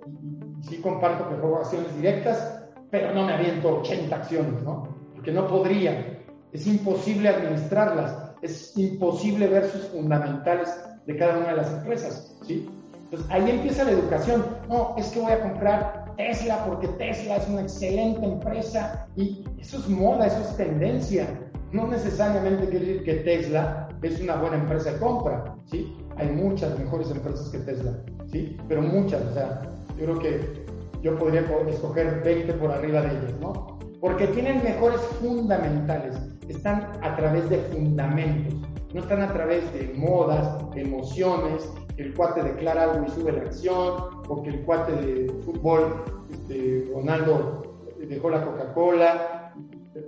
y, 0.07 0.61
y 0.61 0.63
sí 0.63 0.81
comparto 0.81 1.29
que 1.29 1.37
juego 1.37 1.59
acciones 1.59 1.95
directas, 1.97 2.62
pero 2.93 3.15
no 3.15 3.25
me 3.25 3.33
aviento 3.33 3.79
80 3.81 4.15
acciones, 4.15 4.63
¿no? 4.63 4.87
Porque 5.15 5.33
no 5.33 5.49
podría. 5.49 6.23
Es 6.53 6.67
imposible 6.67 7.31
administrarlas, 7.31 8.35
es 8.43 8.77
imposible 8.77 9.49
ver 9.49 9.65
sus 9.65 9.87
fundamentales 9.87 10.69
de 11.07 11.17
cada 11.17 11.39
una 11.39 11.49
de 11.49 11.57
las 11.57 11.73
empresas, 11.73 12.37
¿sí? 12.47 12.69
Entonces 13.05 13.31
ahí 13.31 13.51
empieza 13.51 13.85
la 13.85 13.93
educación. 13.93 14.45
No, 14.69 14.95
es 14.99 15.09
que 15.09 15.21
voy 15.21 15.33
a 15.33 15.41
comprar 15.41 16.15
Tesla 16.19 16.67
porque 16.67 16.87
Tesla 16.89 17.37
es 17.37 17.49
una 17.49 17.63
excelente 17.63 18.27
empresa 18.27 19.09
y 19.17 19.43
eso 19.59 19.79
es 19.79 19.89
moda, 19.89 20.27
eso 20.27 20.41
es 20.41 20.55
tendencia. 20.59 21.27
No 21.73 21.87
necesariamente 21.87 22.69
quiere 22.69 22.85
decir 22.85 23.05
que 23.05 23.15
Tesla 23.15 23.89
es 24.03 24.21
una 24.21 24.37
buena 24.37 24.59
empresa 24.59 24.93
de 24.93 24.99
compra, 24.99 25.57
¿sí? 25.65 25.97
Hay 26.19 26.29
muchas 26.29 26.79
mejores 26.79 27.11
empresas 27.11 27.49
que 27.49 27.59
Tesla, 27.61 27.93
¿sí? 28.31 28.55
Pero 28.69 28.83
muchas, 28.83 29.23
o 29.23 29.33
sea, 29.33 29.63
yo 29.99 30.05
creo 30.05 30.19
que 30.19 30.62
yo 31.03 31.19
podría 31.19 31.45
escoger 31.69 32.23
20 32.23 32.55
por 32.55 32.71
arriba 32.71 33.03
de 33.03 33.09
ellas, 33.09 33.35
¿no? 33.41 33.79
Porque 34.01 34.29
tienen 34.29 34.63
mejores 34.63 35.01
fundamentales, 35.21 36.17
están 36.49 36.93
a 37.03 37.17
través 37.17 37.49
de 37.51 37.59
fundamentos, 37.59 38.55
no 38.95 39.01
están 39.01 39.23
a 39.23 39.33
través 39.33 39.73
de 39.73 39.93
modas, 39.97 40.65
emociones, 40.77 41.69
que 41.97 42.05
el 42.05 42.15
cuate 42.15 42.43
declara 42.43 42.85
algo 42.85 43.07
y 43.07 43.11
sube 43.11 43.33
la 43.33 43.43
acción, 43.43 44.23
o 44.29 44.43
que 44.43 44.51
el 44.51 44.63
cuate 44.63 44.93
de 44.93 45.33
fútbol, 45.45 46.05
este, 46.31 46.89
Ronaldo, 46.95 47.63
dejó 47.99 48.31
la 48.31 48.45
Coca-Cola 48.45 49.55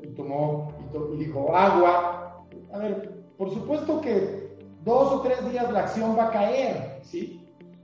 y, 0.03 0.07
tomó 0.09 0.73
y, 1.13 1.17
dijo 1.17 1.55
agua. 1.55 2.45
A 2.73 2.79
ver, 2.79 3.25
por 3.37 3.53
supuesto 3.53 4.01
que 4.01 4.55
dos 4.85 5.13
o 5.13 5.21
tres 5.23 5.49
días 5.51 5.71
la 5.73 5.81
acción 5.81 6.17
va 6.17 6.27
a 6.27 6.31
caer, 6.31 7.01
¿sí? 7.03 7.41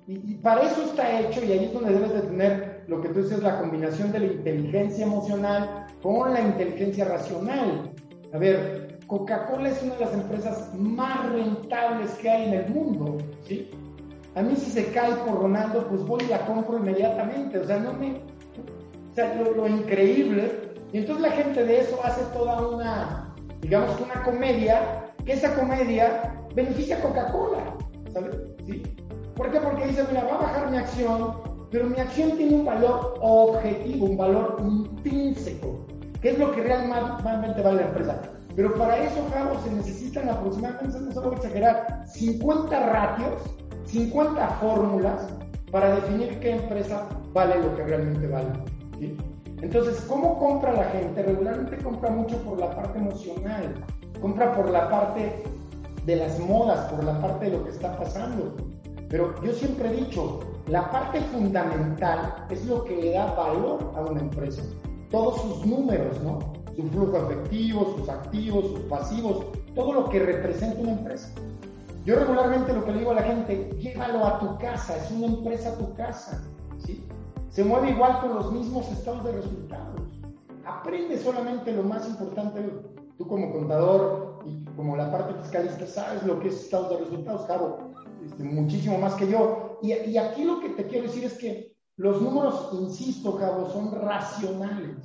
Y, 0.07 0.33
y, 0.33 0.35
para 0.37 0.63
eso 0.63 0.83
está 0.83 1.21
hecho 1.21 1.45
y 1.45 1.53
ahí 1.53 1.65
es 1.67 1.73
donde 1.73 1.93
debes 1.93 2.13
de 2.13 2.23
tener 2.23 2.70
lo 2.91 3.01
que 3.01 3.09
tú 3.11 3.23
dices, 3.23 3.41
la 3.41 3.61
combinación 3.61 4.11
de 4.11 4.19
la 4.19 4.27
inteligencia 4.27 5.07
emocional 5.07 5.87
con 6.03 6.35
la 6.35 6.41
inteligencia 6.41 7.05
racional. 7.05 7.93
A 8.35 8.39
ver, 8.39 8.99
Coca-Cola 9.07 9.69
es 9.69 9.81
una 9.85 9.95
de 9.95 10.01
las 10.01 10.15
empresas 10.15 10.75
más 10.75 11.31
rentables 11.33 12.11
que 12.15 12.29
hay 12.29 12.49
en 12.49 12.55
el 12.55 12.69
mundo, 12.71 13.19
¿sí? 13.47 13.71
A 14.35 14.43
mí 14.43 14.57
si 14.57 14.73
se 14.73 14.87
cae 14.87 15.13
por 15.25 15.41
Ronaldo, 15.41 15.87
pues 15.89 16.05
voy 16.05 16.25
y 16.25 16.31
la 16.31 16.45
compro 16.47 16.79
inmediatamente. 16.79 17.59
O 17.59 17.65
sea, 17.65 17.79
no 17.79 17.93
me... 17.93 18.23
O 19.11 19.15
sea, 19.15 19.35
lo, 19.35 19.69
increíble. 19.69 20.51
Y 20.93 20.99
entonces 20.99 21.23
la 21.23 21.31
gente 21.31 21.65
de 21.65 21.81
eso 21.81 21.97
hace 22.05 22.23
toda 22.33 22.61
una, 22.61 23.35
digamos, 23.61 24.01
una 24.01 24.21
comedia, 24.25 25.13
que 25.25 25.35
esa 25.35 25.55
comedia 25.55 26.45
beneficia 26.57 26.97
a 26.97 27.03
Coca-Cola, 27.03 27.77
¿sabes? 28.13 28.37
¿Sí? 28.67 28.83
¿Por 29.37 29.53
qué? 29.53 29.61
Porque 29.61 29.87
dice, 29.87 30.05
mira, 30.09 30.25
va 30.25 30.35
a 30.35 30.43
bajar 30.43 30.71
mi 30.71 30.77
acción, 30.77 31.50
pero 31.71 31.87
mi 31.87 31.99
acción 31.99 32.37
tiene 32.37 32.57
un 32.57 32.65
valor 32.65 33.15
objetivo, 33.21 34.07
un 34.07 34.17
valor 34.17 34.57
intrínseco, 34.61 35.87
que 36.21 36.31
es 36.31 36.39
lo 36.39 36.53
que 36.53 36.63
realmente 36.63 37.63
vale 37.63 37.83
la 37.83 37.89
empresa. 37.89 38.21
Pero 38.57 38.75
para 38.75 38.97
eso, 38.99 39.25
Javo, 39.33 39.61
se 39.63 39.71
necesitan 39.71 40.29
aproximadamente, 40.29 41.01
no 41.01 41.13
se 41.13 41.21
voy 41.21 41.33
a 41.33 41.37
exagerar, 41.37 42.05
50 42.07 42.91
ratios 42.91 43.43
50 43.91 44.49
fórmulas 44.61 45.29
para 45.73 45.97
definir 45.97 46.39
qué 46.41 46.53
empresa 46.53 47.09
vale 47.33 47.61
lo 47.61 47.75
que 47.75 47.85
realmente 47.85 48.27
vale. 48.29 48.53
Entonces, 49.61 50.01
¿cómo 50.09 50.39
compra 50.39 50.73
la 50.73 50.85
gente? 50.85 51.23
Regularmente 51.23 51.77
compra 51.79 52.11
mucho 52.11 52.37
por 52.43 52.59
la 52.59 52.71
parte 52.71 52.99
emocional, 52.99 53.75
compra 54.21 54.55
por 54.55 54.71
la 54.71 54.89
parte 54.89 55.43
de 56.07 56.17
las 56.17 56.39
modas, 56.39 56.91
por 56.93 57.05
la 57.05 57.21
parte 57.21 57.47
de 57.47 57.59
lo 57.59 57.65
que 57.65 57.71
está 57.71 57.97
pasando. 57.97 58.57
Pero 59.11 59.35
yo 59.43 59.53
siempre 59.53 59.91
he 59.91 60.05
dicho, 60.05 60.39
la 60.69 60.89
parte 60.91 61.21
fundamental 61.21 62.47
es 62.49 62.65
lo 62.67 62.85
que 62.85 62.97
le 62.97 63.13
da 63.13 63.35
valor 63.35 63.93
a 63.97 64.03
una 64.03 64.21
empresa. 64.21 64.63
Todos 65.11 65.41
sus 65.43 65.67
números, 65.67 66.21
¿no? 66.23 66.39
Su 66.77 66.85
flujo 66.89 67.17
efectivo, 67.17 67.97
sus 67.99 68.09
activos, 68.09 68.67
sus 68.67 68.81
pasivos, 68.83 69.47
todo 69.75 69.93
lo 69.93 70.09
que 70.09 70.21
representa 70.21 70.81
una 70.81 70.93
empresa. 70.93 71.29
Yo 72.05 72.15
regularmente 72.15 72.73
lo 72.73 72.85
que 72.85 72.93
le 72.93 72.99
digo 73.01 73.11
a 73.11 73.15
la 73.15 73.23
gente, 73.23 73.77
llévalo 73.81 74.25
a 74.25 74.39
tu 74.39 74.57
casa, 74.59 74.97
es 74.97 75.11
una 75.11 75.27
empresa 75.27 75.71
a 75.71 75.79
tu 75.79 75.93
casa, 75.95 76.43
¿sí? 76.79 77.05
Se 77.51 77.65
mueve 77.65 77.91
igual 77.91 78.21
con 78.21 78.37
los 78.37 78.53
mismos 78.53 78.89
estados 78.93 79.25
de 79.25 79.33
resultados. 79.33 80.01
Aprende 80.65 81.19
solamente 81.19 81.73
lo 81.73 81.83
más 81.83 82.09
importante, 82.09 82.61
tú 83.19 83.27
como 83.27 83.53
contador 83.53 84.39
y 84.47 84.65
como 84.77 84.97
la 84.97 85.11
parte 85.11 85.35
fiscalista 85.43 85.85
sabes 85.87 86.23
lo 86.23 86.39
que 86.39 86.49
es 86.49 86.55
estados 86.55 86.91
de 86.91 86.99
resultados, 86.99 87.43
Cabo, 87.47 87.90
este, 88.25 88.45
muchísimo 88.45 88.99
más 88.99 89.15
que 89.15 89.29
yo. 89.29 89.79
Y, 89.83 90.17
aquí 90.17 90.45
lo 90.45 90.61
que 90.61 90.71
te 90.71 90.87
quiero 90.87 91.07
decir 91.07 91.25
es 91.25 91.35
que 91.39 91.73
los 91.97 92.21
números, 92.21 92.71
insisto, 92.73 93.37
Cabo, 93.37 93.71
son 93.71 93.93
racionales. 94.01 94.97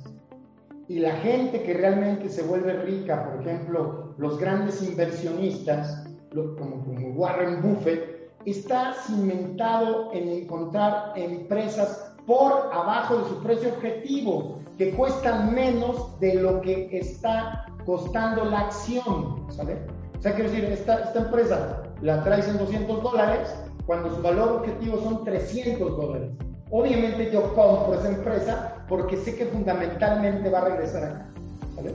Y 0.88 0.98
la 0.98 1.16
gente 1.16 1.62
que 1.62 1.74
realmente 1.74 2.28
se 2.28 2.42
vuelve 2.42 2.74
rica, 2.82 3.30
por 3.30 3.40
ejemplo, 3.40 4.14
los 4.18 4.38
grandes 4.38 4.82
inversionistas, 4.82 6.04
como, 6.30 6.84
como 6.84 7.08
Warren 7.10 7.62
Buffett, 7.62 8.30
está 8.44 8.94
cimentado 8.94 10.12
en 10.12 10.28
encontrar 10.28 11.12
empresas 11.16 12.14
por 12.26 12.52
abajo 12.72 13.18
de 13.18 13.28
su 13.28 13.42
precio 13.42 13.70
objetivo, 13.70 14.60
que 14.78 14.90
cuestan 14.94 15.54
menos 15.54 16.18
de 16.20 16.34
lo 16.34 16.60
que 16.60 16.88
está 16.92 17.66
costando 17.84 18.44
la 18.44 18.60
acción, 18.60 19.46
¿sabes? 19.50 19.78
O 20.18 20.22
sea, 20.22 20.34
quiero 20.34 20.50
decir, 20.50 20.64
esta, 20.64 21.04
esta 21.04 21.20
empresa 21.20 21.85
la 22.02 22.22
traes 22.22 22.48
en 22.48 22.58
200 22.58 23.02
dólares 23.02 23.54
cuando 23.86 24.14
su 24.14 24.22
valor 24.22 24.60
objetivo 24.60 25.00
son 25.00 25.24
300 25.24 25.96
dólares. 25.96 26.30
Obviamente 26.70 27.30
yo 27.32 27.54
compro 27.54 27.94
esa 27.94 28.08
empresa 28.08 28.84
porque 28.88 29.16
sé 29.16 29.36
que 29.36 29.46
fundamentalmente 29.46 30.50
va 30.50 30.60
a 30.60 30.64
regresar 30.70 31.04
acá, 31.04 31.30
¿sabes? 31.76 31.94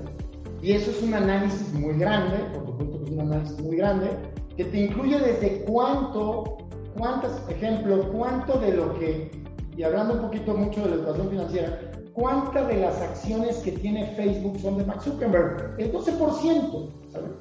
Y 0.61 0.73
eso 0.73 0.91
es 0.91 1.01
un 1.01 1.13
análisis 1.13 1.73
muy 1.73 1.97
grande, 1.97 2.37
por 2.53 2.65
supuesto 2.65 2.99
que 2.99 3.05
es 3.05 3.11
un 3.11 3.19
análisis 3.19 3.59
muy 3.61 3.75
grande, 3.75 4.09
que 4.55 4.65
te 4.65 4.77
incluye 4.85 5.19
desde 5.19 5.63
cuánto, 5.65 6.57
cuántos, 6.97 7.31
ejemplo, 7.49 8.09
cuánto 8.11 8.59
de 8.59 8.73
lo 8.75 8.97
que, 8.99 9.31
y 9.75 9.83
hablando 9.83 10.15
un 10.15 10.21
poquito 10.21 10.53
mucho 10.53 10.83
de 10.83 10.89
la 10.89 10.95
educación 10.97 11.29
financiera, 11.29 11.79
cuántas 12.13 12.67
de 12.67 12.77
las 12.77 13.01
acciones 13.01 13.57
que 13.57 13.71
tiene 13.71 14.05
Facebook 14.15 14.59
son 14.59 14.77
de 14.77 14.85
Mark 14.85 15.01
Zuckerberg, 15.01 15.75
el 15.79 15.91
12%, 15.91 16.89
¿sabes? 17.09 17.31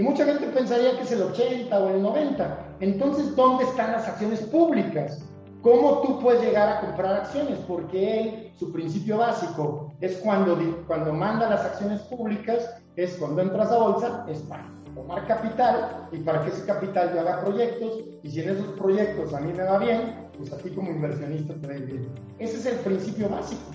Y 0.00 0.02
mucha 0.02 0.24
gente 0.24 0.46
pensaría 0.46 0.96
que 0.96 1.02
es 1.02 1.12
el 1.12 1.20
80 1.20 1.78
o 1.78 1.90
el 1.90 2.00
90. 2.00 2.76
Entonces, 2.80 3.36
¿dónde 3.36 3.64
están 3.64 3.92
las 3.92 4.08
acciones 4.08 4.40
públicas? 4.44 5.22
¿Cómo 5.60 6.00
tú 6.00 6.18
puedes 6.20 6.40
llegar 6.40 6.70
a 6.70 6.80
comprar 6.80 7.16
acciones? 7.16 7.58
Porque 7.68 8.20
él, 8.20 8.52
su 8.58 8.72
principio 8.72 9.18
básico 9.18 9.92
es 10.00 10.16
cuando, 10.20 10.58
cuando 10.86 11.12
manda 11.12 11.50
las 11.50 11.66
acciones 11.66 12.00
públicas, 12.00 12.76
es 12.96 13.14
cuando 13.18 13.42
entras 13.42 13.70
a 13.70 13.76
bolsa, 13.76 14.24
es 14.26 14.38
para 14.38 14.64
tomar 14.94 15.26
capital 15.26 16.08
y 16.12 16.16
para 16.20 16.44
que 16.44 16.48
ese 16.48 16.64
capital 16.64 17.12
yo 17.12 17.20
haga 17.20 17.44
proyectos 17.44 18.00
y 18.22 18.30
si 18.30 18.40
en 18.40 18.56
esos 18.56 18.68
proyectos 18.78 19.34
a 19.34 19.40
mí 19.40 19.52
me 19.52 19.64
va 19.64 19.76
bien, 19.80 20.30
pues 20.38 20.50
a 20.50 20.56
ti 20.56 20.70
como 20.70 20.92
inversionista 20.92 21.52
te 21.60 21.66
va 21.66 21.74
bien. 21.74 22.08
Ese 22.38 22.56
es 22.56 22.64
el 22.64 22.76
principio 22.76 23.28
básico. 23.28 23.70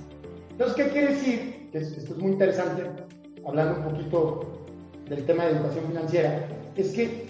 Entonces, 0.49 0.75
¿qué 0.75 0.89
quiere 0.89 1.13
decir? 1.13 1.69
Esto 1.71 2.13
es 2.13 2.17
muy 2.17 2.31
interesante, 2.31 2.89
hablando 3.45 3.77
un 3.77 3.93
poquito 3.93 4.54
del 5.09 5.25
tema 5.25 5.45
de 5.45 5.51
educación 5.51 5.85
financiera, 5.85 6.47
es 6.75 6.91
que 6.91 7.27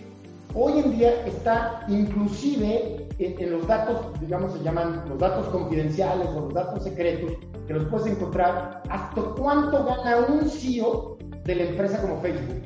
hoy 0.53 0.79
en 0.79 0.97
día 0.97 1.25
está 1.25 1.85
inclusive 1.87 3.07
en, 3.19 3.51
los 3.51 3.65
datos, 3.67 4.19
digamos, 4.19 4.53
se 4.53 4.63
llaman 4.63 5.03
los 5.07 5.19
datos 5.19 5.47
confidenciales 5.47 6.27
o 6.29 6.41
los 6.41 6.53
datos 6.53 6.83
secretos, 6.83 7.31
que 7.67 7.73
los 7.73 7.85
puedes 7.85 8.07
encontrar 8.07 8.83
hasta 8.89 9.21
cuánto 9.21 9.85
gana 9.85 10.25
un 10.27 10.49
CEO 10.49 11.17
de 11.45 11.55
la 11.55 11.63
empresa 11.63 12.01
como 12.01 12.19
Facebook. 12.21 12.61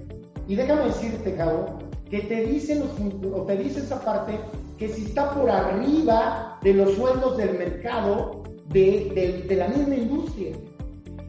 Y 0.48 0.56
déjame 0.56 0.86
decirte, 0.86 1.36
Cabo, 1.36 1.78
que 2.10 2.22
te 2.22 2.46
dicen 2.46 2.80
los, 2.80 3.34
o 3.34 3.44
te 3.44 3.58
dice 3.58 3.80
esa 3.80 4.04
parte 4.04 4.40
que 4.78 4.88
si 4.90 5.06
está 5.06 5.34
por 5.34 5.50
arriba 5.50 6.58
de 6.64 6.74
los 6.74 6.96
sueldos 6.96 7.38
del 7.38 7.58
mercado 7.58 8.44
de, 8.70 9.46
de 9.48 9.56
la 9.56 9.68
misma 9.68 9.96
industria. 9.96 10.56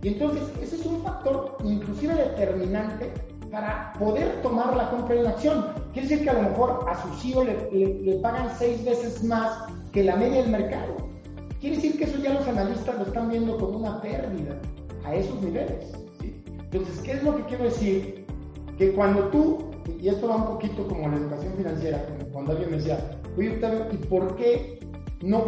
Y 0.02 0.08
entonces, 0.08 0.42
ese 0.62 0.76
es 0.76 0.86
un 0.86 1.02
factor 1.02 1.58
inclusive 1.62 2.14
determinante 2.14 3.12
para 3.50 3.92
poder 3.98 4.42
tomar 4.42 4.76
la 4.76 4.90
compra 4.90 5.14
de 5.14 5.20
una 5.22 5.30
acción. 5.30 5.66
Quiere 5.92 6.08
decir 6.08 6.24
que 6.24 6.30
a 6.30 6.34
lo 6.34 6.42
mejor 6.42 6.86
a 6.88 7.02
su 7.02 7.08
CEO 7.20 7.44
le, 7.44 8.18
pagan 8.22 8.48
seis 8.56 8.84
veces 8.84 9.22
más 9.24 9.64
que 9.92 10.04
la 10.04 10.16
media 10.16 10.42
del 10.42 10.50
mercado. 10.50 10.96
Quiere 11.60 11.76
decir 11.76 11.98
que 11.98 12.04
eso 12.04 12.18
ya 12.18 12.32
los 12.34 12.46
analistas 12.46 12.96
lo 12.96 13.04
están 13.04 13.28
viendo 13.28 13.58
como 13.58 13.78
una 13.78 14.00
pérdida 14.00 14.56
a 15.04 15.14
esos 15.14 15.40
niveles. 15.42 15.92
Entonces, 16.72 17.00
¿qué 17.00 17.12
es 17.12 17.22
lo 17.24 17.36
que 17.36 17.44
quiero 17.44 17.64
decir? 17.64 18.24
Que 18.78 18.92
cuando 18.92 19.24
tú, 19.24 19.70
y 19.98 20.08
esto 20.08 20.28
va 20.28 20.36
un 20.36 20.46
poquito 20.46 20.86
como 20.86 21.08
la 21.08 21.16
educación 21.16 21.52
financiera, 21.54 22.04
cuando 22.32 22.52
alguien 22.52 22.70
me 22.70 22.76
decía, 22.76 22.98
oye 23.36 23.54
Octavio, 23.54 23.86
¿y 23.90 23.96
por 23.96 24.36
qué 24.36 24.78
no, 25.22 25.44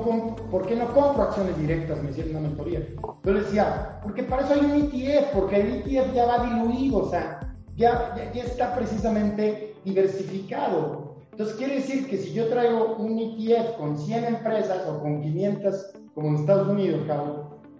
¿por 0.50 0.66
qué 0.66 0.74
no 0.74 0.92
compro 0.92 1.22
acciones 1.22 1.56
directas? 1.58 2.02
Me 2.02 2.08
decía 2.08 2.24
en 2.24 2.30
una 2.30 2.48
mentoría. 2.48 2.80
Yo 3.24 3.32
le 3.32 3.40
decía, 3.40 4.00
porque 4.02 4.24
para 4.24 4.42
eso 4.42 4.54
hay 4.54 4.60
un 4.60 4.72
ETF, 4.72 5.32
porque 5.32 5.60
el 5.60 5.74
ETF 5.76 6.12
ya 6.12 6.26
va 6.26 6.44
diluido, 6.44 6.98
o 6.98 7.08
sea, 7.08 7.51
ya, 7.76 8.14
ya, 8.34 8.42
está 8.42 8.74
precisamente 8.74 9.74
diversificado. 9.84 11.16
Entonces 11.30 11.56
quiere 11.56 11.76
decir 11.76 12.08
que 12.08 12.18
si 12.18 12.32
yo 12.32 12.48
traigo 12.48 12.96
un 12.96 13.18
ETF 13.18 13.76
con 13.78 13.98
100 13.98 14.24
empresas 14.24 14.86
o 14.86 15.00
con 15.00 15.22
500 15.22 15.92
como 16.14 16.28
en 16.28 16.34
Estados 16.36 16.68
Unidos, 16.68 17.00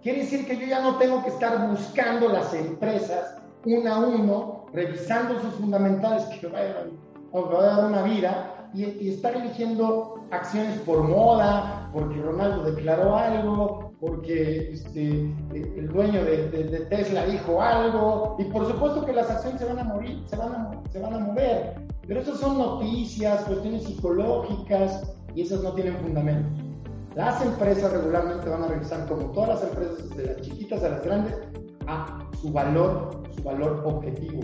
quiere 0.01 0.19
decir 0.19 0.47
que 0.47 0.57
yo 0.57 0.65
ya 0.65 0.81
no 0.81 0.97
tengo 0.97 1.23
que 1.23 1.29
estar 1.29 1.69
buscando 1.69 2.29
las 2.29 2.53
empresas 2.53 3.35
una 3.65 3.95
a 3.95 3.99
uno, 3.99 4.65
revisando 4.73 5.39
sus 5.39 5.53
fundamentales 5.53 6.23
que 6.25 6.47
vayan 6.47 6.97
a 7.33 7.61
dar 7.61 7.85
una 7.85 8.01
vida 8.01 8.69
y, 8.73 8.83
y 8.83 9.13
estar 9.13 9.35
eligiendo 9.35 10.25
acciones 10.31 10.79
por 10.79 11.03
moda, 11.03 11.89
porque 11.93 12.21
Ronaldo 12.21 12.63
declaró 12.63 13.15
algo, 13.15 13.82
porque 14.05 14.73
este, 14.73 15.33
el 15.53 15.87
dueño 15.87 16.25
de, 16.25 16.85
Tesla 16.89 17.25
dijo 17.25 17.61
algo, 17.61 18.35
y 18.37 18.43
por 18.45 18.67
supuesto 18.67 19.05
que 19.05 19.13
las 19.13 19.29
acciones 19.29 19.61
se 19.61 19.65
van 19.65 19.79
a 19.79 19.83
morir, 19.85 20.21
se 20.27 20.35
van 20.35 20.51
a, 20.51 20.71
se 20.91 20.99
van 20.99 21.13
a 21.13 21.19
mover, 21.19 21.75
pero 22.05 22.19
esas 22.19 22.37
son 22.37 22.57
noticias, 22.57 23.45
cuestiones 23.45 23.83
psicológicas, 23.83 25.15
y 25.33 25.43
esas 25.43 25.63
no 25.63 25.71
tienen 25.71 25.95
fundamento. 25.99 26.49
Las 27.15 27.41
empresas 27.45 27.93
regularmente 27.93 28.49
van 28.49 28.63
a 28.63 28.67
regresar, 28.67 29.07
como 29.07 29.31
todas 29.31 29.49
las 29.49 29.63
empresas, 29.63 30.09
de 30.17 30.25
las 30.25 30.41
chiquitas 30.41 30.83
a 30.83 30.89
las 30.89 31.05
grandes, 31.05 31.35
a 31.87 32.27
su 32.41 32.51
valor, 32.51 33.23
su 33.33 33.41
valor 33.41 33.83
objetivo. 33.85 34.41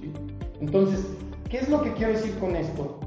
¿sí? 0.00 0.12
Entonces, 0.60 1.06
¿qué 1.48 1.58
es 1.58 1.68
lo 1.68 1.82
que 1.82 1.92
quiero 1.92 2.14
decir 2.14 2.36
con 2.40 2.56
esto? 2.56 2.98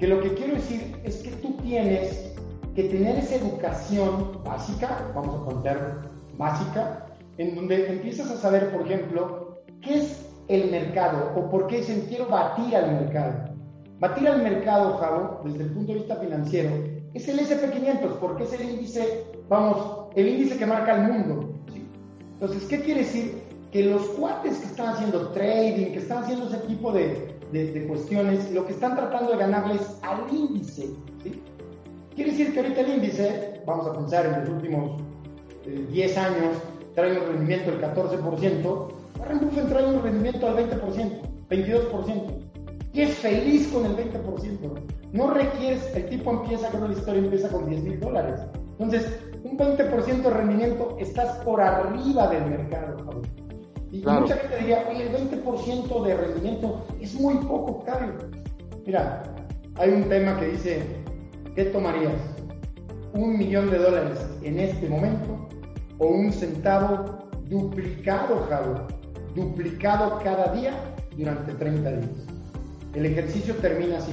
Que 0.00 0.08
lo 0.08 0.20
que 0.20 0.34
quiero 0.34 0.54
decir 0.54 1.00
es 1.04 1.18
que 1.18 1.30
tú 1.36 1.52
tienes 1.62 2.35
que 2.76 2.84
tener 2.84 3.16
esa 3.16 3.36
educación 3.36 4.38
básica, 4.44 5.10
vamos 5.14 5.40
a 5.40 5.44
contar 5.46 6.10
básica, 6.36 7.06
en 7.38 7.54
donde 7.54 7.90
empiezas 7.90 8.30
a 8.30 8.36
saber, 8.36 8.70
por 8.70 8.86
ejemplo, 8.86 9.62
qué 9.80 9.94
es 9.94 10.26
el 10.48 10.70
mercado 10.70 11.32
o 11.34 11.50
por 11.50 11.66
qué 11.68 11.78
dicen 11.78 12.04
quiero 12.06 12.28
batir 12.28 12.76
al 12.76 12.92
mercado. 12.92 13.56
Batir 13.98 14.28
al 14.28 14.42
mercado, 14.42 14.98
Javo, 14.98 15.40
desde 15.44 15.64
el 15.64 15.70
punto 15.70 15.92
de 15.92 15.98
vista 16.00 16.16
financiero, 16.16 16.70
es 17.14 17.26
el 17.28 17.40
SP500, 17.40 18.18
porque 18.20 18.44
es 18.44 18.52
el 18.52 18.68
índice, 18.68 19.24
vamos, 19.48 20.08
el 20.14 20.28
índice 20.28 20.58
que 20.58 20.66
marca 20.66 20.96
el 20.96 21.12
mundo. 21.12 21.48
Entonces, 22.34 22.62
¿qué 22.68 22.80
quiere 22.82 23.00
decir? 23.00 23.42
Que 23.72 23.84
los 23.84 24.02
cuates 24.10 24.58
que 24.58 24.66
están 24.66 24.88
haciendo 24.88 25.30
trading, 25.30 25.92
que 25.92 25.98
están 25.98 26.24
haciendo 26.24 26.46
ese 26.46 26.58
tipo 26.58 26.92
de, 26.92 27.38
de, 27.52 27.86
cuestiones, 27.88 28.52
lo 28.52 28.66
que 28.66 28.74
están 28.74 28.96
tratando 28.96 29.32
de 29.32 29.38
ganarles 29.38 29.98
al 30.02 30.30
índice. 30.30 30.90
Quiere 32.16 32.30
decir 32.30 32.54
que 32.54 32.60
ahorita 32.60 32.80
el 32.80 32.94
índice, 32.94 33.60
vamos 33.66 33.86
a 33.86 33.92
pensar 33.92 34.24
en 34.24 34.40
los 34.40 34.48
últimos 34.48 35.02
10 35.66 36.16
eh, 36.16 36.18
años, 36.18 36.56
trae 36.94 37.12
un 37.12 37.26
rendimiento 37.26 37.70
del 37.70 37.82
14%, 37.82 38.88
Warren 39.20 39.40
Buffett 39.40 39.68
trae 39.68 39.86
un 39.86 40.02
rendimiento 40.02 40.50
del 40.50 40.70
20%, 40.70 41.20
22%, 41.50 42.22
y 42.94 43.00
es 43.02 43.14
feliz 43.16 43.68
con 43.68 43.84
el 43.84 43.96
20%. 43.96 44.72
No 45.12 45.30
requieres, 45.34 45.94
el 45.94 46.08
tipo 46.08 46.30
empieza, 46.30 46.70
creo 46.70 46.88
la 46.88 46.94
historia 46.94 47.20
empieza 47.20 47.50
con 47.50 47.68
10 47.68 47.82
mil 47.82 48.00
dólares. 48.00 48.40
Entonces, 48.78 49.20
un 49.44 49.58
20% 49.58 50.22
de 50.22 50.30
rendimiento, 50.30 50.96
estás 50.98 51.36
por 51.44 51.60
arriba 51.60 52.28
del 52.28 52.46
mercado, 52.46 52.96
Y 53.92 53.98
mucha 53.98 54.36
gente 54.36 54.56
diría, 54.58 54.86
oye, 54.90 55.02
el 55.02 55.42
20% 55.44 56.02
de 56.02 56.16
rendimiento 56.16 56.86
es 56.98 57.14
muy 57.14 57.34
poco, 57.34 57.72
Octavio. 57.72 58.14
Mira, 58.86 59.22
hay 59.74 59.90
un 59.90 60.08
tema 60.08 60.40
que 60.40 60.46
dice, 60.46 61.04
¿qué 61.56 61.64
tomarías? 61.64 62.12
¿Un 63.14 63.38
millón 63.38 63.70
de 63.70 63.78
dólares 63.78 64.18
en 64.42 64.60
este 64.60 64.88
momento 64.88 65.48
o 65.98 66.06
un 66.08 66.30
centavo 66.30 67.30
duplicado, 67.48 68.46
Javi? 68.50 68.78
Duplicado 69.34 70.20
cada 70.22 70.52
día 70.52 70.74
durante 71.16 71.54
30 71.54 71.90
días. 71.92 72.10
El 72.94 73.06
ejercicio 73.06 73.54
termina 73.56 73.96
así. 73.96 74.12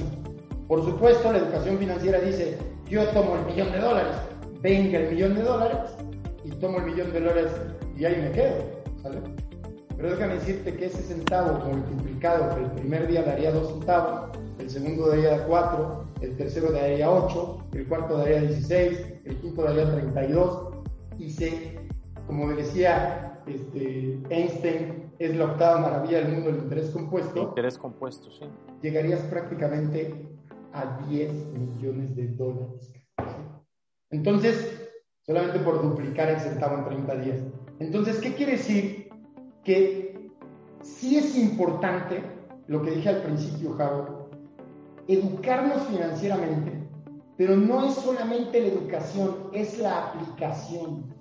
Por 0.66 0.82
supuesto, 0.84 1.30
la 1.30 1.38
educación 1.38 1.76
financiera 1.78 2.18
dice, 2.20 2.56
yo 2.88 3.06
tomo 3.08 3.36
el 3.36 3.44
millón 3.44 3.72
de 3.72 3.78
dólares, 3.78 4.16
venga 4.62 4.98
el 4.98 5.10
millón 5.10 5.34
de 5.34 5.42
dólares 5.42 5.90
y 6.44 6.48
tomo 6.48 6.78
el 6.78 6.86
millón 6.86 7.12
de 7.12 7.20
dólares 7.20 7.52
y 7.94 8.06
ahí 8.06 8.16
me 8.22 8.30
quedo, 8.32 8.54
¿sale? 9.02 9.18
Pero 9.98 10.10
déjame 10.10 10.34
decirte 10.34 10.74
que 10.74 10.86
ese 10.86 11.02
centavo 11.02 11.58
multiplicado 11.66 12.54
que 12.54 12.64
el 12.64 12.70
primer 12.70 13.06
día 13.06 13.22
daría 13.22 13.52
dos 13.52 13.68
centavos, 13.68 14.30
el 14.58 14.70
segundo 14.70 15.08
daría 15.08 15.44
cuatro, 15.46 16.03
el 16.24 16.36
tercero 16.36 16.72
daría 16.72 17.10
ocho, 17.10 17.58
el 17.72 17.86
cuarto 17.86 18.18
daría 18.18 18.40
16, 18.40 19.20
el 19.24 19.36
quinto 19.36 19.62
daría 19.62 19.90
32 19.90 20.68
y 21.18 21.30
se, 21.30 21.88
como 22.26 22.48
decía 22.54 23.42
este, 23.46 24.20
Einstein, 24.30 25.12
es 25.18 25.36
la 25.36 25.44
octava 25.44 25.80
maravilla 25.80 26.18
del 26.18 26.32
mundo 26.32 26.50
del 26.50 26.62
interés 26.62 26.90
compuesto. 26.90 27.40
Interés 27.40 27.78
compuesto, 27.78 28.30
sí. 28.30 28.44
Llegarías 28.82 29.20
prácticamente 29.22 30.28
a 30.72 30.98
10 31.08 31.32
millones 31.52 32.16
de 32.16 32.28
dólares. 32.28 32.92
Entonces, 34.10 34.90
solamente 35.22 35.58
por 35.60 35.82
duplicar 35.82 36.30
el 36.30 36.40
centavo 36.40 36.78
en 36.78 36.84
30 36.84 37.16
días. 37.16 37.40
Entonces, 37.78 38.18
¿qué 38.20 38.34
quiere 38.34 38.52
decir? 38.52 39.08
Que 39.62 40.30
sí 40.82 41.16
es 41.16 41.36
importante, 41.36 42.22
lo 42.66 42.82
que 42.82 42.92
dije 42.92 43.08
al 43.08 43.22
principio, 43.22 43.74
Javo, 43.74 44.23
educarnos 45.08 45.82
financieramente, 45.88 46.72
pero 47.36 47.56
no 47.56 47.86
es 47.86 47.94
solamente 47.94 48.60
la 48.60 48.68
educación, 48.68 49.34
es 49.52 49.78
la 49.78 50.08
aplicación. 50.08 51.12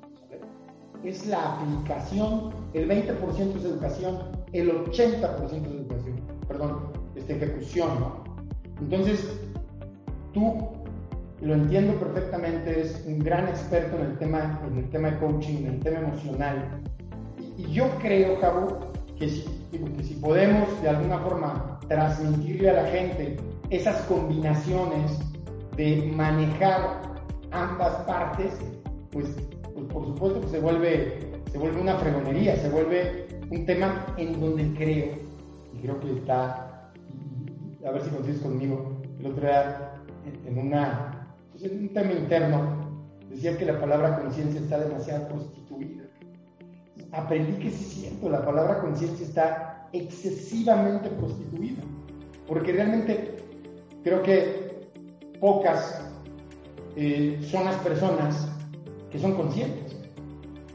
Es 1.03 1.25
la 1.27 1.55
aplicación, 1.55 2.53
el 2.73 2.87
20% 2.87 3.57
es 3.57 3.65
educación, 3.65 4.19
el 4.53 4.71
80% 4.85 5.43
es 5.43 5.53
educación, 5.53 6.21
perdón, 6.47 6.93
es 7.15 7.29
ejecución, 7.29 7.89
¿no? 7.99 8.23
Entonces, 8.79 9.37
tú 10.33 10.69
lo 11.41 11.55
entiendo 11.55 11.99
perfectamente, 11.99 12.81
es 12.81 13.03
un 13.05 13.19
gran 13.19 13.49
experto 13.49 13.97
en 13.97 14.11
el 14.11 14.17
tema, 14.17 14.61
en 14.65 14.77
el 14.77 14.89
tema 14.91 15.11
de 15.11 15.19
coaching, 15.19 15.57
en 15.57 15.65
el 15.65 15.79
tema 15.81 15.99
emocional. 15.99 16.81
Y, 17.57 17.63
yo 17.73 17.89
creo, 18.01 18.39
Cabo, 18.39 18.79
que 19.19 19.27
si, 19.27 19.45
que 19.71 20.03
si 20.03 20.13
podemos 20.15 20.81
de 20.81 20.89
alguna 20.89 21.19
forma 21.19 21.79
transmitirle 21.89 22.69
a 22.69 22.83
la 22.83 22.85
gente 22.85 23.37
esas 23.75 24.01
combinaciones 24.03 25.19
de 25.75 26.11
manejar 26.15 27.01
ambas 27.51 27.93
partes, 28.05 28.53
pues, 29.11 29.27
pues 29.73 29.85
por 29.87 30.05
supuesto 30.05 30.41
que 30.41 30.47
se 30.47 30.59
vuelve, 30.59 31.41
se 31.51 31.57
vuelve 31.57 31.81
una 31.81 31.95
fregonería, 31.97 32.55
se 32.55 32.69
vuelve 32.69 33.27
un 33.49 33.65
tema 33.65 34.05
en 34.17 34.39
donde 34.39 34.73
creo, 34.75 35.15
y 35.73 35.79
creo 35.81 35.99
que 35.99 36.13
está, 36.13 36.91
a 37.85 37.91
ver 37.91 38.01
si 38.03 38.09
consigues 38.11 38.41
conmigo, 38.41 39.01
el 39.19 39.27
otro 39.27 39.41
día 39.41 39.93
en 40.45 40.57
una 40.57 41.13
es 41.55 41.71
un 41.71 41.89
tema 41.89 42.11
interno. 42.11 42.83
Decía 43.29 43.57
que 43.57 43.65
la 43.65 43.79
palabra 43.79 44.21
conciencia 44.21 44.59
está 44.59 44.79
demasiado 44.79 45.27
prostituida. 45.29 46.03
Aprendí 47.11 47.53
que 47.63 47.71
sí 47.71 47.85
siento, 47.85 48.29
la 48.29 48.43
palabra 48.43 48.79
conciencia 48.79 49.25
está 49.25 49.87
excesivamente 49.93 51.09
prostituida. 51.09 51.83
Porque 52.47 52.73
realmente 52.73 53.32
creo 54.03 54.21
que 54.23 54.89
pocas 55.39 56.01
eh, 56.95 57.39
son 57.49 57.65
las 57.65 57.75
personas 57.77 58.47
que 59.11 59.19
son 59.19 59.35
conscientes. 59.35 59.95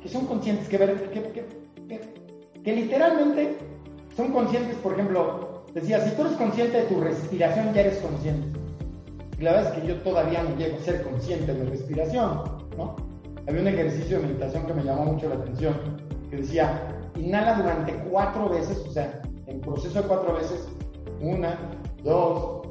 Que 0.02 0.08
son 0.08 0.26
conscientes, 0.26 0.68
que, 0.68 0.78
que, 0.78 1.44
que, 2.62 2.72
literalmente 2.74 3.56
son 4.16 4.32
conscientes, 4.32 4.76
por 4.76 4.92
ejemplo, 4.92 5.64
decía, 5.74 6.00
si 6.00 6.14
tú 6.14 6.22
eres 6.22 6.34
consciente 6.34 6.78
de 6.78 6.84
tu 6.84 7.00
respiración, 7.00 7.74
ya 7.74 7.80
eres 7.80 7.98
consciente 7.98 8.58
la 9.40 9.52
verdad 9.52 9.72
es 9.72 9.80
que 9.80 9.88
yo 9.88 9.96
todavía 10.02 10.42
no 10.42 10.56
llego 10.56 10.76
a 10.76 10.80
ser 10.80 11.02
consciente 11.02 11.52
de 11.52 11.62
mi 11.62 11.70
respiración. 11.70 12.42
Había 13.46 13.60
un 13.60 13.68
ejercicio 13.68 14.18
de 14.18 14.26
meditación 14.26 14.66
que 14.66 14.74
me 14.74 14.82
llamó 14.82 15.12
mucho 15.12 15.28
la 15.28 15.36
atención, 15.36 15.74
que 16.28 16.36
decía, 16.36 16.88
inhala 17.16 17.54
durante 17.54 17.94
cuatro 18.10 18.48
veces, 18.48 18.78
o 18.86 18.90
sea, 18.90 19.22
en 19.46 19.60
proceso 19.60 20.02
de 20.02 20.08
cuatro 20.08 20.34
veces, 20.34 20.68
una, 21.20 21.56
dos, 22.02 22.67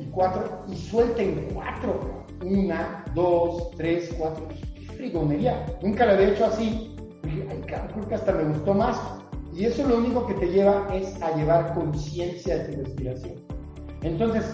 y 0.00 0.04
cuatro, 0.10 0.62
y 0.68 0.76
suelten 0.76 1.48
cuatro. 1.54 2.24
Una, 2.44 3.04
dos, 3.14 3.70
tres, 3.76 4.14
cuatro. 4.18 4.46
¡Qué 4.74 4.82
frigonería! 4.94 5.66
Nunca 5.82 6.06
lo 6.06 6.12
había 6.12 6.30
hecho 6.30 6.46
así. 6.46 6.96
Ay, 7.24 7.60
creo 7.66 8.08
que 8.08 8.14
hasta 8.14 8.32
me 8.32 8.44
gustó 8.44 8.74
más. 8.74 8.98
Y 9.54 9.64
eso 9.64 9.86
lo 9.86 9.98
único 9.98 10.26
que 10.26 10.34
te 10.34 10.46
lleva 10.46 10.86
es 10.94 11.20
a 11.22 11.36
llevar 11.36 11.74
conciencia 11.74 12.58
de 12.58 12.64
tu 12.72 12.82
respiración. 12.84 13.34
Entonces, 14.02 14.44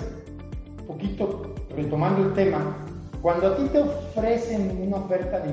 poquito 0.87 1.55
retomando 1.77 2.29
el 2.29 2.33
tema, 2.33 2.77
cuando 3.21 3.49
a 3.49 3.57
ti 3.57 3.65
te 3.73 3.81
ofrecen 3.81 4.83
una 4.87 4.97
oferta 4.97 5.41
de 5.41 5.53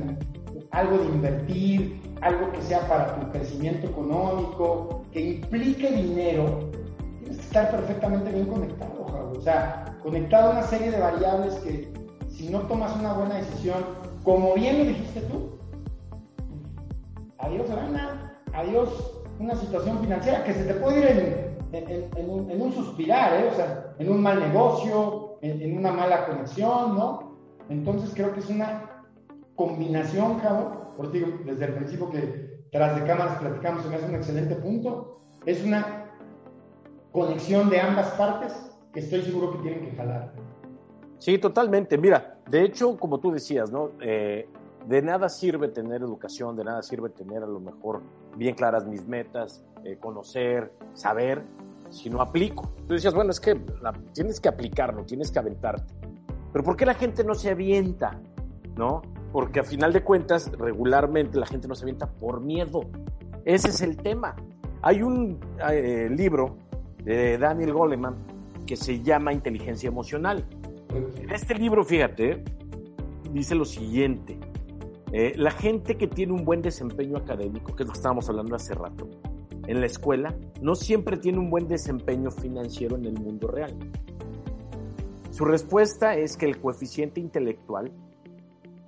algo 0.72 0.98
de 0.98 1.06
invertir, 1.06 2.02
algo 2.22 2.52
que 2.52 2.62
sea 2.62 2.88
para 2.88 3.20
tu 3.20 3.32
crecimiento 3.32 3.88
económico, 3.88 5.04
que 5.12 5.36
implique 5.36 5.92
dinero, 5.92 6.72
tienes 7.20 7.38
que 7.38 7.44
estar 7.44 7.70
perfectamente 7.72 8.32
bien 8.32 8.46
conectado, 8.48 9.03
O 9.38 9.42
sea, 9.42 9.98
conectado 10.02 10.50
a 10.50 10.52
una 10.52 10.64
serie 10.64 10.92
de 10.92 11.00
variables 11.00 11.56
que 11.56 11.92
si 12.30 12.50
no 12.50 12.62
tomas 12.62 12.96
una 12.96 13.14
buena 13.14 13.36
decisión, 13.36 13.84
como 14.24 14.54
bien 14.54 14.80
lo 14.80 14.86
dijiste 14.86 15.22
tú, 15.22 15.60
adiós 17.40 17.70
gana, 17.70 18.40
adiós 18.54 19.22
una 19.40 19.56
situación 19.56 20.00
financiera 20.00 20.44
que 20.44 20.54
se 20.54 20.66
te 20.66 20.74
puede 20.76 21.00
ir 21.00 21.54
en 21.74 22.62
un, 22.62 22.74
suspirar, 22.74 23.34
¿eh? 23.34 23.50
o 23.52 23.56
sea, 23.56 23.94
en 23.98 24.12
un 24.12 24.22
mal 24.22 24.40
negocio, 24.40 25.38
en, 25.42 25.78
una 25.78 25.92
mala 25.92 26.26
conexión, 26.28 26.96
¿no? 26.96 27.38
Entonces 27.70 28.12
creo 28.14 28.34
que 28.34 28.40
es 28.40 28.50
una 28.50 29.04
combinación, 29.56 30.40
Javo, 30.40 30.94
por 30.96 31.12
digo, 31.12 31.28
desde 31.46 31.66
el 31.66 31.74
principio 31.74 32.10
que 32.10 32.64
tras 32.72 32.96
de 32.96 33.06
cámaras 33.06 33.38
platicamos, 33.40 33.84
se 33.84 33.90
me 33.90 33.96
hace 33.96 34.06
un 34.06 34.16
excelente 34.16 34.56
punto, 34.56 35.22
es 35.46 35.64
una 35.64 36.12
conexión 37.12 37.70
de 37.70 37.80
ambas 37.80 38.08
partes 38.12 38.73
que 38.94 39.00
estoy 39.00 39.24
seguro 39.24 39.52
que 39.52 39.58
tienen 39.60 39.90
que 39.90 39.96
jalar. 39.96 40.32
Sí, 41.18 41.38
totalmente. 41.40 41.98
Mira, 41.98 42.38
de 42.50 42.64
hecho, 42.64 42.98
como 42.98 43.20
tú 43.20 43.32
decías, 43.32 43.72
¿no? 43.72 43.92
Eh, 44.02 44.48
de 44.88 45.02
nada 45.02 45.30
sirve 45.30 45.70
tener 45.70 46.02
educación, 46.02 46.56
de 46.56 46.64
nada 46.64 46.84
sirve 46.84 47.10
tener 47.10 47.44
a 47.44 47.48
lo 47.48 47.60
mejor 47.60 48.02
bien 48.36 48.56
claras 48.56 48.86
mis 48.86 49.08
metas, 49.08 49.64
eh, 49.84 49.98
conocer, 50.00 50.72
saber, 50.94 51.42
si 51.90 52.10
no 52.10 52.22
aplico. 52.22 52.74
Tú 52.88 52.94
decías, 52.94 53.14
bueno, 53.14 53.32
es 53.32 53.40
que 53.40 53.60
tienes 54.14 54.40
que 54.40 54.50
aplicarlo, 54.50 55.06
tienes 55.06 55.32
que 55.32 55.40
aventarte. 55.40 55.94
Pero 56.52 56.64
¿por 56.64 56.76
qué 56.76 56.86
la 56.86 56.94
gente 56.94 57.24
no 57.24 57.34
se 57.34 57.52
avienta? 57.52 58.20
¿No? 58.76 59.02
Porque 59.32 59.62
a 59.62 59.64
final 59.64 59.94
de 59.94 60.04
cuentas, 60.04 60.52
regularmente 60.52 61.40
la 61.40 61.46
gente 61.46 61.68
no 61.68 61.76
se 61.76 61.86
avienta 61.86 62.08
por 62.08 62.42
miedo. 62.42 62.82
Ese 63.46 63.70
es 63.70 63.82
el 63.82 63.98
tema. 63.98 64.36
Hay 64.82 65.02
un 65.02 65.40
eh, 65.72 66.10
libro 66.12 66.58
de 67.04 67.38
Daniel 67.38 67.74
Goleman 67.74 68.33
que 68.66 68.76
se 68.76 69.02
llama 69.02 69.34
Inteligencia 69.34 69.88
Emocional. 69.88 70.46
Este 71.32 71.56
libro, 71.56 71.84
fíjate, 71.84 72.44
dice 73.32 73.56
lo 73.56 73.66
siguiente. 73.66 74.40
Eh, 75.12 75.34
la 75.36 75.52
gente 75.52 75.98
que 75.98 76.08
tiene 76.08 76.34
un 76.34 76.44
buen 76.44 76.62
desempeño 76.62 77.18
académico, 77.18 77.76
que 77.76 77.84
es 77.84 77.88
lo 77.88 77.94
que 77.94 77.98
estábamos 77.98 78.30
hablando 78.30 78.56
hace 78.56 78.74
rato, 78.74 79.08
en 79.68 79.80
la 79.80 79.86
escuela, 79.86 80.36
no 80.62 80.76
siempre 80.76 81.18
tiene 81.18 81.40
un 81.40 81.50
buen 81.50 81.68
desempeño 81.68 82.32
financiero 82.32 82.96
en 82.96 83.06
el 83.06 83.14
mundo 83.14 83.48
real. 83.48 83.76
Su 85.32 85.46
respuesta 85.46 86.16
es 86.16 86.38
que 86.38 86.46
el 86.46 86.60
coeficiente 86.60 87.20
intelectual 87.20 87.92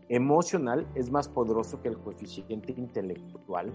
emocional 0.09 0.85
es 0.95 1.11
más 1.11 1.27
poderoso 1.27 1.81
que 1.81 1.87
el 1.87 1.97
coeficiente 1.97 2.73
intelectual 2.77 3.71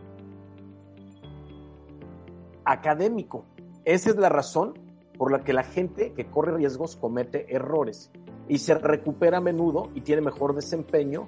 académico. 2.65 3.45
Esa 3.85 4.11
es 4.11 4.17
la 4.17 4.29
razón 4.29 4.75
por 5.21 5.33
la 5.33 5.45
que 5.45 5.53
la 5.53 5.65
gente 5.65 6.15
que 6.15 6.25
corre 6.25 6.57
riesgos 6.57 6.97
comete 6.97 7.55
errores 7.55 8.11
y 8.49 8.57
se 8.57 8.75
recupera 8.75 9.37
a 9.37 9.41
menudo 9.43 9.91
y 9.95 10.01
tiene 10.01 10.23
mejor 10.23 10.55
desempeño 10.55 11.27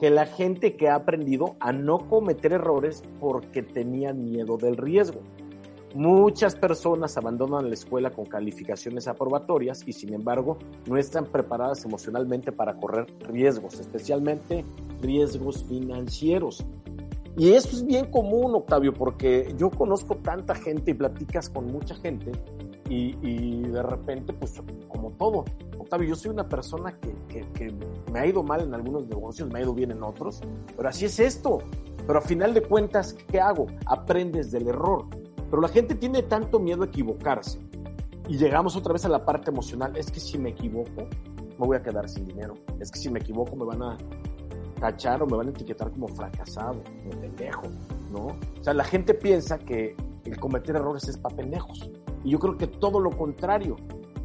que 0.00 0.08
la 0.08 0.24
gente 0.24 0.76
que 0.76 0.88
ha 0.88 0.94
aprendido 0.94 1.54
a 1.60 1.70
no 1.70 2.08
cometer 2.08 2.54
errores 2.54 3.02
porque 3.20 3.62
tenían 3.62 4.24
miedo 4.24 4.56
del 4.56 4.78
riesgo. 4.78 5.20
Muchas 5.94 6.56
personas 6.56 7.18
abandonan 7.18 7.68
la 7.68 7.74
escuela 7.74 8.08
con 8.08 8.24
calificaciones 8.24 9.08
aprobatorias 9.08 9.86
y 9.86 9.92
sin 9.92 10.14
embargo 10.14 10.56
no 10.88 10.96
están 10.96 11.26
preparadas 11.26 11.84
emocionalmente 11.84 12.50
para 12.50 12.78
correr 12.78 13.04
riesgos, 13.28 13.78
especialmente 13.78 14.64
riesgos 15.02 15.62
financieros. 15.64 16.64
Y 17.36 17.52
esto 17.52 17.76
es 17.76 17.84
bien 17.84 18.06
común, 18.10 18.54
Octavio, 18.54 18.94
porque 18.94 19.54
yo 19.58 19.68
conozco 19.68 20.16
tanta 20.16 20.54
gente 20.54 20.92
y 20.92 20.94
platicas 20.94 21.50
con 21.50 21.66
mucha 21.66 21.94
gente 21.96 22.32
y, 22.88 23.62
de 23.62 23.82
repente, 23.82 24.32
pues 24.32 24.60
como 24.88 25.10
todo, 25.12 25.44
Octavio, 25.78 26.08
yo 26.08 26.16
soy 26.16 26.30
una 26.30 26.48
persona 26.48 26.96
que, 26.98 27.46
que, 27.54 27.74
me 28.12 28.20
ha 28.20 28.26
ido 28.26 28.42
mal 28.42 28.60
en 28.60 28.74
algunos 28.74 29.06
negocios, 29.08 29.50
me 29.50 29.58
ha 29.58 29.62
ido 29.62 29.74
bien 29.74 29.90
en 29.90 30.02
otros, 30.02 30.40
pero 30.76 30.88
así 30.88 31.06
es 31.06 31.18
esto. 31.18 31.58
Pero 32.06 32.18
a 32.18 32.22
final 32.22 32.52
de 32.52 32.62
cuentas, 32.62 33.14
¿qué 33.28 33.40
hago? 33.40 33.66
Aprendes 33.86 34.52
del 34.52 34.68
error. 34.68 35.06
Pero 35.48 35.62
la 35.62 35.68
gente 35.68 35.94
tiene 35.94 36.22
tanto 36.22 36.60
miedo 36.60 36.82
a 36.82 36.86
equivocarse. 36.86 37.58
Y 38.28 38.36
llegamos 38.36 38.76
otra 38.76 38.92
vez 38.92 39.04
a 39.06 39.08
la 39.08 39.24
parte 39.24 39.50
emocional. 39.50 39.96
Es 39.96 40.10
que 40.10 40.20
si 40.20 40.36
me 40.36 40.50
equivoco, 40.50 41.08
me 41.58 41.66
voy 41.66 41.76
a 41.76 41.82
quedar 41.82 42.08
sin 42.08 42.26
dinero. 42.26 42.54
Es 42.78 42.90
que 42.90 42.98
si 42.98 43.10
me 43.10 43.20
equivoco, 43.20 43.56
me 43.56 43.64
van 43.64 43.82
a 43.82 43.96
tachar 44.80 45.22
o 45.22 45.26
me 45.26 45.36
van 45.36 45.48
a 45.48 45.50
etiquetar 45.50 45.90
como 45.92 46.08
fracasado, 46.08 46.82
como 46.84 47.20
pendejo, 47.20 47.62
¿no? 48.10 48.26
O 48.26 48.64
sea, 48.64 48.74
la 48.74 48.84
gente 48.84 49.14
piensa 49.14 49.58
que 49.58 49.96
el 50.24 50.38
cometer 50.38 50.76
errores 50.76 51.08
es 51.08 51.16
para 51.16 51.36
pendejos. 51.36 51.90
Y 52.24 52.30
yo 52.30 52.38
creo 52.38 52.56
que 52.56 52.66
todo 52.66 52.98
lo 52.98 53.10
contrario. 53.10 53.76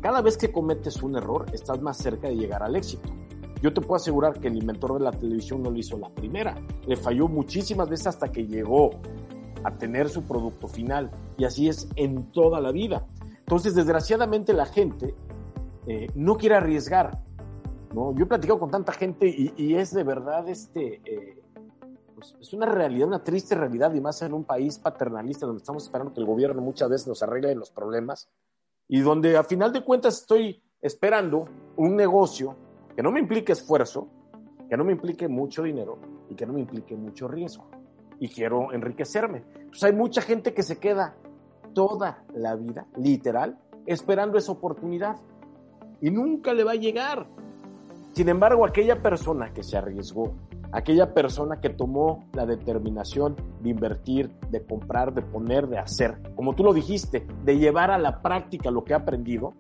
Cada 0.01 0.21
vez 0.21 0.37
que 0.37 0.51
cometes 0.51 1.03
un 1.03 1.17
error, 1.17 1.45
estás 1.53 1.81
más 1.81 1.97
cerca 1.97 2.29
de 2.29 2.35
llegar 2.35 2.63
al 2.63 2.75
éxito. 2.75 3.09
Yo 3.61 3.73
te 3.73 3.81
puedo 3.81 3.95
asegurar 3.95 4.39
que 4.39 4.47
el 4.47 4.57
inventor 4.57 4.93
de 4.93 5.01
la 5.01 5.11
televisión 5.11 5.61
no 5.61 5.69
lo 5.69 5.77
hizo 5.77 5.97
la 5.97 6.09
primera. 6.09 6.55
Le 6.87 6.95
falló 6.95 7.27
muchísimas 7.27 7.89
veces 7.89 8.07
hasta 8.07 8.31
que 8.31 8.47
llegó 8.47 8.91
a 9.65 9.71
tener 9.77 10.07
su 10.07 10.23
producto 10.23 10.67
final. 10.67 11.11
Y 11.37 11.43
así 11.43 11.67
es 11.67 11.89
en 11.97 12.31
toda 12.31 12.61
la 12.61 12.71
vida. 12.71 13.05
Entonces, 13.39 13.75
desgraciadamente, 13.75 14.53
la 14.53 14.65
gente 14.65 15.13
eh, 15.87 16.07
no 16.15 16.37
quiere 16.37 16.55
arriesgar. 16.55 17.21
¿no? 17.93 18.15
Yo 18.15 18.23
he 18.23 18.27
platicado 18.27 18.59
con 18.59 18.71
tanta 18.71 18.93
gente 18.93 19.27
y, 19.27 19.75
es 19.75 19.93
de 19.93 20.03
verdad 20.03 20.47
este, 20.47 21.01
eh, 21.03 21.38
pues, 22.19 22.35
es 22.39 22.53
una 22.53 22.65
realidad, 22.65 23.07
una 23.07 23.23
triste 23.23 23.55
realidad, 23.55 23.93
y 23.93 24.01
más 24.01 24.21
en 24.21 24.33
un 24.33 24.43
país 24.43 24.77
paternalista 24.77 25.45
donde 25.45 25.59
estamos 25.59 25.83
esperando 25.83 26.13
que 26.13 26.19
el 26.19 26.25
gobierno 26.25 26.61
muchas 26.61 26.89
veces 26.89 27.07
nos 27.07 27.23
arregle 27.23 27.55
los 27.55 27.71
problemas, 27.71 28.29
y 28.87 28.99
donde 28.99 29.37
a 29.37 29.43
final 29.43 29.71
de 29.71 29.83
cuentas 29.83 30.21
estoy 30.21 30.61
esperando 30.81 31.45
un 31.77 31.95
negocio 31.95 32.55
que 32.95 33.03
no 33.03 33.11
me 33.11 33.19
implique 33.19 33.53
esfuerzo, 33.53 34.07
que 34.69 34.77
no 34.77 34.83
me 34.83 34.91
implique 34.91 35.27
mucho 35.27 35.63
dinero 35.63 35.97
y 36.29 36.35
que 36.35 36.45
no 36.45 36.53
me 36.53 36.61
implique 36.61 36.95
mucho 36.95 37.27
riesgo. 37.27 37.67
Y 38.19 38.29
quiero 38.29 38.73
enriquecerme. 38.73 39.43
Pues 39.69 39.83
hay 39.83 39.93
mucha 39.93 40.21
gente 40.21 40.53
que 40.53 40.63
se 40.63 40.77
queda 40.79 41.15
toda 41.73 42.23
la 42.33 42.55
vida, 42.55 42.85
literal, 42.97 43.57
esperando 43.85 44.37
esa 44.37 44.51
oportunidad. 44.51 45.15
Y 46.01 46.11
nunca 46.11 46.53
le 46.53 46.63
va 46.63 46.71
a 46.71 46.75
llegar. 46.75 47.27
Sin 48.13 48.27
embargo, 48.29 48.65
aquella 48.65 49.01
persona 49.01 49.53
que 49.53 49.63
se 49.63 49.77
arriesgó, 49.77 50.33
aquella 50.71 51.13
persona 51.13 51.59
que 51.59 51.69
tomó 51.69 52.25
la 52.33 52.45
determinación 52.45 53.35
de 53.61 53.69
invertir, 53.69 54.31
de 54.49 54.63
comprar, 54.63 55.13
de 55.13 55.21
poner, 55.21 55.67
de 55.67 55.79
hacer, 55.79 56.17
como 56.35 56.53
tú 56.55 56.63
lo 56.63 56.73
dijiste, 56.73 57.25
de 57.43 57.57
llevar 57.57 57.91
a 57.91 57.97
la 57.97 58.21
práctica 58.21 58.71
lo 58.71 58.83
que 58.83 58.93
ha 58.93 58.97
aprendido, 58.97 59.53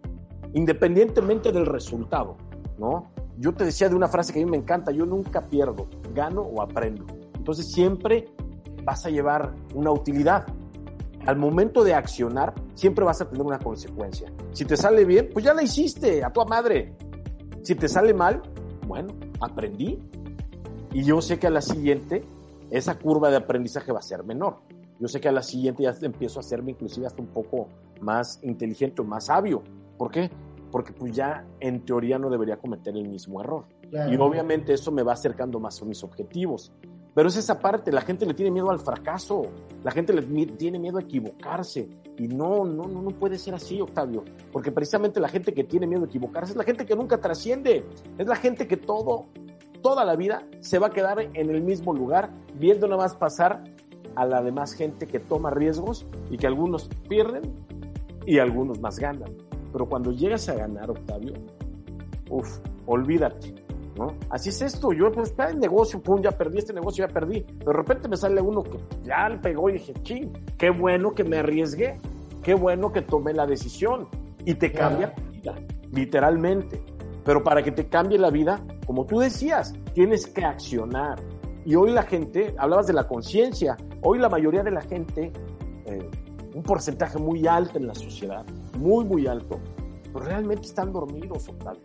independientemente 0.53 1.51
del 1.51 1.65
resultado, 1.65 2.37
¿no? 2.77 3.11
Yo 3.37 3.53
te 3.53 3.63
decía 3.63 3.87
de 3.89 3.95
una 3.95 4.09
frase 4.09 4.33
que 4.33 4.41
a 4.41 4.45
mí 4.45 4.51
me 4.51 4.57
encanta, 4.57 4.91
yo 4.91 5.05
nunca 5.05 5.47
pierdo, 5.47 5.87
gano 6.13 6.41
o 6.41 6.61
aprendo. 6.61 7.05
Entonces 7.35 7.71
siempre 7.71 8.27
vas 8.83 9.05
a 9.05 9.09
llevar 9.09 9.53
una 9.73 9.91
utilidad. 9.91 10.45
Al 11.25 11.37
momento 11.37 11.83
de 11.83 11.93
accionar, 11.93 12.53
siempre 12.73 13.05
vas 13.05 13.21
a 13.21 13.29
tener 13.29 13.45
una 13.45 13.59
consecuencia. 13.59 14.31
Si 14.51 14.65
te 14.65 14.75
sale 14.75 15.05
bien, 15.05 15.29
pues 15.31 15.45
ya 15.45 15.53
la 15.53 15.63
hiciste, 15.63 16.23
a 16.23 16.31
tu 16.31 16.43
madre. 16.45 16.93
Si 17.61 17.75
te 17.75 17.87
sale 17.87 18.13
mal, 18.13 18.41
bueno, 18.87 19.13
aprendí, 19.39 20.01
y 20.91 21.03
yo 21.03 21.21
sé 21.21 21.39
que 21.39 21.47
a 21.47 21.51
la 21.51 21.61
siguiente 21.61 22.23
esa 22.71 22.97
curva 22.97 23.29
de 23.29 23.37
aprendizaje 23.37 23.91
va 23.91 23.99
a 23.99 24.03
ser 24.03 24.23
menor. 24.23 24.57
Yo 24.99 25.07
sé 25.07 25.21
que 25.21 25.29
a 25.29 25.31
la 25.31 25.41
siguiente 25.41 25.83
ya 25.83 25.95
empiezo 26.01 26.39
a 26.39 26.41
hacerme 26.41 26.71
inclusive 26.71 27.07
hasta 27.07 27.21
un 27.21 27.29
poco 27.29 27.67
más 28.01 28.39
inteligente 28.43 29.01
o 29.01 29.05
más 29.05 29.27
sabio. 29.27 29.63
¿Por 29.97 30.11
qué? 30.11 30.29
Porque 30.71 30.93
pues 30.93 31.13
ya 31.13 31.45
en 31.59 31.85
teoría 31.85 32.19
no 32.19 32.29
debería 32.29 32.57
cometer 32.57 32.95
el 32.95 33.07
mismo 33.07 33.41
error. 33.41 33.65
Y 33.91 34.15
obviamente 34.17 34.73
eso 34.73 34.91
me 34.91 35.01
va 35.01 35.13
acercando 35.13 35.59
más 35.59 35.81
a 35.81 35.85
mis 35.85 36.03
objetivos. 36.03 36.71
Pero 37.15 37.27
es 37.27 37.37
esa 37.37 37.59
parte, 37.59 37.91
la 37.91 38.01
gente 38.01 38.25
le 38.25 38.33
tiene 38.33 38.51
miedo 38.51 38.69
al 38.69 38.79
fracaso, 38.79 39.41
la 39.83 39.91
gente 39.91 40.13
le 40.13 40.21
tiene 40.45 40.77
miedo 40.77 40.99
a 40.99 41.01
equivocarse. 41.01 41.89
Y 42.17 42.27
no, 42.27 42.65
no, 42.65 42.87
no, 42.87 43.01
no 43.01 43.09
puede 43.11 43.37
ser 43.37 43.55
así, 43.55 43.81
Octavio. 43.81 44.23
Porque 44.51 44.71
precisamente 44.71 45.19
la 45.19 45.27
gente 45.27 45.53
que 45.53 45.63
tiene 45.63 45.87
miedo 45.87 46.03
a 46.03 46.05
equivocarse 46.05 46.51
es 46.51 46.57
la 46.57 46.63
gente 46.63 46.85
que 46.85 46.95
nunca 46.95 47.19
trasciende. 47.19 47.83
Es 48.17 48.27
la 48.27 48.35
gente 48.35 48.67
que 48.67 48.77
todo 48.77 49.25
toda 49.81 50.05
la 50.05 50.15
vida 50.15 50.43
se 50.59 50.79
va 50.79 50.87
a 50.87 50.89
quedar 50.91 51.19
en 51.19 51.49
el 51.49 51.61
mismo 51.61 51.93
lugar, 51.93 52.31
viendo 52.55 52.87
nada 52.87 53.03
más 53.03 53.15
pasar 53.15 53.63
a 54.15 54.25
la 54.25 54.41
demás 54.41 54.73
gente 54.73 55.07
que 55.07 55.19
toma 55.19 55.49
riesgos 55.49 56.05
y 56.29 56.37
que 56.37 56.47
algunos 56.47 56.89
pierden 57.07 57.53
y 58.25 58.39
algunos 58.39 58.79
más 58.79 58.99
ganan. 58.99 59.33
Pero 59.71 59.87
cuando 59.87 60.11
llegas 60.11 60.49
a 60.49 60.55
ganar, 60.55 60.89
Octavio, 60.89 61.33
uff, 62.29 62.59
olvídate, 62.85 63.55
¿no? 63.95 64.13
Así 64.29 64.49
es 64.49 64.61
esto, 64.61 64.91
yo 64.93 65.11
pues 65.11 65.29
está 65.29 65.49
en 65.49 65.59
negocio, 65.59 66.01
pum, 66.01 66.21
ya 66.21 66.31
perdí 66.31 66.59
este 66.59 66.73
negocio, 66.73 67.07
ya 67.07 67.13
perdí. 67.13 67.41
De 67.41 67.73
repente 67.73 68.07
me 68.07 68.17
sale 68.17 68.41
uno 68.41 68.63
que 68.63 68.77
ya 69.03 69.29
le 69.29 69.37
pegó 69.37 69.69
y 69.69 69.73
dije, 69.73 69.93
ching, 70.03 70.31
qué 70.57 70.69
bueno 70.69 71.11
que 71.11 71.23
me 71.23 71.37
arriesgué, 71.37 71.99
qué 72.43 72.53
bueno 72.53 72.91
que 72.91 73.01
tomé 73.01 73.33
la 73.33 73.45
decisión 73.45 74.07
y 74.45 74.55
te 74.55 74.71
cambia 74.71 75.13
la 75.15 75.31
vida, 75.31 75.55
literalmente. 75.91 76.81
Pero 77.23 77.43
para 77.43 77.63
que 77.63 77.71
te 77.71 77.87
cambie 77.87 78.17
la 78.17 78.29
vida, 78.29 78.63
como 78.85 79.05
tú 79.05 79.19
decías, 79.19 79.73
tienes 79.93 80.27
que 80.27 80.43
accionar. 80.43 81.19
Y 81.65 81.75
hoy 81.75 81.91
la 81.91 82.03
gente, 82.03 82.55
hablabas 82.57 82.87
de 82.87 82.93
la 82.93 83.07
conciencia, 83.07 83.77
hoy 84.01 84.19
la 84.19 84.29
mayoría 84.29 84.63
de 84.63 84.71
la 84.71 84.81
gente, 84.81 85.31
eh, 85.85 86.09
un 86.55 86.63
porcentaje 86.63 87.19
muy 87.19 87.45
alto 87.47 87.77
en 87.77 87.87
la 87.87 87.95
sociedad, 87.95 88.45
muy, 88.77 89.05
muy 89.05 89.27
alto, 89.27 89.59
pero 90.13 90.25
realmente 90.25 90.67
están 90.67 90.91
dormidos, 90.91 91.47
Octavio. 91.47 91.81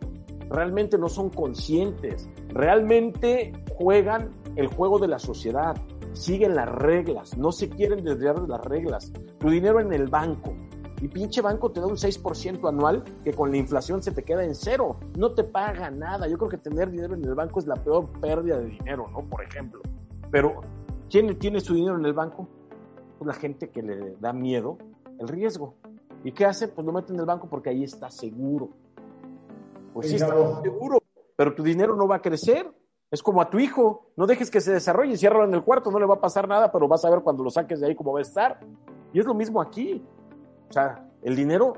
Realmente 0.48 0.98
no 0.98 1.08
son 1.08 1.30
conscientes, 1.30 2.28
realmente 2.48 3.52
juegan 3.76 4.30
el 4.56 4.68
juego 4.68 4.98
de 4.98 5.08
la 5.08 5.18
sociedad, 5.18 5.74
siguen 6.12 6.54
las 6.54 6.68
reglas, 6.68 7.36
no 7.36 7.52
se 7.52 7.68
quieren 7.68 8.04
desviar 8.04 8.40
de 8.40 8.48
las 8.48 8.64
reglas. 8.64 9.12
Tu 9.38 9.50
dinero 9.50 9.80
en 9.80 9.92
el 9.92 10.08
banco, 10.08 10.54
y 11.00 11.08
pinche 11.08 11.40
banco 11.40 11.70
te 11.70 11.80
da 11.80 11.86
un 11.86 11.96
6% 11.96 12.68
anual 12.68 13.04
que 13.24 13.32
con 13.32 13.50
la 13.50 13.56
inflación 13.56 14.02
se 14.02 14.12
te 14.12 14.22
queda 14.22 14.44
en 14.44 14.54
cero. 14.54 14.96
No 15.18 15.32
te 15.32 15.44
paga 15.44 15.90
nada. 15.90 16.28
Yo 16.28 16.38
creo 16.38 16.50
que 16.50 16.58
tener 16.58 16.90
dinero 16.90 17.14
en 17.14 17.24
el 17.24 17.34
banco 17.34 17.58
es 17.58 17.66
la 17.66 17.76
peor 17.76 18.08
pérdida 18.20 18.58
de 18.58 18.66
dinero, 18.66 19.08
¿no? 19.10 19.20
Por 19.28 19.42
ejemplo. 19.42 19.80
Pero, 20.30 20.60
¿quién 21.10 21.38
tiene 21.38 21.60
su 21.60 21.74
dinero 21.74 21.98
en 21.98 22.04
el 22.06 22.12
banco? 22.12 22.48
Pues 23.18 23.26
la 23.26 23.34
gente 23.34 23.70
que 23.70 23.82
le 23.82 24.16
da 24.16 24.32
miedo 24.32 24.78
el 25.18 25.28
riesgo. 25.28 25.74
¿Y 26.22 26.32
qué 26.32 26.46
hace? 26.46 26.68
Pues 26.68 26.86
lo 26.86 26.92
mete 26.92 27.12
en 27.12 27.20
el 27.20 27.26
banco 27.26 27.48
porque 27.48 27.70
ahí 27.70 27.84
está 27.84 28.10
seguro. 28.10 28.70
Pues 29.92 30.08
sí, 30.08 30.16
está 30.16 30.28
seguro. 30.62 30.98
pero 31.36 31.54
tu 31.54 31.62
dinero 31.62 31.94
no 31.96 32.08
va 32.08 32.16
a 32.16 32.22
crecer. 32.22 32.72
Es 33.10 33.22
como 33.22 33.40
a 33.40 33.48
tu 33.48 33.58
hijo, 33.58 34.10
no 34.16 34.26
dejes 34.26 34.50
que 34.50 34.60
se 34.60 34.72
desarrolle, 34.72 35.16
ciérralo 35.16 35.44
en 35.44 35.54
el 35.54 35.62
cuarto, 35.62 35.90
no 35.90 36.00
le 36.00 36.06
va 36.06 36.14
a 36.14 36.20
pasar 36.20 36.48
nada, 36.48 36.72
pero 36.72 36.88
vas 36.88 37.04
a 37.04 37.10
ver 37.10 37.20
cuando 37.20 37.44
lo 37.44 37.50
saques 37.50 37.78
de 37.78 37.86
ahí 37.86 37.94
cómo 37.94 38.12
va 38.12 38.18
a 38.18 38.22
estar. 38.22 38.58
Y 39.12 39.20
es 39.20 39.26
lo 39.26 39.34
mismo 39.34 39.60
aquí. 39.60 40.04
O 40.68 40.72
sea, 40.72 41.06
el 41.22 41.36
dinero, 41.36 41.74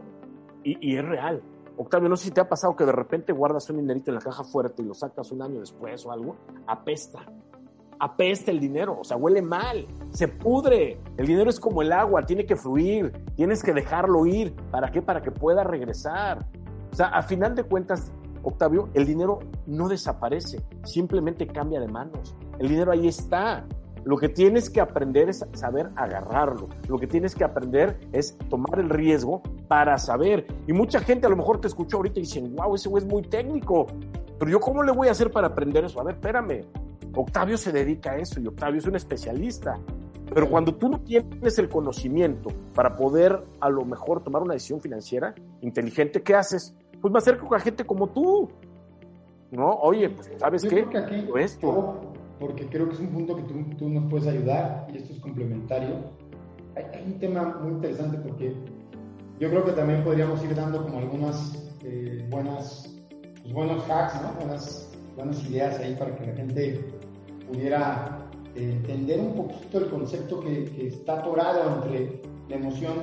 y, 0.62 0.92
y 0.92 0.96
es 0.96 1.04
real. 1.04 1.42
Octavio, 1.78 2.08
no 2.08 2.16
sé 2.16 2.24
si 2.24 2.30
te 2.30 2.40
ha 2.40 2.48
pasado 2.48 2.74
que 2.74 2.84
de 2.86 2.92
repente 2.92 3.32
guardas 3.32 3.68
un 3.68 3.76
dinerito 3.76 4.10
en 4.10 4.14
la 4.14 4.20
caja 4.20 4.44
fuerte 4.44 4.82
y 4.82 4.86
lo 4.86 4.94
sacas 4.94 5.30
un 5.30 5.42
año 5.42 5.60
después 5.60 6.04
o 6.06 6.12
algo, 6.12 6.36
apesta. 6.66 7.26
Apesta 7.98 8.50
el 8.50 8.60
dinero, 8.60 8.98
o 9.00 9.04
sea, 9.04 9.16
huele 9.16 9.42
mal, 9.42 9.86
se 10.10 10.28
pudre. 10.28 10.98
El 11.16 11.26
dinero 11.26 11.50
es 11.50 11.60
como 11.60 11.82
el 11.82 11.92
agua, 11.92 12.24
tiene 12.24 12.44
que 12.44 12.56
fluir, 12.56 13.12
tienes 13.36 13.62
que 13.62 13.72
dejarlo 13.72 14.26
ir. 14.26 14.54
¿Para 14.70 14.90
qué? 14.90 15.02
Para 15.02 15.20
que 15.22 15.30
pueda 15.30 15.64
regresar. 15.64 16.46
O 16.92 16.94
sea, 16.94 17.08
a 17.08 17.22
final 17.22 17.54
de 17.54 17.64
cuentas, 17.64 18.10
Octavio, 18.42 18.88
el 18.94 19.06
dinero 19.06 19.40
no 19.66 19.88
desaparece, 19.88 20.62
simplemente 20.84 21.46
cambia 21.46 21.80
de 21.80 21.88
manos. 21.88 22.34
El 22.58 22.68
dinero 22.68 22.92
ahí 22.92 23.08
está. 23.08 23.66
Lo 24.06 24.16
que 24.16 24.28
tienes 24.28 24.70
que 24.70 24.80
aprender 24.80 25.28
es 25.28 25.44
saber 25.52 25.90
agarrarlo. 25.96 26.68
Lo 26.88 26.96
que 26.96 27.08
tienes 27.08 27.34
que 27.34 27.42
aprender 27.42 27.98
es 28.12 28.38
tomar 28.48 28.78
el 28.78 28.88
riesgo 28.88 29.42
para 29.66 29.98
saber. 29.98 30.46
Y 30.68 30.72
mucha 30.72 31.00
gente 31.00 31.26
a 31.26 31.28
lo 31.28 31.36
mejor 31.36 31.60
te 31.60 31.66
escuchó 31.66 31.96
ahorita 31.96 32.20
y 32.20 32.22
dicen, 32.22 32.54
wow, 32.54 32.76
ese 32.76 32.88
güey 32.88 33.02
es 33.02 33.10
muy 33.10 33.22
técnico. 33.22 33.88
Pero 34.38 34.48
yo, 34.48 34.60
¿cómo 34.60 34.84
le 34.84 34.92
voy 34.92 35.08
a 35.08 35.10
hacer 35.10 35.32
para 35.32 35.48
aprender 35.48 35.84
eso? 35.84 36.00
A 36.00 36.04
ver, 36.04 36.14
espérame. 36.14 36.64
Octavio 37.16 37.58
se 37.58 37.72
dedica 37.72 38.12
a 38.12 38.16
eso 38.18 38.38
y 38.38 38.46
Octavio 38.46 38.78
es 38.78 38.86
un 38.86 38.94
especialista. 38.94 39.76
Pero 40.32 40.48
cuando 40.48 40.72
tú 40.72 40.88
no 40.88 41.00
tienes 41.00 41.58
el 41.58 41.68
conocimiento 41.68 42.50
para 42.74 42.94
poder 42.94 43.42
a 43.58 43.68
lo 43.68 43.84
mejor 43.84 44.22
tomar 44.22 44.40
una 44.40 44.54
decisión 44.54 44.80
financiera 44.80 45.34
inteligente, 45.62 46.22
¿qué 46.22 46.36
haces? 46.36 46.76
pues 47.00 47.12
me 47.12 47.18
acerco 47.18 47.54
a 47.54 47.58
gente 47.58 47.84
como 47.84 48.08
tú. 48.08 48.48
¿No? 49.50 49.70
Oye, 49.70 50.10
pues, 50.10 50.30
¿sabes 50.38 50.62
Yo 50.62 50.70
qué? 50.70 50.88
que 50.88 50.98
aquí, 50.98 51.28
esto. 51.38 52.12
Porque 52.38 52.66
creo 52.66 52.88
que 52.88 52.94
es 52.94 53.00
un 53.00 53.08
punto 53.08 53.36
que 53.36 53.42
tú, 53.42 53.54
tú 53.78 53.88
nos 53.88 54.10
puedes 54.10 54.26
ayudar 54.26 54.86
y 54.92 54.98
esto 54.98 55.12
es 55.12 55.20
complementario. 55.20 55.96
Hay, 56.76 56.84
hay 56.92 57.04
un 57.06 57.18
tema 57.18 57.58
muy 57.62 57.72
interesante 57.72 58.18
porque 58.18 58.54
yo 59.38 59.50
creo 59.50 59.64
que 59.64 59.72
también 59.72 60.02
podríamos 60.02 60.42
ir 60.44 60.54
dando 60.54 60.82
como 60.82 60.98
algunas 60.98 61.66
eh, 61.84 62.26
buenas, 62.30 62.94
pues, 63.42 63.52
buenos 63.52 63.88
hacks, 63.88 64.20
¿no? 64.22 64.32
Buenas, 64.34 64.90
buenas 65.14 65.44
ideas 65.48 65.78
ahí 65.78 65.94
para 65.94 66.16
que 66.16 66.26
la 66.26 66.32
gente 66.34 66.90
pudiera 67.46 68.26
eh, 68.54 68.70
entender 68.72 69.20
un 69.20 69.34
poquito 69.34 69.78
el 69.78 69.90
concepto 69.90 70.40
que, 70.40 70.64
que, 70.64 70.86
está 70.88 71.20
atorado 71.20 71.76
entre 71.76 72.22
la 72.48 72.56
emoción 72.56 72.94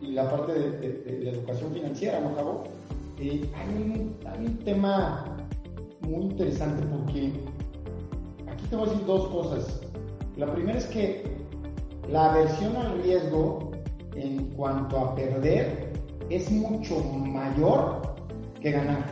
y 0.00 0.08
la 0.08 0.28
parte 0.28 0.52
de, 0.52 0.70
de, 0.78 0.92
de 1.02 1.24
la 1.24 1.30
educación 1.30 1.72
financiera, 1.72 2.20
¿no, 2.20 2.34
Cabo? 2.34 2.64
Eh, 3.18 3.48
hay, 3.54 3.82
un, 3.82 4.16
hay, 4.26 4.46
un, 4.46 4.58
tema 4.58 5.24
muy 6.02 6.24
interesante 6.24 6.84
porque 6.86 7.32
te 8.68 8.76
voy 8.76 8.88
a 8.88 8.90
decir 8.90 9.06
dos 9.06 9.28
cosas. 9.28 9.80
La 10.36 10.52
primera 10.52 10.78
es 10.78 10.86
que 10.86 11.24
la 12.10 12.32
aversión 12.32 12.76
al 12.76 13.02
riesgo 13.02 13.70
en 14.14 14.46
cuanto 14.50 14.98
a 14.98 15.14
perder 15.14 15.92
es 16.30 16.50
mucho 16.50 17.00
mayor 17.02 18.14
que 18.60 18.72
ganar. 18.72 19.04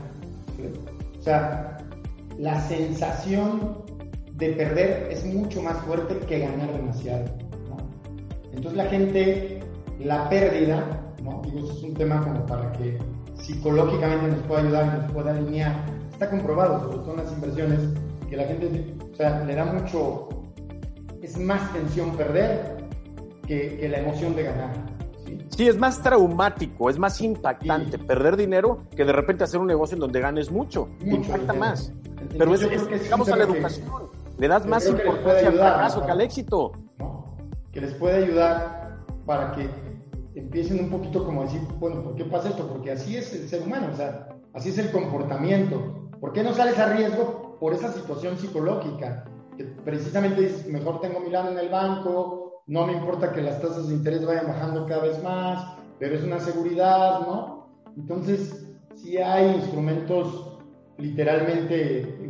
O 1.19 1.23
sea, 1.23 1.79
la 2.39 2.61
sensación 2.69 3.79
de 4.37 4.51
perder 4.51 5.09
es 5.11 5.25
mucho 5.25 5.63
más 5.63 5.79
fuerte 5.85 6.19
que 6.27 6.41
ganar 6.41 6.73
demasiado. 6.73 7.25
Entonces 8.53 8.77
la 8.77 8.87
gente, 8.87 9.61
la 10.01 10.29
pérdida, 10.29 11.13
¿no? 11.23 11.43
Digo, 11.45 11.71
es 11.71 11.83
un 11.83 11.95
tema 11.95 12.21
como 12.23 12.47
para 12.47 12.73
que 12.73 12.99
psicológicamente 13.37 14.29
nos 14.29 14.47
puede 14.47 14.63
ayudar, 14.63 14.99
nos 15.03 15.13
puede 15.13 15.31
alinear. 15.31 15.87
Está 16.13 16.31
comprobado, 16.31 16.81
sobre 16.81 16.99
todo 16.99 17.11
en 17.13 17.17
las 17.25 17.33
inversiones, 17.33 17.81
que 18.29 18.37
la 18.37 18.45
gente, 18.45 18.94
o 19.15 19.17
sea, 19.17 19.45
le 19.45 19.55
da 19.55 19.65
mucho, 19.65 20.29
es 21.23 21.39
más 21.39 21.73
tensión 21.73 22.17
perder 22.17 22.89
que, 23.47 23.79
que 23.79 23.89
la 23.89 24.01
emoción 24.01 24.35
de 24.35 24.43
ganar. 24.43 24.95
¿sí? 25.51 25.69
es 25.69 25.79
más 25.79 26.03
traumático, 26.03 26.91
es 26.91 26.99
más 26.99 27.21
impactante 27.21 27.97
sí. 27.97 28.05
perder 28.05 28.37
dinero 28.37 28.83
que 28.97 29.05
de 29.05 29.13
repente 29.13 29.45
hacer 29.45 29.61
un 29.61 29.69
negocio 29.69 29.95
en 29.95 30.01
donde 30.01 30.21
ganes 30.21 30.51
mucho. 30.51 30.89
mucho 31.01 31.15
impacta 31.15 31.53
dinero. 31.53 31.55
más. 31.55 31.93
Entonces, 32.21 32.39
Pero 32.39 32.55
es, 32.55 32.63
es, 32.63 32.83
que 32.89 32.99
digamos 32.99 33.29
a 33.29 33.37
la 33.37 33.45
educación. 33.45 33.89
Que, 33.89 34.41
le 34.41 34.49
das 34.49 34.67
más 34.67 34.89
importancia 34.89 35.49
al 35.49 35.55
fracaso 35.55 36.05
que 36.05 36.11
al 36.11 36.21
éxito. 36.21 36.73
¿no? 36.99 37.37
Que 37.71 37.81
les 37.81 37.95
puede 37.95 38.25
ayudar 38.25 38.99
para 39.27 39.53
que 39.53 39.71
empiecen 40.35 40.81
un 40.81 40.91
poquito 40.91 41.25
como 41.25 41.43
a 41.43 41.45
decir, 41.45 41.61
bueno, 41.79 42.03
¿por 42.03 42.17
qué 42.17 42.25
pasa 42.25 42.49
esto? 42.49 42.67
Porque 42.67 42.91
así 42.91 43.17
es 43.17 43.33
el 43.33 43.49
ser 43.49 43.63
humano, 43.63 43.91
o 43.93 43.97
sea, 43.97 44.29
así 44.53 44.71
es 44.71 44.79
el 44.79 44.91
comportamiento. 44.91 46.11
¿Por 46.21 46.33
qué 46.33 46.43
no 46.43 46.53
sales 46.53 46.79
a 46.81 46.93
riesgo? 46.95 47.54
Por 47.65 47.73
esa 47.73 47.91
situación 47.91 48.37
psicológica, 48.37 49.25
que 49.57 49.65
precisamente 49.65 50.43
dices, 50.43 50.67
mejor 50.67 51.01
tengo 51.01 51.21
mi 51.21 51.31
lana 51.31 51.51
en 51.51 51.59
el 51.59 51.71
banco, 51.71 52.63
no 52.67 52.87
me 52.87 52.93
importa 52.93 53.33
que 53.33 53.41
las 53.41 53.59
tasas 53.59 53.89
de 53.89 53.95
interés 53.95 54.27
vayan 54.27 54.49
bajando 54.49 54.85
cada 54.87 55.05
vez 55.05 55.23
más, 55.23 55.79
pero 55.99 56.15
es 56.15 56.23
una 56.25 56.41
seguridad, 56.41 57.21
¿no? 57.21 57.71
Entonces, 57.97 58.71
sí 58.97 59.17
hay 59.17 59.55
instrumentos 59.55 60.59
literalmente 60.99 62.29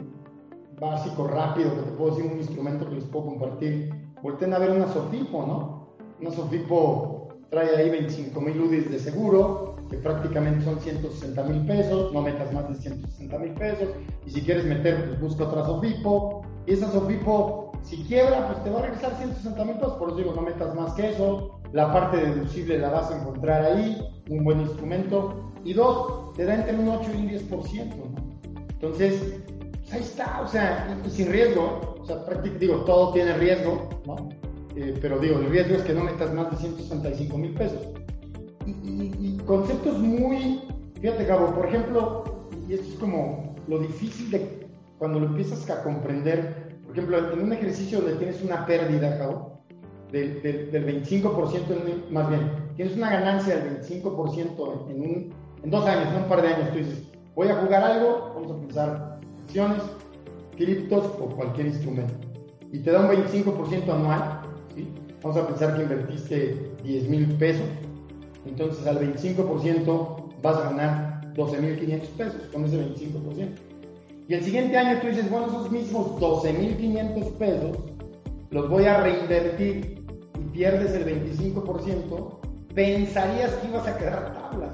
básicos, 0.81 1.29
rápidos, 1.29 1.73
que 1.73 1.83
te 1.83 1.97
puedo 1.97 2.15
decir 2.15 2.31
un 2.31 2.39
instrumento 2.39 2.89
que 2.89 2.95
les 2.95 3.05
puedo 3.07 3.27
compartir. 3.27 3.93
Volten 4.23 4.55
a 4.55 4.61
ver 4.61 4.71
una 4.71 4.87
Sofipo, 4.87 5.45
¿no? 5.45 5.97
Una 6.21 6.31
Sofipo 6.31 7.31
trae 7.51 7.75
ahí 7.75 7.91
25 7.91 8.41
mil 8.41 8.61
UDIs 8.61 8.89
de 8.89 9.01
seguro, 9.01 9.74
que 9.91 9.99
prácticamente 9.99 10.65
son 10.65 10.81
160 10.81 11.43
mil 11.45 11.67
pesos, 11.67 12.13
no 12.13 12.23
metas 12.23 12.53
más 12.53 12.69
de 12.69 12.75
160 12.75 13.39
mil 13.39 13.53
pesos, 13.53 13.89
y 14.27 14.31
si 14.31 14.43
quieres 14.43 14.65
meter, 14.65 15.07
pues 15.07 15.21
busca 15.21 15.45
otra 15.45 15.65
Sofipo, 15.65 16.43
y 16.67 16.73
esa 16.73 16.91
Sofipo, 16.91 17.73
si 17.83 17.99
quiebra, 18.05 18.49
pues 18.49 18.65
te 18.65 18.71
va 18.71 18.79
a 18.79 18.83
regresar 18.83 19.17
160 19.17 19.65
mil 19.65 19.75
pesos, 19.77 19.95
por 19.95 20.09
eso 20.09 20.19
digo, 20.19 20.33
no 20.35 20.43
metas 20.43 20.75
más 20.75 20.95
que 20.95 21.11
eso, 21.11 21.61
la 21.73 21.93
parte 21.93 22.17
deducible 22.17 22.79
la 22.79 22.91
vas 22.91 23.11
a 23.11 23.21
encontrar 23.21 23.65
ahí, 23.65 24.07
un 24.31 24.45
buen 24.45 24.61
instrumento, 24.61 25.53
y 25.65 25.73
dos, 25.73 26.33
te 26.35 26.45
da 26.45 26.55
entre 26.55 26.77
un 26.77 26.89
8 26.89 27.11
y 27.15 27.17
un 27.17 27.29
10%, 27.31 27.97
¿no? 27.97 28.25
Entonces, 28.71 29.41
pues 29.81 29.93
ahí 29.93 30.01
está, 30.01 30.41
o 30.43 30.49
sea, 30.49 30.99
sin 31.09 31.31
riesgo, 31.31 31.97
o 32.01 32.07
sea, 32.07 32.25
prácticamente 32.25 32.67
digo, 32.67 32.85
todo 32.85 33.13
tiene 33.13 33.35
riesgo, 33.35 33.89
¿no? 34.07 34.29
Eh, 34.77 34.95
pero 35.01 35.19
digo, 35.19 35.39
el 35.39 35.51
riesgo 35.51 35.77
es 35.77 35.83
que 35.83 35.95
no 35.95 36.05
metas 36.05 36.33
más 36.35 36.51
de 36.51 36.57
165 36.57 37.39
mil 37.39 37.55
pesos. 37.55 37.81
Y, 38.67 39.24
conceptos 39.47 39.99
muy, 39.99 40.63
fíjate 41.01 41.25
Gabo, 41.25 41.55
por 41.55 41.67
ejemplo, 41.67 42.25
y 42.69 42.75
esto 42.75 42.87
es 42.93 42.99
como 42.99 43.55
lo 43.69 43.79
difícil 43.79 44.31
de 44.31 44.67
cuando 44.99 45.21
lo 45.21 45.27
empiezas 45.27 45.69
a 45.71 45.83
comprender, 45.83 46.79
por 46.85 46.93
ejemplo, 46.93 47.33
en 47.33 47.41
un 47.41 47.53
ejercicio 47.53 48.01
donde 48.01 48.17
tienes 48.17 48.43
una 48.43 48.67
pérdida, 48.67 49.17
Gabo, 49.17 49.61
del, 50.11 50.43
del, 50.43 50.71
del 50.71 51.03
25%, 51.03 51.71
en, 51.71 52.13
más 52.15 52.29
bien, 52.29 52.51
tienes 52.77 52.97
una 52.97 53.11
ganancia 53.11 53.57
del 53.57 53.81
25% 53.81 54.91
en, 54.91 55.33
en 55.63 55.71
dos 55.71 55.87
años, 55.87 56.09
en 56.15 56.23
un 56.23 56.29
par 56.29 56.43
de 56.43 56.49
años, 56.49 56.71
tú 56.71 56.79
dices, 56.79 57.03
voy 57.35 57.49
a 57.49 57.57
jugar 57.57 57.83
algo, 57.83 58.33
vamos 58.35 58.53
a 58.53 58.61
pensar 58.61 59.19
acciones, 59.45 59.83
criptos 60.57 61.05
o 61.21 61.27
cualquier 61.27 61.67
instrumento, 61.67 62.15
y 62.73 62.79
te 62.79 62.93
da 62.93 63.01
un 63.01 63.09
25% 63.09 63.89
anual, 63.93 64.41
¿Sí? 64.75 64.89
Vamos 65.23 65.39
a 65.39 65.47
pensar 65.47 65.77
que 65.77 65.83
invertiste 65.83 66.71
10 66.83 67.09
mil 67.09 67.27
pesos, 67.37 67.67
entonces 68.47 68.87
al 68.87 68.99
25% 69.01 70.41
vas 70.43 70.57
a 70.57 70.71
ganar 70.71 71.33
12 71.35 71.61
mil 71.61 71.79
500 71.79 72.09
pesos 72.11 72.43
con 72.53 72.65
ese 72.65 72.79
25%. 72.79 73.49
Y 74.27 74.35
el 74.35 74.43
siguiente 74.43 74.77
año 74.77 75.01
tú 75.01 75.09
dices, 75.09 75.31
bueno, 75.31 75.49
esos 75.49 75.71
mismos 75.71 76.19
12 76.19 76.53
mil 76.55 76.77
500 76.77 77.33
pesos 77.33 77.77
los 78.51 78.69
voy 78.71 78.85
a 78.85 79.01
reinvertir 79.03 80.05
y 80.39 80.45
pierdes 80.53 80.95
el 80.95 81.29
25%, 81.29 82.39
pensarías 82.75 83.53
que 83.55 83.69
ibas 83.69 83.87
a 83.87 83.99
quedar 83.99 84.33
tablas. 84.33 84.73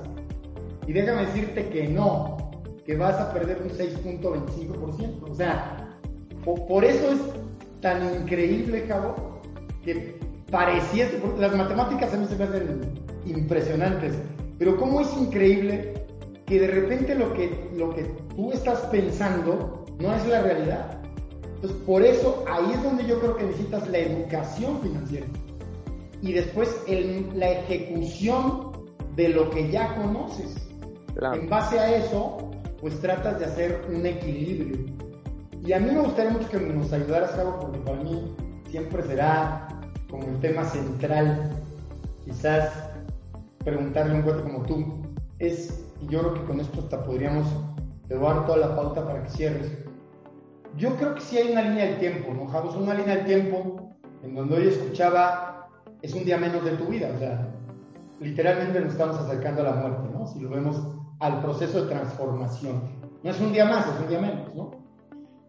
Y 0.87 0.93
déjame 0.93 1.27
decirte 1.27 1.69
que 1.69 1.89
no, 1.89 2.37
que 2.85 2.97
vas 2.97 3.19
a 3.19 3.33
perder 3.33 3.63
un 3.63 3.71
6.25%. 3.71 5.31
O 5.31 5.35
sea, 5.35 5.97
por, 6.45 6.67
por 6.67 6.85
eso 6.85 7.13
es 7.13 7.21
tan 7.81 8.23
increíble, 8.23 8.85
cabrón, 8.87 9.15
que 9.85 10.19
parecía, 10.51 11.09
las 11.39 11.57
matemáticas 11.57 12.13
a 12.13 12.17
mí 12.17 12.27
se 12.27 12.37
me 12.37 12.45
hacen 12.45 13.10
impresionantes, 13.27 14.15
pero 14.59 14.77
cómo 14.77 15.01
es 15.01 15.17
increíble 15.17 15.95
que 16.47 16.61
de 16.61 16.67
repente 16.67 17.15
lo 17.15 17.33
que, 17.35 17.71
lo 17.77 17.95
que 17.95 18.05
tú 18.35 18.53
estás 18.53 18.81
pensando 18.91 19.85
no 19.99 20.15
es 20.15 20.27
la 20.27 20.43
realidad. 20.43 21.01
Entonces, 21.57 21.79
por 21.87 22.03
eso 22.03 22.45
ahí 22.49 22.73
es 22.73 22.83
donde 22.83 23.07
yo 23.07 23.21
creo 23.21 23.37
que 23.37 23.45
necesitas 23.45 23.89
la 23.89 23.99
educación 23.99 24.81
financiera 24.81 25.27
y 26.23 26.33
después 26.33 26.83
el, 26.87 27.29
la 27.35 27.51
ejecución 27.51 28.73
de 29.17 29.29
lo 29.29 29.51
que 29.51 29.71
ya 29.71 29.95
conoces. 29.95 30.69
Claro. 31.15 31.41
En 31.41 31.49
base 31.49 31.79
a 31.79 31.97
eso, 31.97 32.51
pues 32.81 32.99
tratas 33.01 33.39
de 33.39 33.45
hacer 33.47 33.83
un 33.89 34.07
equilibrio. 34.07 34.79
Y 35.65 35.73
a 35.73 35.81
mí 35.81 35.91
me 35.91 36.01
gustaría 36.01 36.31
mucho 36.31 36.49
que 36.49 36.59
nos 36.59 36.93
ayudaras, 36.93 37.33
Cabo, 37.33 37.59
porque 37.61 37.79
para 37.81 38.03
mí 38.03 38.35
siempre 38.71 39.03
será 39.03 39.69
como 40.11 40.25
el 40.25 40.41
tema 40.41 40.65
central, 40.65 41.51
quizás 42.25 42.90
preguntarle 43.65 44.13
a 44.13 44.17
un 44.17 44.23
cuate 44.23 44.43
como 44.43 44.63
tú, 44.63 45.03
es, 45.39 45.87
y 46.01 46.07
yo 46.09 46.21
creo 46.21 46.35
que 46.35 46.45
con 46.45 46.61
esto 46.61 46.81
hasta 46.81 47.03
podríamos 47.05 47.47
dar 48.09 48.47
toda 48.47 48.59
la 48.59 48.77
pauta 48.77 49.07
para 49.07 49.23
que 49.23 49.31
cierres. 49.31 49.79
Yo 50.77 50.97
creo 50.97 51.15
que 51.15 51.21
sí 51.21 51.39
hay 51.39 51.53
una 51.53 51.63
línea 51.63 51.87
del 51.87 51.99
tiempo, 51.99 52.33
¿no, 52.33 52.47
Javos? 52.47 52.77
Una 52.77 52.95
línea 52.95 53.17
del 53.17 53.27
tiempo 53.27 53.97
en 54.23 54.35
donde 54.35 54.57
hoy 54.57 54.69
escuchaba, 54.69 55.69
es 56.03 56.15
un 56.15 56.25
día 56.25 56.39
menos 56.39 56.65
de 56.65 56.73
tu 56.73 56.87
vida, 56.87 57.11
o 57.15 57.19
sea, 57.19 57.49
literalmente 58.21 58.81
nos 58.81 58.93
estamos 58.93 59.17
acercando 59.19 59.63
a 59.63 59.65
la 59.65 59.73
muerte, 59.73 60.09
¿no? 60.13 60.27
Si 60.27 60.41
lo 60.41 60.51
vemos 60.51 60.81
al 61.21 61.41
proceso 61.43 61.83
de 61.83 61.91
transformación. 61.91 62.83
No 63.23 63.31
es 63.31 63.41
un 63.41 63.53
día 63.53 63.65
más, 63.67 63.87
es 63.87 64.01
un 64.01 64.09
día 64.09 64.21
menos, 64.21 64.55
¿no? 64.55 64.71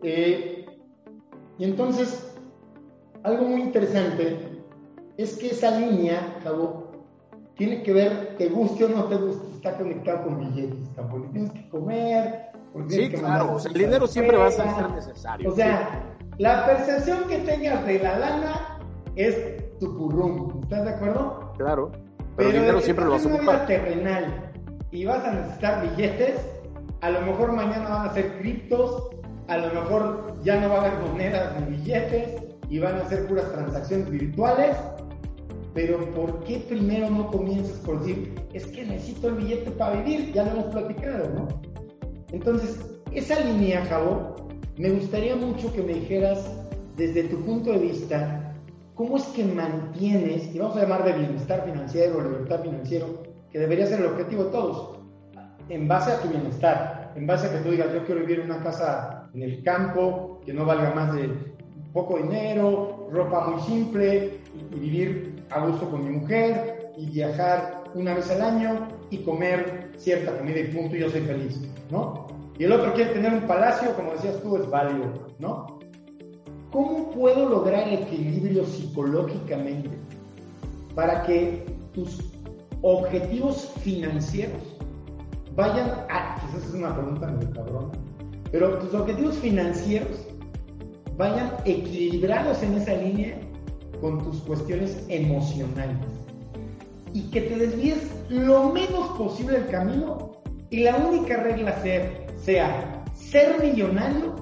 Eh, 0.03 0.65
y 1.57 1.63
entonces, 1.63 2.35
algo 3.23 3.45
muy 3.45 3.61
interesante 3.61 4.63
es 5.17 5.37
que 5.37 5.51
esa 5.51 5.79
línea, 5.79 6.39
Javo, 6.43 6.80
tiene 7.61 7.83
que 7.83 7.93
ver, 7.93 8.37
te 8.39 8.49
guste 8.49 8.85
o 8.85 8.89
no 8.89 9.03
te 9.03 9.17
guste, 9.17 9.45
está 9.53 9.77
conectado 9.77 10.23
con 10.23 10.39
billetes, 10.39 10.89
porque 11.11 11.27
tienes 11.27 11.51
que 11.51 11.69
comer, 11.69 12.49
porque 12.73 12.95
sí, 12.95 13.09
claro, 13.11 13.55
el 13.63 13.73
dinero 13.73 14.07
siempre 14.07 14.35
va 14.35 14.47
a 14.47 14.51
ser 14.51 14.89
necesario. 14.89 15.51
O 15.51 15.55
sea, 15.55 16.03
la 16.39 16.65
percepción 16.65 17.27
que 17.27 17.37
tengas 17.37 17.85
de 17.85 17.99
la 17.99 18.17
lana 18.17 18.79
es 19.15 19.77
tu 19.79 19.95
currum, 19.95 20.59
¿estás 20.63 20.85
de 20.85 20.89
acuerdo? 20.89 21.53
Claro, 21.59 21.91
pero, 22.35 22.49
el 22.49 22.55
dinero 22.55 22.81
siempre 22.81 23.05
lo 23.05 23.11
vas 23.11 23.27
a 23.27 23.29
ocupar. 23.31 23.67
terrenal 23.67 24.51
y 24.89 25.05
vas 25.05 25.23
a 25.23 25.31
necesitar 25.31 25.87
billetes, 25.87 26.41
a 27.01 27.11
lo 27.11 27.21
mejor 27.21 27.51
mañana 27.51 27.89
van 27.89 28.09
a 28.09 28.13
ser 28.15 28.39
criptos, 28.39 29.11
a 29.49 29.57
lo 29.57 29.71
mejor 29.71 30.35
ya 30.41 30.59
no 30.59 30.67
va 30.67 30.77
a 30.77 30.85
haber 30.87 30.99
monedas 31.07 31.59
ni 31.59 31.75
billetes 31.75 32.41
y 32.69 32.79
van 32.79 32.95
a 32.95 33.05
ser 33.05 33.27
puras 33.27 33.51
transacciones 33.51 34.09
virtuales. 34.09 34.75
Pero 35.73 35.99
¿por 36.11 36.43
qué 36.43 36.59
primero 36.67 37.09
no 37.09 37.27
comienzas 37.27 37.77
por 37.79 37.99
decir, 38.01 38.35
es 38.53 38.65
que 38.67 38.85
necesito 38.85 39.29
el 39.29 39.35
billete 39.35 39.71
para 39.71 40.01
vivir? 40.01 40.33
Ya 40.33 40.43
lo 40.43 40.51
hemos 40.51 40.65
platicado, 40.65 41.29
¿no? 41.33 41.47
Entonces, 42.31 42.79
esa 43.11 43.39
línea, 43.39 43.85
Javo, 43.85 44.35
me 44.77 44.89
gustaría 44.89 45.35
mucho 45.35 45.71
que 45.73 45.81
me 45.81 45.93
dijeras 45.93 46.49
desde 46.97 47.23
tu 47.25 47.37
punto 47.41 47.71
de 47.71 47.79
vista, 47.79 48.53
¿cómo 48.95 49.17
es 49.17 49.23
que 49.27 49.43
mantienes, 49.43 50.53
y 50.53 50.59
vamos 50.59 50.77
a 50.77 50.81
llamar 50.81 51.05
de 51.05 51.13
bienestar 51.13 51.63
financiero, 51.65 52.21
libertad 52.21 52.61
financiero, 52.61 53.23
que 53.51 53.59
debería 53.59 53.85
ser 53.85 53.99
el 53.99 54.07
objetivo 54.07 54.45
de 54.45 54.51
todos, 54.51 54.99
en 55.69 55.87
base 55.87 56.11
a 56.11 56.21
tu 56.21 56.29
bienestar, 56.29 57.13
en 57.15 57.27
base 57.27 57.47
a 57.47 57.51
que 57.51 57.57
tú 57.59 57.71
digas, 57.71 57.93
yo 57.93 58.05
quiero 58.05 58.21
vivir 58.21 58.39
en 58.39 58.45
una 58.45 58.63
casa 58.63 59.29
en 59.33 59.43
el 59.43 59.63
campo, 59.63 60.41
que 60.45 60.53
no 60.53 60.65
valga 60.65 60.93
más 60.93 61.13
de 61.15 61.29
poco 61.93 62.17
dinero, 62.17 63.07
ropa 63.11 63.49
muy 63.49 63.61
simple, 63.61 64.39
y, 64.55 64.79
vivir 64.79 65.30
a 65.51 65.65
gusto 65.65 65.89
con 65.89 66.03
mi 66.05 66.19
mujer, 66.19 66.91
y 66.97 67.05
viajar 67.07 67.83
una 67.93 68.13
vez 68.13 68.29
al 68.31 68.41
año, 68.41 68.87
y 69.09 69.17
comer 69.19 69.91
cierta 69.97 70.37
comida 70.37 70.59
y 70.59 70.67
punto, 70.73 70.95
yo 70.95 71.09
soy 71.09 71.21
feliz, 71.21 71.61
¿no? 71.89 72.27
Y 72.57 72.63
el 72.63 72.71
otro 72.71 72.93
quiere 72.93 73.11
tener 73.11 73.33
un 73.33 73.47
palacio, 73.47 73.93
como 73.95 74.13
decías 74.13 74.41
tú, 74.41 74.55
es 74.55 74.69
válido, 74.69 75.11
¿no? 75.39 75.79
¿Cómo 76.71 77.11
puedo 77.11 77.49
lograr 77.49 77.87
equilibrio 77.91 78.63
psicológicamente 78.65 79.89
para 80.95 81.23
que 81.23 81.65
tus 81.93 82.19
objetivos 82.81 83.73
financieros 83.81 84.61
vayan 85.55 85.89
a, 86.09 86.39
quizás 86.39 86.67
es 86.69 86.73
una 86.73 86.95
pregunta 86.95 87.27
muy 87.27 87.45
cabrón, 87.47 87.91
pero 88.51 88.79
tus 88.79 88.93
objetivos 88.93 89.35
financieros 89.37 90.27
vayan 91.17 91.51
equilibrados 91.65 92.63
en 92.63 92.75
esa 92.75 92.93
línea 92.95 93.37
con 94.01 94.23
tus 94.23 94.41
cuestiones 94.41 95.05
emocionales 95.07 95.97
y 97.13 97.29
que 97.29 97.41
te 97.41 97.55
desvíes 97.55 98.11
lo 98.29 98.69
menos 98.71 99.09
posible 99.17 99.59
del 99.59 99.67
camino 99.67 100.31
y 100.69 100.83
la 100.83 100.95
única 100.95 101.37
regla 101.37 101.73
sea, 101.81 102.09
sea 102.37 103.03
ser 103.13 103.61
millonario, 103.61 104.35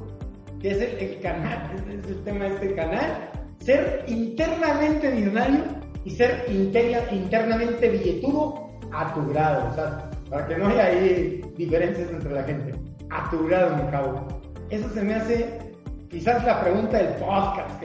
que 0.61 0.71
es 0.71 0.81
el, 0.81 1.19
canal, 1.21 1.71
es 1.89 2.07
el 2.07 2.23
tema 2.23 2.45
de 2.45 2.53
este 2.55 2.75
canal, 2.75 3.29
ser 3.59 4.05
internamente 4.07 5.09
millonario 5.11 5.63
y 6.05 6.11
ser 6.11 6.45
internamente 6.49 7.89
billetudo 7.89 8.69
a 8.91 9.13
tu 9.13 9.27
grado, 9.29 9.69
o 9.71 9.75
sea, 9.75 10.09
para 10.29 10.47
que 10.47 10.57
no 10.57 10.67
haya 10.67 10.85
ahí 10.85 11.41
diferencias 11.57 12.09
entre 12.11 12.33
la 12.33 12.43
gente, 12.43 12.73
a 13.09 13.29
tu 13.29 13.47
grado, 13.47 13.75
me 13.75 13.89
cago. 13.89 14.27
Eso 14.69 14.87
se 14.89 15.01
me 15.01 15.15
hace 15.15 15.59
quizás 16.09 16.43
la 16.45 16.61
pregunta 16.61 16.97
del 16.97 17.13
podcast, 17.15 17.79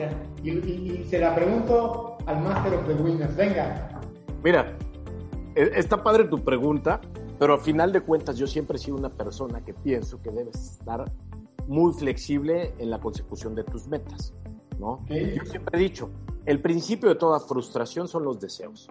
y, 0.49 1.05
se 1.09 1.19
la 1.19 1.33
pregunto 1.33 2.17
al 2.25 2.41
Master 2.41 2.75
of 2.75 2.87
the 2.87 2.93
Winners, 2.93 3.35
venga. 3.35 3.99
Mira, 4.43 4.77
e, 5.55 5.71
está 5.75 6.03
padre 6.03 6.25
tu 6.25 6.43
pregunta, 6.43 7.01
pero 7.39 7.53
al 7.53 7.59
final 7.59 7.91
de 7.91 8.01
cuentas 8.01 8.37
yo 8.37 8.47
siempre 8.47 8.77
he 8.77 8.79
sido 8.79 8.97
una 8.97 9.09
persona 9.09 9.63
que 9.63 9.73
pienso 9.73 10.21
que 10.21 10.31
debes 10.31 10.73
estar 10.73 11.11
muy 11.67 11.93
flexible 11.93 12.73
en 12.77 12.89
la 12.89 12.99
consecución 12.99 13.55
de 13.55 13.63
tus 13.63 13.87
metas, 13.87 14.33
¿no? 14.79 15.03
Yo 15.09 15.45
siempre 15.45 15.77
he 15.77 15.81
dicho, 15.81 16.11
el 16.45 16.61
principio 16.61 17.09
de 17.09 17.15
toda 17.15 17.39
frustración 17.39 18.07
son 18.07 18.23
los 18.23 18.39
deseos, 18.39 18.87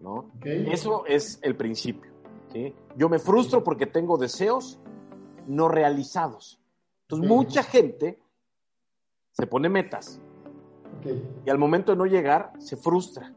¿no? 0.00 0.30
Eso 0.44 1.04
es 1.06 1.40
el 1.42 1.56
principio, 1.56 2.12
¿sí? 2.52 2.72
Yo 2.96 3.08
me 3.08 3.18
frustro 3.18 3.64
porque 3.64 3.86
tengo 3.86 4.16
deseos 4.16 4.78
no 5.46 5.68
realizados. 5.68 6.60
Entonces, 7.02 7.28
mucha 7.28 7.62
gente 7.64 8.18
se 9.32 9.46
pone 9.46 9.68
metas 9.68 10.20
y 11.44 11.50
al 11.50 11.58
momento 11.58 11.92
de 11.92 11.98
no 11.98 12.06
llegar 12.06 12.52
se 12.58 12.76
frustra. 12.76 13.32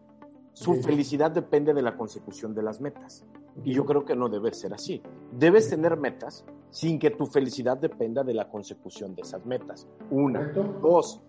Su 0.53 0.75
felicidad 0.81 1.31
depende 1.31 1.73
de 1.73 1.81
la 1.81 1.95
consecución 1.95 2.55
de 2.55 2.63
las 2.63 2.81
metas. 2.81 3.25
Y 3.63 3.73
yo 3.73 3.85
creo 3.85 4.05
que 4.05 4.15
no 4.15 4.29
debe 4.29 4.53
ser 4.53 4.73
así. 4.73 5.01
Debes 5.31 5.69
tener 5.69 5.97
metas 5.97 6.45
sin 6.69 6.99
que 6.99 7.11
tu 7.11 7.25
felicidad 7.25 7.77
dependa 7.77 8.23
de 8.23 8.33
la 8.33 8.49
consecución 8.49 9.15
de 9.15 9.21
esas 9.21 9.45
metas. 9.45 9.87
Una. 10.09 10.51
Dos. 10.81 11.21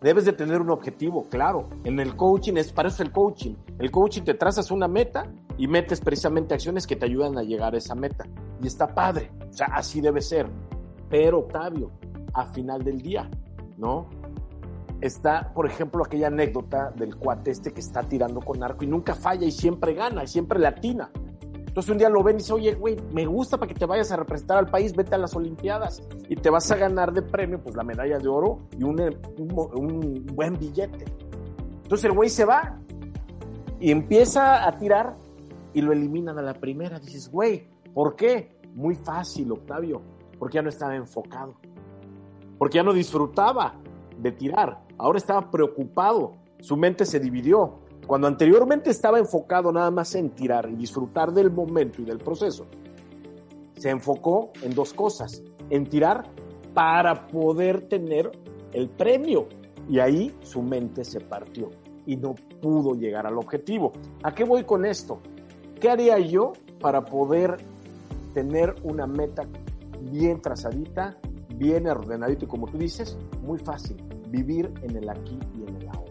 Debes 0.00 0.24
de 0.24 0.32
tener 0.32 0.60
un 0.60 0.70
objetivo, 0.70 1.26
claro. 1.28 1.68
En 1.84 2.00
el 2.00 2.16
coaching 2.16 2.54
es 2.56 2.72
para 2.72 2.88
eso 2.88 3.02
el 3.02 3.12
coaching. 3.12 3.54
El 3.78 3.90
coaching 3.90 4.22
te 4.22 4.34
trazas 4.34 4.70
una 4.70 4.88
meta 4.88 5.30
y 5.58 5.68
metes 5.68 6.00
precisamente 6.00 6.54
acciones 6.54 6.86
que 6.86 6.96
te 6.96 7.04
ayudan 7.04 7.36
a 7.36 7.42
llegar 7.42 7.74
a 7.74 7.78
esa 7.78 7.94
meta. 7.94 8.24
Y 8.62 8.66
está 8.66 8.94
padre. 8.94 9.30
O 9.50 9.52
sea, 9.52 9.66
así 9.74 10.00
debe 10.00 10.22
ser. 10.22 10.48
Pero, 11.10 11.40
Octavio, 11.40 11.90
a 12.32 12.46
final 12.46 12.82
del 12.82 13.02
día, 13.02 13.30
¿no? 13.76 14.08
Está, 15.00 15.52
por 15.54 15.66
ejemplo, 15.66 16.04
aquella 16.04 16.26
anécdota 16.26 16.90
del 16.90 17.16
cuate 17.16 17.50
este 17.50 17.72
que 17.72 17.80
está 17.80 18.02
tirando 18.02 18.40
con 18.40 18.62
arco 18.62 18.84
y 18.84 18.86
nunca 18.86 19.14
falla 19.14 19.46
y 19.46 19.50
siempre 19.50 19.94
gana 19.94 20.24
y 20.24 20.26
siempre 20.26 20.58
latina. 20.58 21.10
Entonces 21.70 21.92
un 21.92 21.98
día 21.98 22.08
lo 22.08 22.24
ven 22.24 22.34
y 22.34 22.38
dice, 22.38 22.52
oye, 22.52 22.74
güey, 22.74 22.96
me 23.12 23.24
gusta 23.26 23.56
para 23.56 23.72
que 23.72 23.78
te 23.78 23.86
vayas 23.86 24.10
a 24.10 24.16
representar 24.16 24.58
al 24.58 24.66
país, 24.66 24.92
vete 24.92 25.14
a 25.14 25.18
las 25.18 25.36
Olimpiadas 25.36 26.02
y 26.28 26.34
te 26.34 26.50
vas 26.50 26.68
a 26.72 26.76
ganar 26.76 27.12
de 27.12 27.22
premio 27.22 27.62
pues 27.62 27.76
la 27.76 27.84
medalla 27.84 28.18
de 28.18 28.28
oro 28.28 28.58
y 28.76 28.82
un, 28.82 29.00
un, 29.38 30.26
buen 30.34 30.58
billete. 30.58 31.04
Entonces 31.84 32.04
el 32.06 32.12
güey 32.12 32.28
se 32.28 32.44
va 32.44 32.76
y 33.78 33.92
empieza 33.92 34.66
a 34.66 34.78
tirar 34.78 35.14
y 35.72 35.80
lo 35.80 35.92
eliminan 35.92 36.36
a 36.40 36.42
la 36.42 36.54
primera. 36.54 36.98
Dices, 36.98 37.30
güey, 37.30 37.68
¿por 37.94 38.16
qué? 38.16 38.58
Muy 38.74 38.96
fácil, 38.96 39.52
Octavio, 39.52 40.02
porque 40.40 40.56
ya 40.56 40.62
no 40.62 40.70
estaba 40.70 40.96
enfocado, 40.96 41.54
porque 42.58 42.78
ya 42.78 42.82
no 42.82 42.92
disfrutaba 42.92 43.76
de 44.18 44.32
tirar, 44.32 44.80
ahora 45.00 45.18
estaba 45.18 45.50
preocupado, 45.50 46.32
su 46.60 46.76
mente 46.76 47.06
se 47.06 47.18
dividió, 47.18 47.80
cuando 48.06 48.26
anteriormente 48.26 48.90
estaba 48.90 49.18
enfocado 49.18 49.72
nada 49.72 49.90
más 49.90 50.14
en 50.14 50.30
tirar 50.30 50.68
y 50.68 50.76
disfrutar 50.76 51.32
del 51.32 51.50
momento 51.50 52.02
y 52.02 52.04
del 52.04 52.18
proceso, 52.18 52.66
se 53.76 53.90
enfocó 53.90 54.50
en 54.62 54.74
dos 54.74 54.92
cosas, 54.92 55.42
en 55.70 55.86
tirar 55.86 56.24
para 56.74 57.26
poder 57.28 57.88
tener 57.88 58.30
el 58.72 58.88
premio. 58.90 59.48
Y 59.88 59.98
ahí 59.98 60.36
su 60.42 60.62
mente 60.62 61.04
se 61.04 61.20
partió 61.20 61.70
y 62.06 62.16
no 62.16 62.34
pudo 62.60 62.94
llegar 62.94 63.26
al 63.26 63.38
objetivo. 63.38 63.92
¿A 64.22 64.34
qué 64.34 64.44
voy 64.44 64.64
con 64.64 64.84
esto? 64.84 65.20
¿Qué 65.80 65.88
haría 65.88 66.18
yo 66.18 66.52
para 66.80 67.04
poder 67.04 67.56
tener 68.34 68.74
una 68.82 69.06
meta 69.06 69.46
bien 70.00 70.40
trazadita, 70.40 71.16
bien 71.54 71.86
ordenadita 71.88 72.44
y 72.44 72.48
como 72.48 72.66
tú 72.66 72.78
dices, 72.78 73.16
muy 73.42 73.58
fácil, 73.58 73.96
vivir 74.30 74.72
en 74.82 74.96
el 74.96 75.08
aquí 75.08 75.38
y 75.58 75.68
en 75.68 75.76
el 75.76 75.88
ahora 75.88 76.10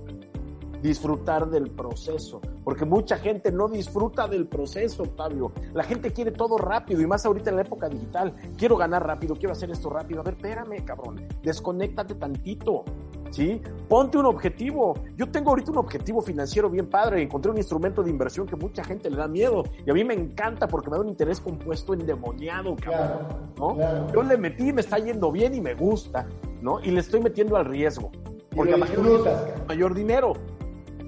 disfrutar 0.82 1.50
del 1.50 1.72
proceso, 1.72 2.42
porque 2.64 2.86
mucha 2.86 3.18
gente 3.18 3.52
no 3.52 3.68
disfruta 3.68 4.28
del 4.28 4.48
proceso, 4.48 5.04
Octavio. 5.04 5.52
La 5.74 5.84
gente 5.84 6.12
quiere 6.12 6.32
todo 6.32 6.58
rápido 6.58 7.02
y 7.02 7.08
más 7.08 7.26
ahorita 7.26 7.50
en 7.50 7.58
la 7.58 7.64
época 7.64 7.90
digital. 7.90 8.34
Quiero 8.58 8.78
ganar 8.78 9.06
rápido, 9.06 9.36
quiero 9.36 9.52
hacer 9.52 9.70
esto 9.72 9.90
rápido. 9.90 10.22
A 10.22 10.24
ver, 10.24 10.36
espérame, 10.36 10.84
cabrón, 10.86 11.28
desconéctate 11.44 12.16
tantito. 12.16 12.86
¿Sí? 13.32 13.62
Ponte 13.88 14.18
un 14.18 14.26
objetivo. 14.26 14.96
Yo 15.16 15.30
tengo 15.30 15.50
ahorita 15.52 15.72
un 15.72 15.78
objetivo 15.78 16.22
financiero 16.22 16.70
bien 16.70 16.88
padre. 16.88 17.22
Encontré 17.22 17.52
un 17.52 17.58
instrumento 17.58 18.04
de 18.04 18.10
inversión 18.10 18.48
que 18.48 18.56
mucha 18.56 18.84
gente 18.84 19.10
le 19.10 19.18
da 19.18 19.28
miedo. 19.28 19.64
Y 19.86 19.90
a 19.90 19.94
mí 19.94 20.04
me 20.04 20.14
encanta 20.14 20.68
porque 20.68 20.90
me 20.90 20.98
da 20.98 21.04
un 21.04 21.10
interés 21.10 21.40
compuesto 21.40 21.94
endemoniado, 21.94 22.76
cabrón. 22.76 23.28
¿no? 23.58 24.12
Yo 24.14 24.24
le 24.24 24.38
metí, 24.38 24.74
me 24.74 24.82
está 24.82 24.98
yendo 24.98 25.32
bien 25.32 25.54
y 25.54 25.62
me 25.62 25.76
gusta, 25.76 26.28
¿no? 26.62 26.80
Y 26.82 26.92
le 26.92 27.00
estoy 27.00 27.22
metiendo 27.22 27.56
al 27.56 27.66
riesgo. 27.66 28.12
Porque 28.56 28.76
mayor, 28.76 29.28
mayor 29.68 29.94
dinero. 29.94 30.34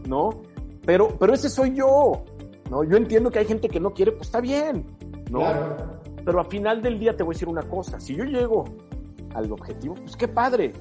¿no? 0.08 0.42
Pero, 0.86 1.10
pero 1.20 1.34
ese 1.34 1.50
soy 1.50 1.76
yo, 1.76 2.24
¿no? 2.70 2.84
Yo 2.84 2.98
entiendo 2.98 3.30
que 3.32 3.40
hay 3.40 3.46
gente 3.46 3.70
que 3.70 3.80
no 3.80 3.94
quiere, 3.94 4.12
pues 4.12 4.28
está 4.28 4.42
bien, 4.42 4.86
¿no? 5.30 5.42
Pero 6.24 6.40
al 6.40 6.46
final 6.48 6.82
del 6.82 7.00
día 7.00 7.16
te 7.16 7.24
voy 7.24 7.34
a 7.34 7.36
decir 7.36 7.48
una 7.48 7.64
cosa, 7.64 8.00
si 8.00 8.16
yo 8.16 8.24
llego 8.24 8.66
al 9.34 9.52
objetivo, 9.52 9.96
pues 9.96 10.16
qué 10.16 10.28
padre. 10.28 10.74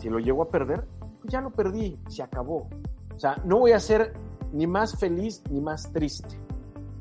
Si 0.00 0.08
lo 0.08 0.18
llego 0.18 0.42
a 0.42 0.48
perder, 0.48 0.86
pues 1.20 1.30
ya 1.30 1.42
lo 1.42 1.50
perdí, 1.50 1.98
se 2.08 2.22
acabó. 2.22 2.68
O 3.14 3.18
sea, 3.18 3.36
no 3.44 3.58
voy 3.58 3.72
a 3.72 3.80
ser 3.80 4.14
ni 4.50 4.66
más 4.66 4.98
feliz 4.98 5.42
ni 5.50 5.60
más 5.60 5.92
triste. 5.92 6.40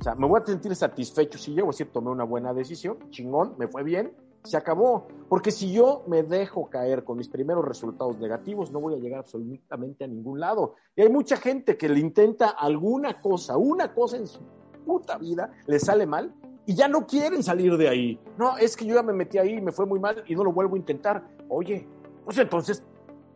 O 0.02 0.04
sea, 0.04 0.16
me 0.16 0.28
voy 0.28 0.41
a 0.41 0.45
sentir 0.45 0.76
satisfecho 0.76 1.38
si 1.38 1.54
llego 1.54 1.68
a 1.68 1.72
decir, 1.72 1.91
tomé 1.93 2.10
una 2.10 2.26
buena 2.26 2.54
decisión, 2.54 2.97
chingón, 3.10 3.56
me 3.58 3.70
fue 3.70 3.84
bien, 3.84 4.12
se 4.43 4.58
acabó. 4.58 5.08
Porque 5.30 5.52
si 5.52 5.72
yo 5.72 6.04
me 6.08 6.24
dejo 6.24 6.70
caer 6.70 7.06
con 7.06 7.18
mis 7.18 7.30
primeros 7.30 7.64
resultados 7.64 8.20
negativos, 8.20 8.70
no 8.74 8.82
voy 8.82 8.95
a 8.95 8.97
llegar 8.97 9.20
absolutamente 9.20 10.04
a 10.04 10.08
ningún 10.08 10.41
lado. 10.41 10.76
Y 10.93 11.02
hay 11.02 11.10
mucha 11.10 11.38
gente 11.38 11.78
que 11.78 11.88
le 11.88 12.02
intenta 12.02 12.50
alguna 12.50 13.22
cosa, 13.22 13.56
una 13.56 13.93
cosa 13.93 14.18
en 14.18 14.28
su 14.28 14.41
puta 14.86 15.18
vida, 15.18 15.54
le 15.68 15.80
sale 15.80 16.06
mal 16.06 16.34
y 16.66 16.76
ya 16.76 16.89
no 16.89 17.08
quieren 17.08 17.43
salir 17.43 17.78
de 17.78 17.88
ahí. 17.88 18.20
No, 18.38 18.58
es 18.58 18.76
que 18.76 18.86
yo 18.86 18.95
ya 18.95 19.04
me 19.04 19.14
metí 19.14 19.38
ahí 19.38 19.54
y 19.54 19.62
me 19.62 19.72
fue 19.72 19.86
muy 19.86 20.00
mal 20.00 20.24
y 20.28 20.36
no 20.36 20.43
lo 20.43 20.52
vuelvo 20.52 20.76
a 20.76 20.80
intentar. 20.80 21.24
Oye, 21.47 21.88
pues 22.30 22.38
entonces 22.38 22.84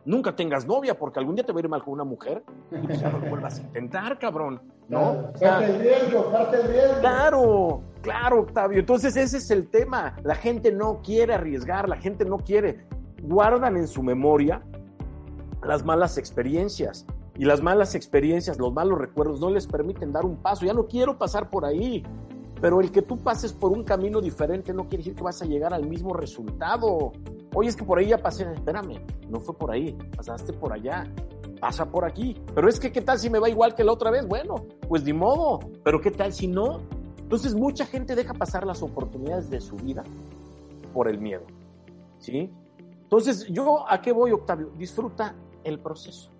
nunca 0.04 0.36
tengas 0.36 0.68
novia 0.68 0.96
porque 0.96 1.18
algún 1.18 1.34
día 1.34 1.44
te 1.44 1.52
va 1.52 1.58
a 1.58 1.62
ir 1.62 1.68
mal 1.68 1.82
con 1.82 1.94
una 1.94 2.04
mujer 2.04 2.44
y 2.70 2.78
pues 2.86 3.00
ya 3.00 3.10
no 3.10 3.18
lo 3.18 3.28
vuelvas 3.28 3.58
a 3.58 3.62
intentar, 3.62 4.20
cabrón. 4.20 4.62
¿No? 4.88 5.32
Parte 5.40 5.64
el 5.64 5.80
riesgo, 5.80 6.30
parte 6.30 6.60
el 6.60 6.68
riesgo. 6.68 7.00
Claro, 7.00 7.82
claro, 8.02 8.40
Octavio. 8.42 8.78
Entonces 8.78 9.16
ese 9.16 9.38
es 9.38 9.50
el 9.50 9.68
tema. 9.68 10.14
La 10.22 10.36
gente 10.36 10.70
no 10.70 11.00
quiere 11.02 11.34
arriesgar, 11.34 11.88
la 11.88 11.96
gente 11.96 12.24
no 12.24 12.38
quiere. 12.38 12.86
Guardan 13.20 13.76
en 13.76 13.88
su 13.88 14.00
memoria 14.04 14.62
las 15.64 15.84
malas 15.84 16.16
experiencias. 16.16 17.04
Y 17.36 17.46
las 17.46 17.60
malas 17.60 17.96
experiencias, 17.96 18.60
los 18.60 18.72
malos 18.72 18.96
recuerdos 18.96 19.40
no 19.40 19.50
les 19.50 19.66
permiten 19.66 20.12
dar 20.12 20.24
un 20.24 20.36
paso. 20.36 20.64
Ya 20.66 20.72
no 20.72 20.86
quiero 20.86 21.18
pasar 21.18 21.50
por 21.50 21.64
ahí. 21.64 22.04
Pero 22.60 22.80
el 22.80 22.90
que 22.90 23.02
tú 23.02 23.18
pases 23.18 23.52
por 23.52 23.72
un 23.72 23.84
camino 23.84 24.20
diferente 24.20 24.72
no 24.72 24.82
quiere 24.82 24.98
decir 24.98 25.14
que 25.14 25.22
vas 25.22 25.42
a 25.42 25.44
llegar 25.44 25.74
al 25.74 25.86
mismo 25.86 26.14
resultado. 26.14 27.12
Oye, 27.54 27.68
es 27.68 27.76
que 27.76 27.84
por 27.84 27.98
ahí 27.98 28.08
ya 28.08 28.18
pasé. 28.18 28.50
Espérame, 28.52 29.00
no 29.28 29.40
fue 29.40 29.56
por 29.56 29.70
ahí, 29.70 29.96
pasaste 30.16 30.52
por 30.52 30.72
allá. 30.72 31.06
Pasa 31.60 31.86
por 31.86 32.04
aquí. 32.04 32.36
Pero 32.54 32.68
es 32.68 32.78
que, 32.78 32.92
¿qué 32.92 33.00
tal 33.00 33.18
si 33.18 33.30
me 33.30 33.38
va 33.38 33.48
igual 33.48 33.74
que 33.74 33.84
la 33.84 33.92
otra 33.92 34.10
vez? 34.10 34.26
Bueno, 34.26 34.56
pues 34.88 35.04
ni 35.04 35.12
modo. 35.12 35.60
Pero 35.82 36.00
¿qué 36.00 36.10
tal 36.10 36.32
si 36.32 36.46
no? 36.46 36.80
Entonces, 37.18 37.54
mucha 37.54 37.86
gente 37.86 38.14
deja 38.14 38.34
pasar 38.34 38.66
las 38.66 38.82
oportunidades 38.82 39.48
de 39.48 39.60
su 39.60 39.76
vida 39.76 40.04
por 40.92 41.08
el 41.08 41.18
miedo. 41.18 41.44
¿Sí? 42.18 42.50
Entonces, 43.02 43.46
¿yo 43.48 43.90
a 43.90 44.00
qué 44.00 44.12
voy, 44.12 44.32
Octavio? 44.32 44.70
Disfruta 44.76 45.34
el 45.62 45.78
proceso. 45.80 46.33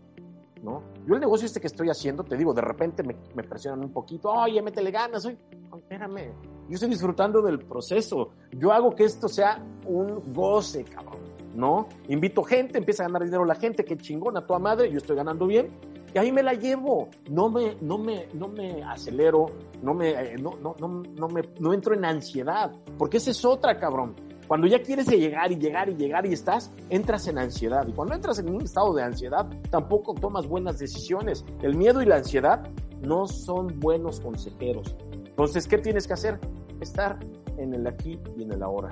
¿No? 0.64 0.82
Yo 1.06 1.14
el 1.14 1.20
negocio 1.20 1.46
este 1.46 1.60
que 1.60 1.66
estoy 1.66 1.90
haciendo, 1.90 2.24
te 2.24 2.36
digo, 2.36 2.54
de 2.54 2.62
repente 2.62 3.02
me, 3.02 3.42
presionan 3.42 3.84
un 3.84 3.92
poquito, 3.92 4.30
oye, 4.30 4.60
métele 4.62 4.90
ganas, 4.90 5.24
oye, 5.26 5.36
espérame, 5.76 6.32
yo 6.68 6.74
estoy 6.74 6.88
disfrutando 6.88 7.42
del 7.42 7.58
proceso, 7.58 8.30
yo 8.50 8.72
hago 8.72 8.94
que 8.94 9.04
esto 9.04 9.28
sea 9.28 9.62
un 9.86 10.32
goce, 10.32 10.84
cabrón, 10.84 11.20
¿no? 11.54 11.86
Invito 12.08 12.42
gente, 12.42 12.78
empieza 12.78 13.04
a 13.04 13.06
ganar 13.06 13.24
dinero 13.24 13.44
la 13.44 13.54
gente, 13.54 13.84
qué 13.84 13.96
chingona, 13.98 14.46
toda 14.46 14.58
madre, 14.58 14.90
yo 14.90 14.96
estoy 14.96 15.16
ganando 15.16 15.46
bien, 15.46 15.68
y 16.14 16.18
ahí 16.18 16.32
me 16.32 16.42
la 16.42 16.54
llevo, 16.54 17.08
no 17.28 17.50
me, 17.50 17.76
no 17.80 17.98
me, 17.98 18.28
no 18.32 18.48
me 18.48 18.82
acelero, 18.82 19.46
no 19.82 19.92
me, 19.92 20.10
eh, 20.10 20.36
no, 20.38 20.56
no, 20.62 20.74
no 20.78 21.28
me, 21.28 21.42
no 21.60 21.74
entro 21.74 21.94
en 21.94 22.04
ansiedad, 22.04 22.72
porque 22.96 23.18
esa 23.18 23.32
es 23.32 23.44
otra, 23.44 23.78
cabrón. 23.78 24.14
Cuando 24.46 24.66
ya 24.66 24.82
quieres 24.82 25.08
llegar 25.08 25.50
y 25.52 25.56
llegar 25.56 25.88
y 25.88 25.94
llegar 25.94 26.26
y 26.26 26.32
estás, 26.32 26.70
entras 26.90 27.26
en 27.28 27.38
ansiedad. 27.38 27.86
Y 27.86 27.92
cuando 27.92 28.14
entras 28.14 28.38
en 28.38 28.50
un 28.50 28.62
estado 28.62 28.92
de 28.94 29.02
ansiedad, 29.02 29.48
tampoco 29.70 30.14
tomas 30.14 30.46
buenas 30.46 30.78
decisiones. 30.78 31.44
El 31.62 31.76
miedo 31.76 32.02
y 32.02 32.06
la 32.06 32.16
ansiedad 32.16 32.68
no 33.00 33.26
son 33.26 33.80
buenos 33.80 34.20
consejeros. 34.20 34.96
Entonces, 35.12 35.66
¿qué 35.66 35.78
tienes 35.78 36.06
que 36.06 36.12
hacer? 36.12 36.38
Estar 36.80 37.18
en 37.56 37.74
el 37.74 37.86
aquí 37.86 38.18
y 38.36 38.42
en 38.42 38.52
el 38.52 38.62
ahora. 38.62 38.90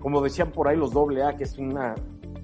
Como 0.00 0.20
decían 0.20 0.52
por 0.52 0.68
ahí 0.68 0.76
los 0.76 0.92
doble 0.92 1.22
A, 1.24 1.36
que 1.36 1.44
es 1.44 1.58
una, 1.58 1.94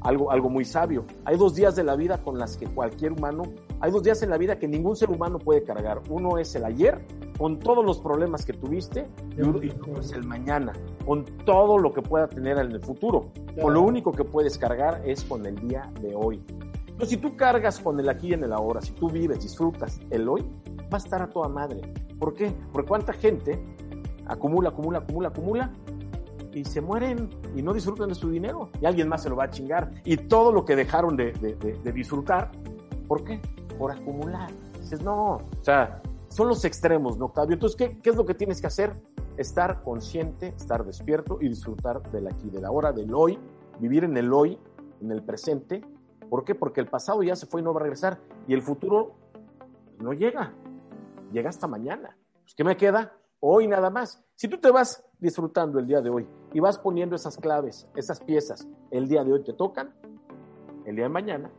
algo, 0.01 0.30
algo 0.30 0.49
muy 0.49 0.64
sabio. 0.64 1.05
Hay 1.24 1.37
dos 1.37 1.55
días 1.55 1.76
de 1.76 1.85
la 1.85 1.97
vida 1.97 2.18
con 2.22 2.39
las 2.39 2.57
que 2.57 2.66
cualquier 2.66 3.12
humano, 3.12 3.45
hay 3.83 3.91
dos 3.91 4.05
días 4.05 4.22
en 4.22 4.30
la 4.30 4.39
vida 4.39 4.61
que 4.61 4.68
ningún 4.68 4.95
ser 4.95 5.11
humano 5.11 5.41
puede 5.41 5.64
cargar. 5.64 6.03
Uno 6.09 6.39
es 6.39 6.55
el 6.55 6.64
ayer, 6.64 7.05
con 7.37 7.59
todos 7.59 7.85
los 7.85 7.99
problemas 7.99 8.47
que 8.47 8.53
tuviste, 8.53 9.09
y 9.37 9.41
uno 9.43 9.61
es 9.99 10.12
el 10.12 10.24
mañana, 10.24 10.72
con 11.05 11.24
todo 11.45 11.78
lo 11.78 11.93
que 11.93 12.01
pueda 12.01 12.28
tener 12.28 12.59
en 12.59 12.70
el 12.70 12.80
futuro. 12.80 13.33
Con 13.61 13.74
lo 13.74 13.83
único 13.83 14.12
que 14.12 14.22
puedes 14.22 14.57
cargar 14.57 15.03
es 15.05 15.24
con 15.24 15.45
el 15.47 15.57
día 15.57 15.93
de 16.01 16.14
hoy. 16.14 16.41
Entonces, 16.87 17.09
si 17.09 17.16
tú 17.16 17.37
cargas 17.37 17.80
con 17.80 17.99
el 17.99 18.09
aquí 18.09 18.28
y 18.28 18.35
en 18.35 18.45
el 18.45 18.53
ahora, 18.53 18.80
si 18.80 18.93
tú 18.93 19.11
vives, 19.11 19.41
disfrutas 19.41 19.99
el 20.11 20.28
hoy, 20.28 20.43
va 20.83 20.99
a 20.99 20.99
estar 20.99 21.20
a 21.20 21.26
toda 21.28 21.49
madre. 21.49 21.80
¿Por 22.20 22.35
qué? 22.35 22.55
Porque 22.72 22.89
cuánta 22.89 23.12
gente 23.12 23.61
acumula, 24.26 24.68
acumula, 24.68 24.99
acumula, 25.01 25.28
acumula 25.30 25.72
y 26.53 26.64
se 26.64 26.80
mueren 26.80 27.30
y 27.57 27.62
no 27.62 27.72
disfrutan 27.72 28.11
de 28.11 28.14
su 28.14 28.30
dinero 28.30 28.70
y 28.80 28.87
alguien 28.87 29.09
más 29.09 29.24
se 29.24 29.28
lo 29.28 29.35
va 29.35 29.45
a 29.45 29.51
chingar. 29.51 29.91
Y 30.05 30.18
todo 30.18 30.53
lo 30.53 30.64
que 30.64 30.76
dejaron 30.76 31.16
de, 31.16 31.33
de, 31.33 31.57
de, 31.57 31.72
de 31.83 31.93
disfrutar, 31.93 32.53
¿por 33.09 33.24
qué? 33.24 33.41
Por 33.83 33.91
acumular. 33.91 34.49
Dices, 34.78 35.03
no, 35.03 35.39
o 35.39 35.64
sea, 35.64 36.01
son 36.28 36.47
los 36.47 36.64
extremos, 36.64 37.18
¿no, 37.18 37.24
Octavio? 37.24 37.55
Entonces, 37.55 37.76
¿qué, 37.76 37.99
¿qué, 38.01 38.11
es 38.11 38.16
lo 38.16 38.24
que 38.24 38.33
tienes 38.33 38.61
que 38.61 38.68
hacer? 38.68 38.95
Estar 39.37 39.83
consciente, 39.83 40.55
estar 40.57 40.85
despierto 40.85 41.39
y 41.41 41.49
disfrutar 41.49 42.01
del 42.12 42.28
aquí, 42.28 42.49
de 42.49 42.61
la 42.61 42.70
hora, 42.70 42.93
del 42.93 43.12
hoy, 43.12 43.41
vivir 43.80 44.05
en 44.05 44.16
el 44.16 44.33
hoy, 44.33 44.57
en 45.01 45.11
el 45.11 45.24
presente. 45.24 45.85
¿Por 46.30 46.45
qué? 46.45 46.55
Porque 46.55 46.80
el 46.80 46.87
pasado 46.87 47.24
ya 47.24 47.35
se 47.35 47.47
fue 47.47 47.61
y 47.61 47.64
no 47.64 47.74
va 47.74 47.80
a 47.80 47.83
regresar 47.83 48.20
y 48.47 48.55
el 48.55 48.62
futuro 48.62 49.16
no 49.99 50.12
llega, 50.12 50.55
llega 51.33 51.51
hasta 51.51 51.66
mañana. 51.66 52.16
Pues, 52.45 52.55
¿Qué 52.55 52.62
me 52.62 52.76
queda? 52.76 53.16
Hoy 53.41 53.66
nada 53.66 53.91
más. 53.91 54.22
Si 54.37 54.47
tú 54.47 54.59
te 54.59 54.70
vas 54.70 55.05
disfrutando 55.18 55.80
el 55.80 55.89
día 55.89 56.01
de 56.01 56.09
hoy 56.09 56.28
y 56.53 56.61
vas 56.61 56.78
poniendo 56.78 57.16
esas 57.16 57.37
claves, 57.37 57.89
esas 57.97 58.20
piezas, 58.20 58.68
el 58.93 59.09
día 59.09 59.24
de 59.24 59.33
hoy 59.33 59.43
te 59.43 59.55
tocan, 59.55 59.93
el 60.85 60.95
día 60.95 61.07
de 61.07 61.11
mañana, 61.11 61.51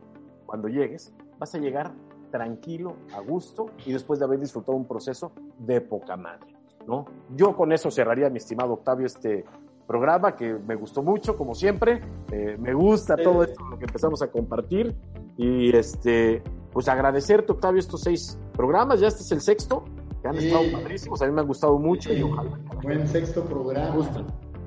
cuando 0.46 0.68
llegues, 0.68 1.12
vas 1.38 1.54
a 1.54 1.58
llegar 1.58 1.92
tranquilo, 2.34 2.96
a 3.14 3.20
gusto 3.20 3.66
y 3.86 3.92
después 3.92 4.18
de 4.18 4.24
haber 4.24 4.40
disfrutado 4.40 4.76
un 4.76 4.86
proceso 4.86 5.30
de 5.56 5.80
poca 5.80 6.16
madre, 6.16 6.52
¿no? 6.84 7.04
Yo 7.36 7.54
con 7.54 7.70
eso 7.70 7.92
cerraría, 7.92 8.28
mi 8.28 8.38
estimado 8.38 8.72
Octavio, 8.72 9.06
este 9.06 9.44
programa 9.86 10.34
que 10.34 10.52
me 10.66 10.74
gustó 10.74 11.04
mucho, 11.04 11.36
como 11.36 11.54
siempre. 11.54 12.00
Eh, 12.32 12.56
me 12.58 12.74
gusta 12.74 13.14
todo 13.14 13.44
esto, 13.44 13.62
lo 13.70 13.78
que 13.78 13.84
empezamos 13.84 14.20
a 14.20 14.32
compartir 14.32 14.96
y 15.36 15.76
este, 15.76 16.42
pues 16.72 16.88
agradecerte, 16.88 17.52
Octavio, 17.52 17.78
estos 17.78 18.00
seis 18.00 18.36
programas. 18.52 18.98
Ya 18.98 19.06
este 19.06 19.22
es 19.22 19.30
el 19.30 19.40
sexto, 19.40 19.84
que 20.20 20.26
han 20.26 20.36
sí. 20.36 20.48
estado 20.48 20.64
padrísimos, 20.72 21.22
a 21.22 21.26
mí 21.26 21.32
me 21.32 21.40
han 21.40 21.46
gustado 21.46 21.78
mucho 21.78 22.10
sí. 22.10 22.16
y 22.16 22.22
ojalá. 22.22 22.58
Buen 22.82 23.06
sexto 23.06 23.44
programa. 23.44 23.94
Gusta, 23.94 24.24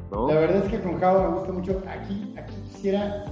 ¿no? 0.10 0.30
La 0.30 0.36
verdad 0.36 0.64
es 0.64 0.72
que 0.72 0.80
con 0.80 0.98
Java 1.02 1.32
me 1.32 1.36
gusta 1.36 1.52
mucho. 1.52 1.84
Aquí, 1.86 2.34
aquí 2.38 2.56
quisiera 2.72 3.26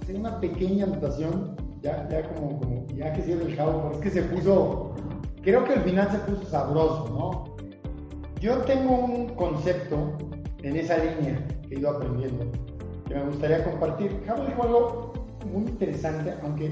hacer 0.00 0.14
una 0.14 0.38
pequeña 0.38 0.84
anotación 0.84 1.56
ya, 1.82 2.08
ya 2.08 2.22
como, 2.28 2.58
como, 2.58 2.86
ya 2.94 3.12
que 3.12 3.22
cierre 3.22 3.44
el 3.44 3.56
Javo, 3.56 3.82
porque 3.82 4.08
es 4.08 4.14
que 4.14 4.20
se 4.20 4.22
puso, 4.28 4.94
creo 5.42 5.64
que 5.64 5.74
el 5.74 5.80
final 5.80 6.10
se 6.10 6.18
puso 6.18 6.44
sabroso, 6.44 7.08
¿no? 7.10 7.44
Yo 8.40 8.58
tengo 8.62 8.96
un 8.96 9.28
concepto 9.34 10.16
en 10.62 10.76
esa 10.76 10.96
línea 10.98 11.46
que 11.68 11.74
he 11.74 11.78
ido 11.78 11.90
aprendiendo, 11.90 12.44
que 13.06 13.14
me 13.14 13.24
gustaría 13.24 13.64
compartir. 13.64 14.22
Javo 14.26 14.44
dijo 14.44 14.62
algo 14.62 15.12
muy 15.52 15.62
interesante, 15.62 16.34
aunque 16.42 16.70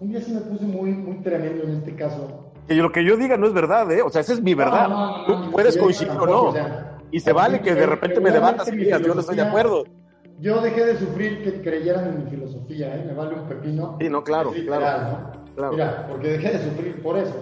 un 0.00 0.10
día 0.10 0.20
sí 0.20 0.32
me 0.32 0.40
puse 0.40 0.64
muy, 0.64 0.90
muy 0.90 1.16
tremendo 1.18 1.64
en 1.64 1.74
este 1.74 1.94
caso. 1.94 2.52
Y 2.68 2.74
lo 2.74 2.92
que 2.92 3.04
yo 3.04 3.16
diga 3.16 3.36
no 3.36 3.46
es 3.46 3.52
verdad, 3.52 3.90
¿eh? 3.92 4.02
O 4.02 4.10
sea, 4.10 4.20
esa 4.20 4.34
es 4.34 4.42
mi 4.42 4.54
verdad. 4.54 4.88
No, 4.88 5.26
no, 5.26 5.38
no, 5.38 5.44
Tú 5.44 5.50
puedes 5.52 5.76
coincidir 5.76 6.12
o 6.12 6.26
no. 6.26 6.42
O 6.42 6.52
sea, 6.52 6.98
y 7.10 7.20
se 7.20 7.32
vale 7.32 7.60
que 7.60 7.74
de 7.74 7.86
repente 7.86 8.20
me 8.20 8.30
debatas 8.30 8.68
y 8.68 8.76
digas, 8.76 9.00
yo 9.00 9.14
no 9.14 9.20
estoy 9.20 9.36
de 9.36 9.42
acuerdo. 9.42 9.84
Yo 10.40 10.60
dejé 10.60 10.84
de 10.84 10.98
sufrir 10.98 11.42
que 11.42 11.60
creyeran 11.62 12.08
en 12.08 12.24
mi 12.24 12.30
filosofía, 12.30 12.94
¿eh? 12.94 13.04
Me 13.04 13.12
vale 13.12 13.34
un 13.34 13.48
pepino. 13.48 13.96
Sí, 14.00 14.08
no, 14.08 14.22
claro, 14.22 14.52
literal, 14.52 14.80
claro, 14.80 15.10
¿no? 15.10 15.54
claro. 15.56 15.72
Mira, 15.72 16.06
porque 16.08 16.28
dejé 16.28 16.58
de 16.58 16.64
sufrir 16.64 17.02
por 17.02 17.18
eso. 17.18 17.34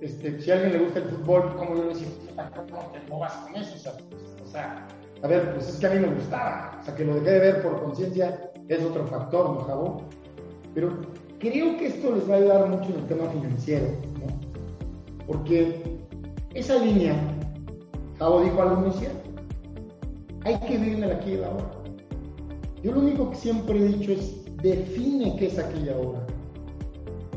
Este, 0.00 0.40
si 0.40 0.50
a 0.52 0.54
alguien 0.54 0.74
le 0.74 0.78
gusta 0.84 1.00
el 1.00 1.06
fútbol, 1.06 1.56
¿cómo 1.56 1.74
yo 1.74 1.82
le 1.82 1.88
decía, 1.88 2.06
no 2.36 2.92
te 2.92 3.00
movas 3.10 3.32
con 3.32 3.56
eso? 3.56 3.74
O 3.74 3.78
sea, 3.78 3.92
o 4.44 4.46
sea, 4.46 4.88
a 5.22 5.26
ver, 5.26 5.52
pues 5.54 5.68
es 5.68 5.76
que 5.80 5.86
a 5.88 5.90
mí 5.90 5.98
me 5.98 6.14
gustaba. 6.14 6.78
O 6.80 6.84
sea, 6.84 6.94
que 6.94 7.04
lo 7.04 7.14
dejé 7.16 7.30
de 7.32 7.38
ver 7.40 7.62
por 7.62 7.82
conciencia 7.82 8.52
es 8.68 8.84
otro 8.84 9.04
factor, 9.08 9.50
¿no, 9.50 9.60
Jabón? 9.62 10.02
Pero 10.74 10.96
creo 11.40 11.76
que 11.76 11.86
esto 11.86 12.14
les 12.14 12.30
va 12.30 12.34
a 12.34 12.38
ayudar 12.38 12.68
mucho 12.68 12.90
en 12.90 13.00
el 13.00 13.06
tema 13.06 13.28
financiero, 13.30 13.86
¿no? 14.20 15.26
Porque 15.26 15.98
esa 16.54 16.76
línea, 16.76 17.14
Jabo 18.20 18.42
dijo 18.42 18.62
algo 18.62 18.76
muy 18.76 18.92
cierto. 18.92 19.28
Hay 20.44 20.56
que 20.60 20.78
vivir 20.78 20.98
en 20.98 21.04
el 21.04 21.12
aquí 21.12 21.32
y 21.32 21.42
ahora. 21.42 21.77
Yo 22.82 22.92
lo 22.92 23.00
único 23.00 23.30
que 23.30 23.36
siempre 23.36 23.78
he 23.78 23.88
dicho 23.88 24.12
es 24.12 24.44
define 24.62 25.36
qué 25.36 25.46
es 25.46 25.58
aquí 25.58 25.80
y 25.84 25.88
ahora. 25.88 26.26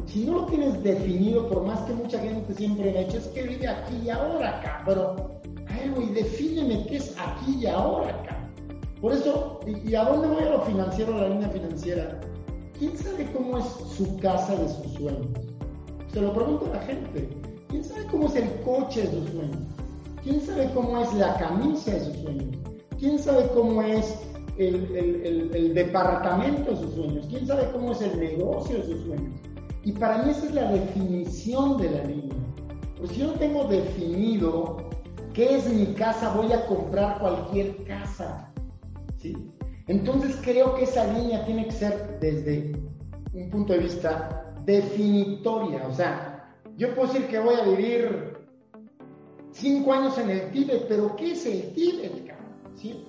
Si 0.06 0.26
no 0.26 0.42
lo 0.42 0.46
tienes 0.46 0.84
definido, 0.84 1.48
por 1.48 1.64
más 1.64 1.80
que 1.82 1.94
mucha 1.94 2.20
gente 2.20 2.54
siempre 2.54 2.92
me 2.92 3.00
ha 3.00 3.04
dicho, 3.04 3.18
es 3.18 3.28
que 3.28 3.44
vive 3.44 3.68
aquí 3.68 3.96
y 4.04 4.10
ahora, 4.10 4.62
cabrón. 4.62 5.16
Ay, 5.68 5.90
güey, 5.96 6.10
defíneme 6.10 6.86
qué 6.88 6.98
es 6.98 7.16
aquí 7.18 7.58
y 7.60 7.66
ahora, 7.66 8.12
cabrón. 8.24 8.42
Por 9.02 9.14
eso, 9.14 9.60
y, 9.66 9.96
a 9.96 10.04
dónde 10.04 10.28
voy 10.28 10.44
a 10.44 10.50
lo 10.52 10.62
financiero, 10.62 11.16
a 11.16 11.22
la 11.22 11.30
línea 11.30 11.50
financiera? 11.50 12.20
¿Quién 12.78 12.96
sabe 12.96 13.26
cómo 13.34 13.58
es 13.58 13.66
su 13.98 14.18
casa 14.18 14.56
de 14.56 14.70
sus 14.70 14.94
sueños? 14.94 15.28
Se 16.14 16.22
lo 16.22 16.34
pregunto 16.34 16.68
a 16.68 16.76
la 16.76 16.82
gente. 16.82 17.30
¿Quién 17.70 17.84
sabe 17.84 18.06
cómo 18.08 18.28
es 18.28 18.36
el 18.36 18.50
coche 18.62 19.02
de 19.02 19.12
sus 19.12 19.30
sueños? 19.32 19.58
¿Quién 20.24 20.42
sabe 20.42 20.70
cómo 20.74 21.02
es 21.02 21.14
la 21.14 21.36
camisa 21.38 21.94
de 21.94 22.06
sus 22.06 22.18
sueños? 22.18 22.58
¿Quién 23.00 23.18
sabe 23.18 23.50
cómo 23.56 23.82
es 23.82 24.20
el, 24.68 25.74
departamento 25.74 26.72
de 26.72 26.78
sus 26.78 26.94
sueños? 26.94 27.28
¿Quién 27.30 27.48
sabe 27.48 27.70
cómo 27.72 27.92
es 27.92 28.02
el 28.02 28.20
negocio 28.20 28.78
de 28.78 28.84
sus 28.84 29.02
sueños? 29.06 29.40
Y 29.84 29.92
para 29.94 30.24
mí 30.24 30.32
esa 30.32 30.46
es 30.46 30.54
la 30.54 30.72
definición 30.72 31.78
de 31.78 31.90
la 31.90 32.04
línea. 32.04 32.38
Pues 32.98 33.16
yo 33.16 33.28
no 33.28 33.34
tengo 33.34 33.64
definido 33.66 34.78
qué 35.34 35.56
es 35.56 35.68
mi 35.74 35.88
casa, 35.94 36.34
voy 36.36 36.52
a 36.54 36.66
comprar 36.68 37.20
cualquier 37.20 37.84
casa. 37.86 38.52
¿sí? 39.18 39.36
Entonces 39.88 40.38
creo 40.44 40.76
que 40.76 40.84
esa 40.84 41.12
línea 41.14 41.44
tiene 41.46 41.66
que 41.66 41.72
ser 41.72 42.20
desde 42.20 42.74
un 43.34 43.50
punto 43.50 43.74
de 43.74 43.80
vista 43.80 44.54
definitoria. 44.66 45.88
O 45.88 45.94
sea, 45.94 46.56
yo 46.78 46.94
puedo 46.96 47.12
decir 47.12 47.28
que 47.28 47.40
voy 47.40 47.56
a 47.56 47.64
vivir 47.64 48.38
cinco 49.52 49.94
años 49.94 50.18
en 50.18 50.30
el 50.30 50.52
Tíbet, 50.52 50.88
pero 50.88 51.16
¿qué 51.16 51.32
es 51.32 51.46
el 51.46 51.74
Tíbet? 51.74 52.32
¿Sí? 52.76 53.06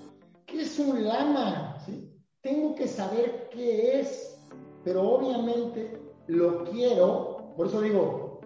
¿Qué 0.52 0.60
es 0.60 0.78
un 0.78 1.02
lama? 1.02 1.78
¿Sí? 1.86 2.12
Tengo 2.42 2.74
que 2.74 2.86
saber 2.86 3.48
qué 3.50 4.00
es, 4.00 4.38
pero 4.84 5.00
obviamente 5.12 5.98
lo 6.26 6.64
quiero, 6.64 7.54
por 7.56 7.68
eso 7.68 7.80
digo, 7.80 8.40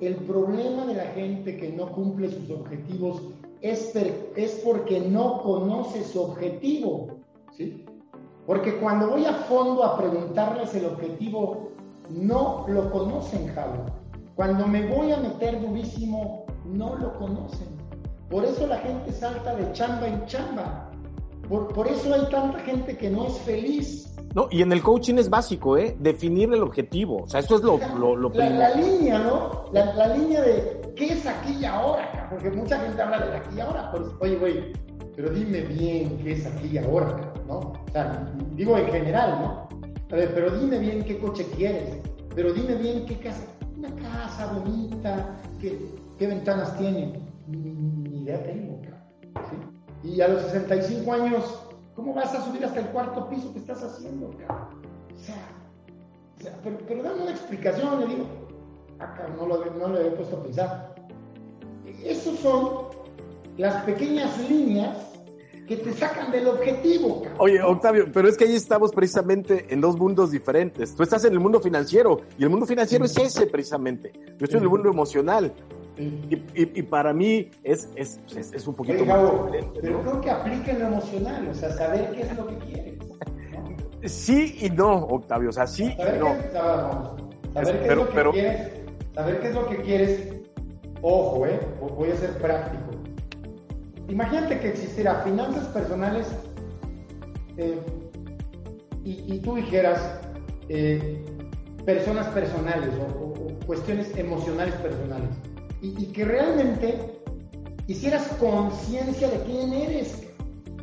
el 0.00 0.16
problema 0.16 0.84
de 0.86 0.94
la 0.94 1.04
gente 1.12 1.56
que 1.56 1.70
no 1.70 1.92
cumple 1.92 2.32
sus 2.32 2.50
objetivos 2.50 3.22
es, 3.60 3.94
es 3.94 4.60
porque 4.64 5.02
no 5.02 5.40
conoce 5.42 6.02
su 6.02 6.22
objetivo, 6.22 7.20
¿sí? 7.52 7.86
Porque 8.44 8.80
cuando 8.80 9.10
voy 9.10 9.24
a 9.24 9.34
fondo 9.34 9.84
a 9.84 9.96
preguntarles 9.96 10.74
el 10.74 10.86
objetivo, 10.86 11.70
no 12.10 12.64
lo 12.66 12.90
conocen, 12.90 13.46
Javo. 13.54 13.86
Cuando 14.34 14.66
me 14.66 14.88
voy 14.88 15.12
a 15.12 15.18
meter 15.18 15.60
durísimo, 15.60 16.44
no 16.64 16.96
lo 16.96 17.16
conocen. 17.18 17.68
Por 18.28 18.44
eso 18.44 18.66
la 18.66 18.78
gente 18.78 19.12
salta 19.12 19.54
de 19.54 19.70
chamba 19.70 20.08
en 20.08 20.26
chamba. 20.26 20.91
Por, 21.48 21.68
por 21.68 21.88
eso 21.88 22.14
hay 22.14 22.28
tanta 22.30 22.58
gente 22.60 22.96
que 22.96 23.10
no 23.10 23.26
es 23.26 23.38
feliz. 23.40 24.14
No, 24.34 24.48
y 24.50 24.62
en 24.62 24.72
el 24.72 24.82
coaching 24.82 25.16
es 25.16 25.28
básico, 25.28 25.76
¿eh? 25.76 25.94
Definir 25.98 26.52
el 26.52 26.62
objetivo. 26.62 27.24
O 27.24 27.28
sea, 27.28 27.40
eso 27.40 27.56
es 27.56 27.62
lo, 27.62 27.78
lo, 27.98 28.16
lo 28.16 28.30
la, 28.30 28.48
la, 28.48 28.74
línea, 28.74 29.18
¿no? 29.18 29.64
La, 29.72 29.92
la, 29.94 30.16
línea 30.16 30.40
de 30.40 30.80
qué 30.96 31.12
es 31.12 31.26
aquí 31.26 31.58
y 31.60 31.64
ahora, 31.66 32.28
porque 32.30 32.50
mucha 32.50 32.78
gente 32.78 33.02
habla 33.02 33.18
de 33.26 33.36
aquí 33.36 33.56
y 33.56 33.60
ahora. 33.60 33.90
Pues, 33.90 34.04
oye, 34.20 34.36
güey, 34.36 34.72
pero 35.14 35.30
dime 35.30 35.60
bien 35.62 36.18
qué 36.18 36.32
es 36.32 36.46
aquí 36.46 36.68
y 36.72 36.78
ahora, 36.78 37.34
¿no? 37.46 37.58
O 37.58 37.92
sea, 37.92 38.26
digo 38.54 38.78
en 38.78 38.86
general, 38.86 39.38
¿no? 39.42 39.68
A 40.10 40.16
ver, 40.16 40.34
pero 40.34 40.50
dime 40.58 40.78
bien 40.78 41.04
qué 41.04 41.18
coche 41.18 41.46
quieres, 41.56 41.98
pero 42.34 42.52
dime 42.52 42.76
bien 42.76 43.04
qué 43.06 43.18
casa, 43.18 43.46
una 43.76 43.94
casa 43.96 44.52
bonita, 44.52 45.40
qué, 45.60 45.78
qué 46.18 46.26
ventanas 46.26 46.76
tiene. 46.78 47.20
Ni, 47.48 48.22
idea 48.22 48.42
tengo, 48.44 48.80
¿sí? 49.50 49.56
Y 50.04 50.20
a 50.20 50.28
los 50.28 50.42
65 50.42 51.12
años, 51.12 51.62
¿cómo 51.94 52.14
vas 52.14 52.34
a 52.34 52.44
subir 52.44 52.64
hasta 52.64 52.80
el 52.80 52.86
cuarto 52.86 53.28
piso? 53.28 53.52
¿Qué 53.52 53.60
estás 53.60 53.82
haciendo, 53.82 54.30
cabrón? 54.30 54.82
O 55.14 55.24
sea, 55.24 55.48
o 56.38 56.42
sea 56.42 56.58
pero, 56.64 56.78
pero, 56.88 57.02
dame 57.02 57.22
una 57.22 57.30
explicación, 57.30 58.00
le 58.00 58.06
digo. 58.06 58.26
Acá 58.98 59.28
no 59.36 59.46
lo, 59.46 59.64
no 59.64 59.88
lo 59.88 60.00
he 60.00 60.10
puesto 60.10 60.36
a 60.36 60.42
pensar. 60.42 60.94
Esos 62.04 62.38
son 62.40 62.86
las 63.56 63.82
pequeñas 63.84 64.38
líneas 64.48 65.12
que 65.66 65.76
te 65.76 65.92
sacan 65.92 66.32
del 66.32 66.48
objetivo. 66.48 67.22
Oye, 67.38 67.62
Octavio, 67.62 68.06
pero 68.12 68.28
es 68.28 68.36
que 68.36 68.44
ahí 68.44 68.54
estamos 68.54 68.92
precisamente 68.92 69.66
en 69.70 69.80
dos 69.80 69.96
mundos 69.96 70.30
diferentes. 70.30 70.94
Tú 70.94 71.02
estás 71.02 71.24
en 71.24 71.32
el 71.32 71.40
mundo 71.40 71.60
financiero 71.60 72.22
y 72.38 72.42
el 72.42 72.50
mundo 72.50 72.66
financiero 72.66 73.04
es 73.04 73.16
ese 73.16 73.46
precisamente. 73.46 74.12
Yo 74.38 74.44
estoy 74.44 74.58
en 74.58 74.64
el 74.64 74.70
mundo 74.70 74.88
emocional. 74.90 75.52
Y, 75.96 76.42
y, 76.54 76.82
para 76.82 77.12
mí 77.12 77.50
es, 77.64 77.88
es, 77.96 78.18
es, 78.34 78.66
un 78.66 78.74
poquito 78.74 79.02
Oye, 79.02 79.68
Pero 79.82 80.00
creo 80.00 80.20
que 80.22 80.30
aplica 80.30 80.70
en 80.72 80.78
lo 80.78 80.86
emocional, 80.86 81.48
o 81.48 81.54
sea, 81.54 81.70
saber 81.72 82.10
qué 82.12 82.22
es 82.22 82.34
lo 82.34 82.46
que 82.46 82.56
quieres. 82.58 82.98
Sí 84.06 84.56
y 84.62 84.70
no, 84.70 85.04
Octavio, 85.04 85.50
o 85.50 85.52
sea, 85.52 85.66
sí 85.66 85.94
saber 85.96 86.16
y 86.16 86.18
no. 86.18 86.34
Qué, 86.34 86.50
saber 87.52 87.82
qué 87.82 87.88
es 87.88 87.96
lo 87.96 88.06
que 88.06 88.14
pero, 88.14 88.32
quieres, 88.32 88.72
saber 89.14 89.40
qué 89.40 89.48
es 89.48 89.54
lo 89.54 89.66
que 89.68 89.76
quieres, 89.82 90.28
ojo, 91.02 91.46
eh, 91.46 91.60
voy 91.94 92.10
a 92.10 92.16
ser 92.16 92.38
práctico 92.38 92.92
Imagínate 94.12 94.60
que 94.60 94.68
existiera 94.68 95.22
finanzas 95.22 95.66
personales 95.68 96.26
eh, 97.56 97.78
y, 99.04 99.38
tú 99.38 99.54
dijeras 99.54 100.20
eh, 100.68 101.24
personas 101.86 102.26
personales 102.28 102.90
o, 103.00 103.32
cuestiones 103.64 104.14
emocionales 104.18 104.74
personales 104.76 105.30
y, 105.82 106.06
que 106.06 106.24
realmente 106.24 107.20
hicieras 107.88 108.26
conciencia 108.38 109.28
de 109.28 109.38
quién 109.42 109.72
eres. 109.72 110.28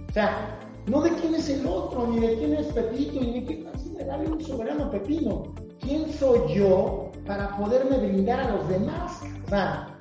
O 0.10 0.14
sea, 0.14 0.60
no 0.88 1.02
de 1.02 1.12
quién 1.12 1.36
es 1.36 1.50
el 1.50 1.66
otro, 1.66 2.08
ni 2.08 2.20
de 2.20 2.36
quién 2.38 2.54
es 2.54 2.68
Pepito, 2.68 3.22
ni 3.22 3.39
de 3.39 3.45
quién 3.45 3.68
así 3.74 3.89
me 3.91 4.04
dale 4.04 4.30
un 4.30 4.41
soberano 4.41 4.91
pepino. 4.91 5.43
¿Quién 5.80 6.12
soy 6.12 6.54
yo 6.54 7.12
para 7.26 7.56
poderme 7.58 7.97
brindar 7.97 8.41
a 8.41 8.56
los 8.56 8.68
demás? 8.68 9.22
O 9.45 9.50
sea, 9.50 9.95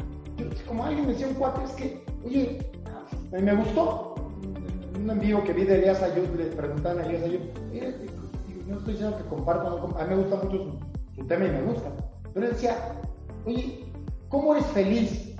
como 0.66 0.84
alguien 0.84 1.06
me 1.06 1.12
decía 1.12 1.28
un 1.28 1.34
cuate, 1.34 1.64
es 1.64 1.70
que, 1.72 2.04
oye, 2.26 2.58
me 3.30 3.54
gustó. 3.54 4.14
Un 4.96 5.10
envío 5.10 5.44
que 5.44 5.52
vi 5.52 5.64
de 5.64 5.78
Elías 5.78 6.02
Ayud, 6.02 6.28
le 6.36 6.46
preguntaban 6.46 6.98
a 6.98 7.06
Elías 7.06 7.22
Ayud, 7.22 7.40
no 8.66 8.78
estoy 8.78 8.94
diciendo 8.94 9.16
que 9.16 9.24
compartan, 9.24 9.72
a 9.72 10.04
mí 10.04 10.14
me 10.14 10.16
gusta 10.16 10.36
mucho 10.36 10.78
su, 11.14 11.26
tema 11.26 11.46
y 11.46 11.50
me 11.50 11.62
gusta, 11.62 11.90
pero 12.34 12.46
él 12.46 12.52
decía, 12.52 12.76
oye, 13.46 13.87
¿cómo 14.28 14.54
eres 14.54 14.66
feliz? 14.68 15.36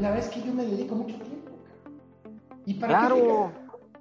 La 0.00 0.10
verdad 0.10 0.26
es 0.26 0.30
que 0.30 0.42
yo 0.42 0.52
me 0.52 0.64
dedico 0.64 0.94
mucho 0.94 1.16
tiempo, 1.16 1.52
¿Y 2.64 2.74
para 2.74 2.98
claro. 2.98 3.52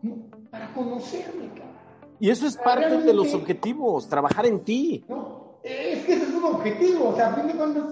qué? 0.02 0.10
Para 0.50 0.74
conocerme, 0.74 1.48
cabrón. 1.50 1.72
Y 2.20 2.30
eso 2.30 2.48
es 2.48 2.56
parte 2.58 2.98
de 3.02 3.14
los 3.14 3.34
objetivos, 3.34 4.08
trabajar 4.08 4.46
en 4.46 4.64
ti. 4.64 5.04
No, 5.10 5.60
es 5.64 6.06
que 6.06 6.14
ese 6.14 6.24
es 6.24 6.34
un 6.34 6.46
objetivo, 6.46 7.10
o 7.10 7.16
sea, 7.16 7.30
a 7.30 7.36
fin 7.36 7.48
de 7.48 7.56
cuentas, 7.56 7.84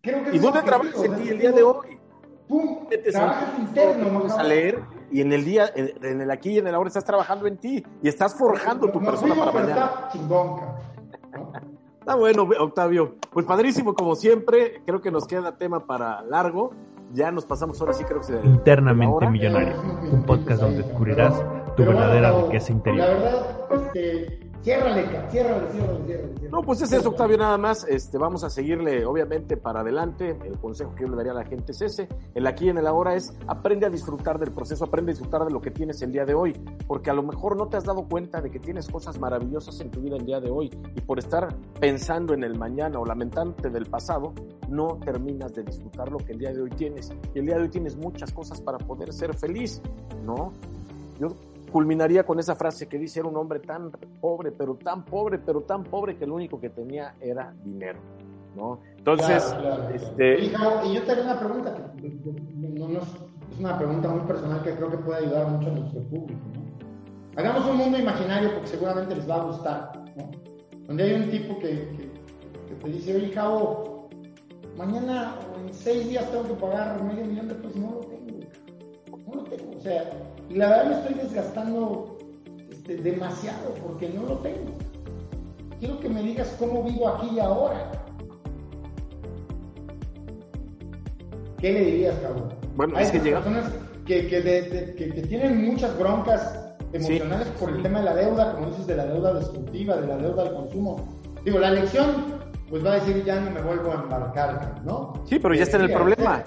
creo 0.00 0.24
que... 0.24 0.36
¿Y 0.36 0.38
dónde 0.38 0.62
trabajas 0.62 1.02
en 1.02 1.16
ti 1.16 1.28
el 1.28 1.38
día 1.38 1.52
de 1.52 1.62
hoy? 1.62 1.98
¡Pum! 2.48 2.86
Trabajas 3.10 3.58
interno, 3.58 4.26
a 4.36 4.42
leer 4.42 4.82
y 5.10 5.20
en 5.20 5.32
el 5.32 5.44
día, 5.44 5.70
en 5.74 6.20
el 6.20 6.30
aquí 6.30 6.50
y 6.50 6.58
en 6.58 6.66
el 6.66 6.74
ahora 6.74 6.88
estás 6.88 7.04
trabajando 7.04 7.46
en 7.46 7.58
ti 7.58 7.84
y 8.02 8.08
estás 8.08 8.34
forjando 8.34 8.90
tu 8.90 9.00
persona 9.00 9.34
para 9.34 9.52
mañana. 9.52 9.72
Está 9.72 10.08
chingón, 10.12 10.60
Está 12.02 12.16
bueno, 12.16 12.48
Octavio. 12.58 13.14
Pues 13.32 13.46
padrísimo, 13.46 13.94
como 13.94 14.16
siempre. 14.16 14.82
Creo 14.84 15.00
que 15.00 15.12
nos 15.12 15.24
queda 15.24 15.56
tema 15.56 15.86
para 15.86 16.20
largo. 16.22 16.72
Ya 17.12 17.30
nos 17.30 17.46
pasamos 17.46 17.80
ahora 17.80 17.92
sí, 17.92 18.02
creo 18.02 18.18
que 18.18 18.26
se. 18.26 18.40
Internamente 18.44 19.28
Millonario. 19.28 19.80
Un 20.10 20.24
podcast 20.24 20.62
donde 20.62 20.82
descubrirás 20.82 21.32
tu 21.76 21.84
verdadera 21.84 22.32
riqueza 22.32 22.72
interior. 22.72 23.06
La 23.06 23.14
verdad, 23.14 23.56
este 23.70 24.51
Ciérrale, 24.62 25.04
ciérrale, 25.30 25.72
ciérrale, 25.72 26.48
No, 26.48 26.62
pues 26.62 26.80
es 26.82 27.04
Octavio 27.04 27.36
nada 27.36 27.58
más. 27.58 27.84
Este, 27.88 28.16
vamos 28.16 28.44
a 28.44 28.50
seguirle, 28.50 29.04
obviamente, 29.04 29.56
para 29.56 29.80
adelante. 29.80 30.38
El 30.44 30.56
consejo 30.58 30.94
que 30.94 31.02
yo 31.02 31.08
le 31.08 31.16
daría 31.16 31.32
a 31.32 31.34
la 31.34 31.44
gente 31.44 31.72
es 31.72 31.82
ese. 31.82 32.08
El 32.32 32.46
aquí 32.46 32.66
y 32.66 32.68
en 32.68 32.78
el 32.78 32.86
ahora 32.86 33.16
es 33.16 33.34
aprende 33.48 33.86
a 33.86 33.90
disfrutar 33.90 34.38
del 34.38 34.52
proceso, 34.52 34.84
aprende 34.84 35.10
a 35.10 35.14
disfrutar 35.14 35.44
de 35.44 35.50
lo 35.50 35.60
que 35.60 35.72
tienes 35.72 36.00
el 36.02 36.12
día 36.12 36.24
de 36.24 36.34
hoy. 36.34 36.52
Porque 36.86 37.10
a 37.10 37.12
lo 37.12 37.24
mejor 37.24 37.56
no 37.56 37.66
te 37.66 37.76
has 37.76 37.84
dado 37.84 38.06
cuenta 38.08 38.40
de 38.40 38.52
que 38.52 38.60
tienes 38.60 38.86
cosas 38.86 39.18
maravillosas 39.18 39.80
en 39.80 39.90
tu 39.90 40.00
vida 40.00 40.16
el 40.16 40.26
día 40.26 40.38
de 40.38 40.50
hoy. 40.50 40.70
Y 40.94 41.00
por 41.00 41.18
estar 41.18 41.48
pensando 41.80 42.32
en 42.32 42.44
el 42.44 42.56
mañana 42.56 43.00
o 43.00 43.04
lamentándote 43.04 43.68
del 43.68 43.86
pasado, 43.86 44.32
no 44.68 45.00
terminas 45.04 45.52
de 45.54 45.64
disfrutar 45.64 46.12
lo 46.12 46.18
que 46.18 46.32
el 46.32 46.38
día 46.38 46.52
de 46.52 46.62
hoy 46.62 46.70
tienes. 46.70 47.12
Y 47.34 47.40
el 47.40 47.46
día 47.46 47.56
de 47.56 47.62
hoy 47.62 47.68
tienes 47.68 47.96
muchas 47.96 48.32
cosas 48.32 48.60
para 48.60 48.78
poder 48.78 49.12
ser 49.12 49.34
feliz, 49.34 49.82
¿no? 50.24 50.52
Yo 51.18 51.30
culminaría 51.72 52.24
con 52.24 52.38
esa 52.38 52.54
frase 52.54 52.86
que 52.86 52.98
dice, 52.98 53.20
era 53.20 53.28
un 53.28 53.36
hombre 53.36 53.58
tan 53.60 53.90
pobre, 54.20 54.52
pero 54.52 54.74
tan 54.74 55.04
pobre, 55.04 55.38
pero 55.38 55.62
tan 55.62 55.82
pobre 55.82 56.16
que 56.16 56.26
lo 56.26 56.34
único 56.34 56.60
que 56.60 56.68
tenía 56.68 57.14
era 57.20 57.52
dinero, 57.64 57.98
¿no? 58.54 58.78
Entonces, 58.98 59.56
este... 59.94 60.44
Y, 60.44 60.50
yo 60.50 61.02
te 61.02 61.10
haré 61.10 61.22
una 61.22 61.40
pregunta, 61.40 61.74
que 61.96 62.08
no, 62.78 62.88
es, 62.98 63.08
una 63.58 63.78
pregunta 63.78 64.08
muy 64.08 64.20
personal 64.26 64.62
que 64.62 64.74
creo 64.76 64.90
que 64.90 64.98
puede 64.98 65.24
ayudar 65.24 65.48
mucho 65.48 65.68
a 65.68 65.72
nuestro 65.72 66.02
público, 66.02 66.40
¿no? 66.54 67.40
Hagamos 67.40 67.66
un 67.66 67.78
mundo 67.78 67.98
imaginario 67.98 68.52
porque 68.52 68.68
seguramente 68.68 69.16
les 69.16 69.28
va 69.28 69.36
a 69.36 69.44
gustar. 69.44 69.92
Donde 70.86 71.02
hay 71.02 71.14
un 71.14 71.30
tipo 71.30 71.58
que, 71.58 72.10
que, 72.68 72.74
te 72.74 72.88
dice, 72.90 73.16
oye, 73.16 73.30
Cabo, 73.30 74.10
mañana 74.76 75.38
o 75.54 75.66
en 75.66 75.72
seis 75.72 76.06
días 76.10 76.30
tengo 76.30 76.44
que 76.44 76.54
pagar 76.54 77.02
medio 77.02 77.24
millón 77.24 77.48
de 77.48 77.54
pesos, 77.54 77.76
no 77.76 77.92
lo 77.92 78.00
tengo, 78.00 78.38
no 79.26 79.34
lo 79.34 79.44
tengo, 79.44 79.78
o 79.78 79.80
sea 79.80 80.10
y 80.52 80.56
la 80.56 80.68
verdad 80.68 80.84
me 80.84 80.94
estoy 80.96 81.14
desgastando 81.14 82.18
este, 82.70 82.96
demasiado 82.96 83.74
porque 83.82 84.10
no 84.10 84.22
lo 84.24 84.36
tengo. 84.38 84.72
Quiero 85.80 85.98
que 85.98 86.08
me 86.10 86.22
digas 86.22 86.54
cómo 86.58 86.82
vivo 86.82 87.08
aquí 87.08 87.30
y 87.34 87.40
ahora. 87.40 87.90
¿Qué 91.58 91.72
le 91.72 91.84
dirías, 91.84 92.16
cabrón? 92.18 92.52
Bueno, 92.76 92.98
es 92.98 93.10
que 93.10 93.20
personas 93.20 93.72
que, 94.06 94.26
que, 94.26 95.26
tienen 95.28 95.64
muchas 95.64 95.96
broncas 95.98 96.58
emocionales 96.92 97.48
por 97.58 97.70
el 97.70 97.82
tema 97.82 98.00
de 98.00 98.04
la 98.04 98.14
deuda, 98.14 98.54
como 98.54 98.66
dices, 98.66 98.86
de 98.86 98.96
la 98.96 99.06
deuda 99.06 99.34
destructiva, 99.34 99.96
de 99.96 100.06
la 100.06 100.16
deuda 100.18 100.42
al 100.42 100.54
consumo. 100.54 101.08
Digo, 101.44 101.60
la 101.60 101.70
lección, 101.70 102.40
pues 102.68 102.84
va 102.84 102.92
a 102.92 102.94
decir, 102.96 103.24
ya 103.24 103.40
no 103.40 103.50
me 103.52 103.62
vuelvo 103.62 103.92
a 103.92 104.02
embarcar, 104.02 104.82
¿no? 104.84 105.14
Sí, 105.24 105.38
pero 105.38 105.54
ya 105.54 105.62
está 105.62 105.78
en 105.78 105.84
el 105.84 105.92
problema. 105.92 106.44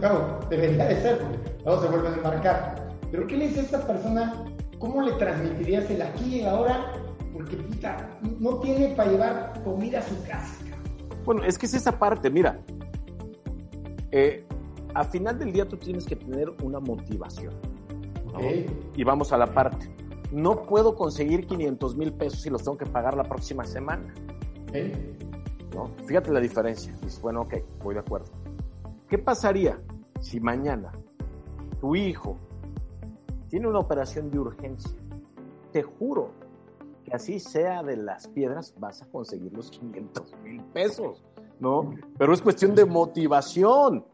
Cabo, 0.00 0.40
debería 0.50 0.86
de 0.86 1.00
ser, 1.00 1.18
porque 1.18 1.38
luego 1.64 1.82
se 1.82 1.88
vuelven 1.88 2.12
a 2.12 2.16
embarcar. 2.16 2.87
Pero 3.10 3.26
¿qué 3.26 3.36
le 3.36 3.48
dice 3.48 3.60
a 3.60 3.62
esta 3.62 3.86
persona? 3.86 4.44
¿Cómo 4.78 5.02
le 5.02 5.12
transmitirías 5.12 5.90
el 5.90 6.02
aquí 6.02 6.36
y 6.36 6.40
el 6.40 6.48
ahora? 6.48 6.92
Porque 7.32 7.56
puta, 7.56 8.18
no 8.38 8.58
tiene 8.58 8.94
para 8.94 9.10
llevar 9.10 9.62
comida 9.64 10.00
a 10.00 10.02
su 10.02 10.22
casa. 10.24 10.54
Bueno, 11.24 11.44
es 11.44 11.58
que 11.58 11.66
es 11.66 11.74
esa 11.74 11.98
parte, 11.98 12.30
mira. 12.30 12.60
Eh, 14.10 14.44
al 14.94 15.06
final 15.06 15.38
del 15.38 15.52
día 15.52 15.68
tú 15.68 15.76
tienes 15.76 16.06
que 16.06 16.16
tener 16.16 16.50
una 16.62 16.80
motivación. 16.80 17.54
Y 18.94 19.04
vamos 19.04 19.32
a 19.32 19.36
la 19.36 19.46
parte. 19.46 19.90
No 20.30 20.62
puedo 20.62 20.94
conseguir 20.94 21.46
500 21.46 21.96
mil 21.96 22.12
pesos 22.12 22.46
y 22.46 22.50
los 22.50 22.62
tengo 22.62 22.76
que 22.76 22.86
pagar 22.86 23.16
la 23.16 23.24
próxima 23.24 23.64
semana. 23.64 24.14
¿No? 25.74 25.90
Fíjate 26.06 26.30
la 26.32 26.40
diferencia. 26.40 26.92
Dices, 27.02 27.20
bueno, 27.20 27.42
ok, 27.42 27.54
voy 27.82 27.94
de 27.94 28.00
acuerdo. 28.00 28.26
¿Qué 29.08 29.18
pasaría 29.18 29.80
si 30.20 30.38
mañana 30.38 30.92
tu 31.80 31.96
hijo 31.96 32.38
tiene 33.48 33.68
una 33.68 33.78
operación 33.78 34.30
de 34.30 34.38
urgencia? 34.38 34.96
Te 35.72 35.82
juro 35.82 36.30
que 37.04 37.14
así 37.14 37.40
sea 37.40 37.82
de 37.82 37.96
las 37.96 38.28
piedras, 38.28 38.74
vas 38.78 39.02
a 39.02 39.06
conseguir 39.06 39.52
los 39.52 39.70
500 39.70 40.34
mil 40.42 40.62
pesos, 40.64 41.24
¿no? 41.58 41.94
Pero 42.18 42.32
es 42.32 42.42
cuestión 42.42 42.74
de 42.74 42.84
motivación, 42.84 44.04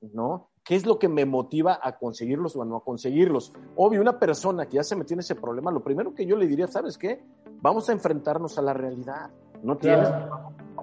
¿no? 0.00 0.48
¿Qué 0.64 0.76
es 0.76 0.84
lo 0.84 0.98
que 0.98 1.08
me 1.08 1.24
motiva 1.24 1.80
a 1.82 1.96
conseguirlos 1.96 2.54
o 2.56 2.62
a 2.62 2.64
no 2.66 2.80
conseguirlos? 2.80 3.54
Obvio, 3.76 4.02
una 4.02 4.18
persona 4.18 4.66
que 4.66 4.76
ya 4.76 4.82
se 4.82 4.96
metió 4.96 5.14
en 5.14 5.20
ese 5.20 5.34
problema, 5.34 5.70
lo 5.70 5.82
primero 5.82 6.14
que 6.14 6.26
yo 6.26 6.36
le 6.36 6.46
diría, 6.46 6.66
¿sabes 6.66 6.98
qué? 6.98 7.24
Vamos 7.62 7.88
a 7.88 7.92
enfrentarnos 7.92 8.58
a 8.58 8.62
la 8.62 8.74
realidad. 8.74 9.30
No 9.62 9.78
tienes, 9.78 10.08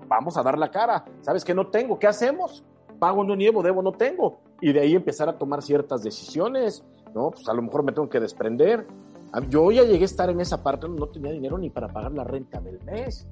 vamos 0.07 0.37
a 0.37 0.43
dar 0.43 0.57
la 0.57 0.71
cara. 0.71 1.05
¿Sabes 1.21 1.45
qué? 1.45 1.53
No 1.53 1.67
tengo. 1.67 1.99
¿Qué 1.99 2.07
hacemos? 2.07 2.65
Pago, 2.97 3.23
no 3.23 3.35
niego, 3.35 3.61
debo, 3.61 3.81
no 3.81 3.91
tengo. 3.91 4.39
Y 4.59 4.73
de 4.73 4.79
ahí 4.79 4.95
empezar 4.95 5.29
a 5.29 5.37
tomar 5.37 5.61
ciertas 5.61 6.01
decisiones, 6.01 6.83
¿no? 7.15 7.31
Pues 7.31 7.47
a 7.47 7.53
lo 7.53 7.61
mejor 7.61 7.83
me 7.83 7.93
tengo 7.93 8.09
que 8.09 8.19
desprender. 8.19 8.85
Yo 9.49 9.71
ya 9.71 9.83
llegué 9.83 10.03
a 10.03 10.05
estar 10.05 10.29
en 10.29 10.39
esa 10.39 10.61
parte, 10.61 10.87
no 10.87 11.07
tenía 11.07 11.31
dinero 11.31 11.57
ni 11.57 11.69
para 11.69 11.87
pagar 11.87 12.11
la 12.11 12.23
renta 12.23 12.61
del 12.61 12.79
mes, 12.83 13.27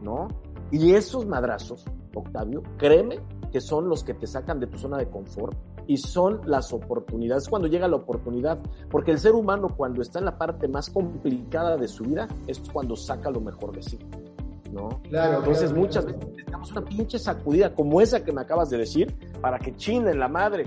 ¿no? 0.00 0.28
Y 0.70 0.94
esos 0.94 1.26
madrazos, 1.26 1.84
Octavio, 2.14 2.62
créeme 2.78 3.20
que 3.52 3.60
son 3.60 3.88
los 3.88 4.02
que 4.02 4.14
te 4.14 4.26
sacan 4.26 4.58
de 4.58 4.66
tu 4.66 4.78
zona 4.78 4.96
de 4.96 5.08
confort 5.08 5.56
y 5.86 5.98
son 5.98 6.40
las 6.46 6.72
oportunidades, 6.72 7.48
cuando 7.48 7.68
llega 7.68 7.86
la 7.86 7.96
oportunidad, 7.96 8.58
porque 8.90 9.10
el 9.10 9.18
ser 9.18 9.32
humano 9.32 9.68
cuando 9.76 10.00
está 10.02 10.18
en 10.18 10.24
la 10.24 10.38
parte 10.38 10.66
más 10.66 10.90
complicada 10.90 11.76
de 11.76 11.86
su 11.86 12.04
vida 12.04 12.26
es 12.46 12.60
cuando 12.72 12.96
saca 12.96 13.30
lo 13.30 13.40
mejor 13.40 13.76
de 13.76 13.82
sí. 13.82 13.98
¿no? 14.72 15.00
Claro, 15.08 15.38
Entonces 15.38 15.72
muchas 15.72 16.04
veces 16.04 16.26
necesitamos 16.26 16.72
una 16.72 16.84
pinche 16.84 17.18
sacudida 17.18 17.72
como 17.74 18.00
esa 18.00 18.24
que 18.24 18.32
me 18.32 18.40
acabas 18.40 18.70
de 18.70 18.78
decir 18.78 19.14
para 19.40 19.58
que 19.58 19.72
en 19.86 20.18
la 20.18 20.28
madre. 20.28 20.66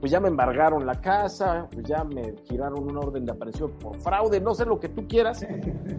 Pues 0.00 0.12
ya 0.12 0.20
me 0.20 0.28
embargaron 0.28 0.84
la 0.84 1.00
casa, 1.00 1.68
pues 1.72 1.86
ya 1.86 2.04
me 2.04 2.34
giraron 2.44 2.90
una 2.90 3.00
orden 3.00 3.24
de 3.24 3.32
aparición 3.32 3.72
por 3.78 3.98
fraude, 3.98 4.40
no 4.40 4.54
sé 4.54 4.64
lo 4.66 4.78
que 4.78 4.88
tú 4.88 5.06
quieras. 5.06 5.46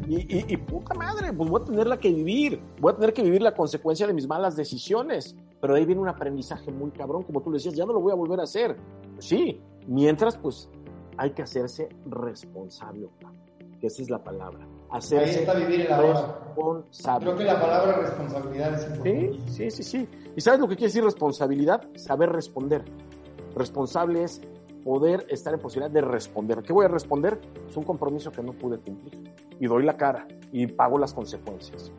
Y, 0.09 0.53
y 0.53 0.55
puta 0.55 0.93
madre, 0.93 1.33
pues 1.33 1.49
voy 1.49 1.61
a 1.61 1.65
tenerla 1.65 1.97
que 1.97 2.09
vivir, 2.09 2.61
voy 2.79 2.93
a 2.93 2.95
tener 2.95 3.13
que 3.13 3.23
vivir 3.23 3.41
la 3.41 3.53
consecuencia 3.53 4.07
de 4.07 4.13
mis 4.13 4.25
malas 4.25 4.55
decisiones 4.55 5.35
pero 5.59 5.75
ahí 5.75 5.85
viene 5.85 6.01
un 6.01 6.09
aprendizaje 6.09 6.71
muy 6.71 6.91
cabrón, 6.91 7.23
como 7.23 7.41
tú 7.41 7.49
le 7.49 7.55
decías, 7.55 7.75
ya 7.75 7.85
no 7.85 7.93
lo 7.93 7.99
voy 7.99 8.11
a 8.11 8.15
volver 8.15 8.39
a 8.39 8.43
hacer. 8.43 8.77
Pues 9.13 9.25
sí, 9.25 9.59
mientras 9.87 10.37
pues 10.37 10.69
hay 11.17 11.31
que 11.31 11.41
hacerse 11.41 11.89
responsable, 12.05 13.09
que 13.79 13.87
esa 13.87 14.01
es 14.01 14.09
la 14.09 14.23
palabra. 14.23 14.67
Hacerse 14.89 15.39
ahí 15.39 15.41
está 15.41 15.53
vivir 15.55 15.87
responsable. 15.87 17.25
Creo 17.25 17.37
que 17.37 17.43
la 17.43 17.59
palabra 17.59 17.97
responsabilidad 17.97 18.75
es 18.75 18.83
importante. 18.83 19.33
Sí, 19.47 19.69
sí, 19.69 19.71
sí, 19.71 19.83
sí. 19.83 20.09
¿Y 20.35 20.41
sabes 20.41 20.59
lo 20.59 20.67
que 20.67 20.75
quiere 20.75 20.87
decir 20.87 21.03
responsabilidad? 21.03 21.81
Saber 21.95 22.29
responder. 22.29 22.85
Responsable 23.57 24.23
es 24.23 24.41
poder 24.83 25.25
estar 25.29 25.53
en 25.53 25.59
posibilidad 25.59 25.91
de 25.91 26.01
responder. 26.01 26.61
¿Qué 26.63 26.71
voy 26.71 26.85
a 26.85 26.87
responder? 26.87 27.39
Es 27.67 27.75
un 27.75 27.83
compromiso 27.83 28.31
que 28.31 28.41
no 28.41 28.53
pude 28.53 28.77
cumplir. 28.77 29.33
Y 29.59 29.67
doy 29.67 29.83
la 29.83 29.97
cara 29.97 30.27
y 30.51 30.67
pago 30.67 30.97
las 30.97 31.13
consecuencias. 31.13 31.91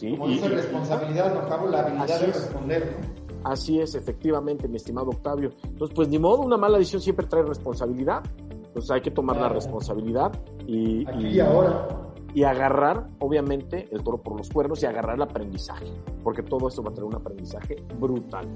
Como 0.00 0.28
dice 0.28 0.48
responsabilidad, 0.48 1.32
no 1.34 1.66
la 1.68 1.80
habilidad 1.80 2.20
de 2.20 2.26
responder, 2.26 2.96
Así 3.44 3.80
es, 3.80 3.94
efectivamente, 3.94 4.66
mi 4.66 4.76
estimado 4.76 5.10
Octavio. 5.10 5.52
Entonces, 5.62 5.94
pues 5.94 6.08
ni 6.08 6.18
modo, 6.18 6.42
una 6.42 6.56
mala 6.56 6.78
decisión 6.78 7.00
siempre 7.00 7.26
trae 7.26 7.44
responsabilidad. 7.44 8.24
Entonces 8.50 8.90
hay 8.90 9.00
que 9.00 9.12
tomar 9.12 9.36
la 9.36 9.48
responsabilidad 9.48 10.32
y, 10.66 11.06
y, 11.22 11.40
ahora. 11.40 11.86
y 12.34 12.42
agarrar, 12.42 13.08
obviamente, 13.20 13.88
el 13.92 14.02
toro 14.02 14.18
por 14.18 14.36
los 14.36 14.50
cuernos 14.50 14.82
y 14.82 14.86
agarrar 14.86 15.14
el 15.14 15.22
aprendizaje, 15.22 15.86
porque 16.24 16.42
todo 16.42 16.68
esto 16.68 16.82
va 16.82 16.90
a 16.90 16.92
traer 16.92 17.06
un 17.06 17.14
aprendizaje 17.14 17.76
brutal. 17.98 18.48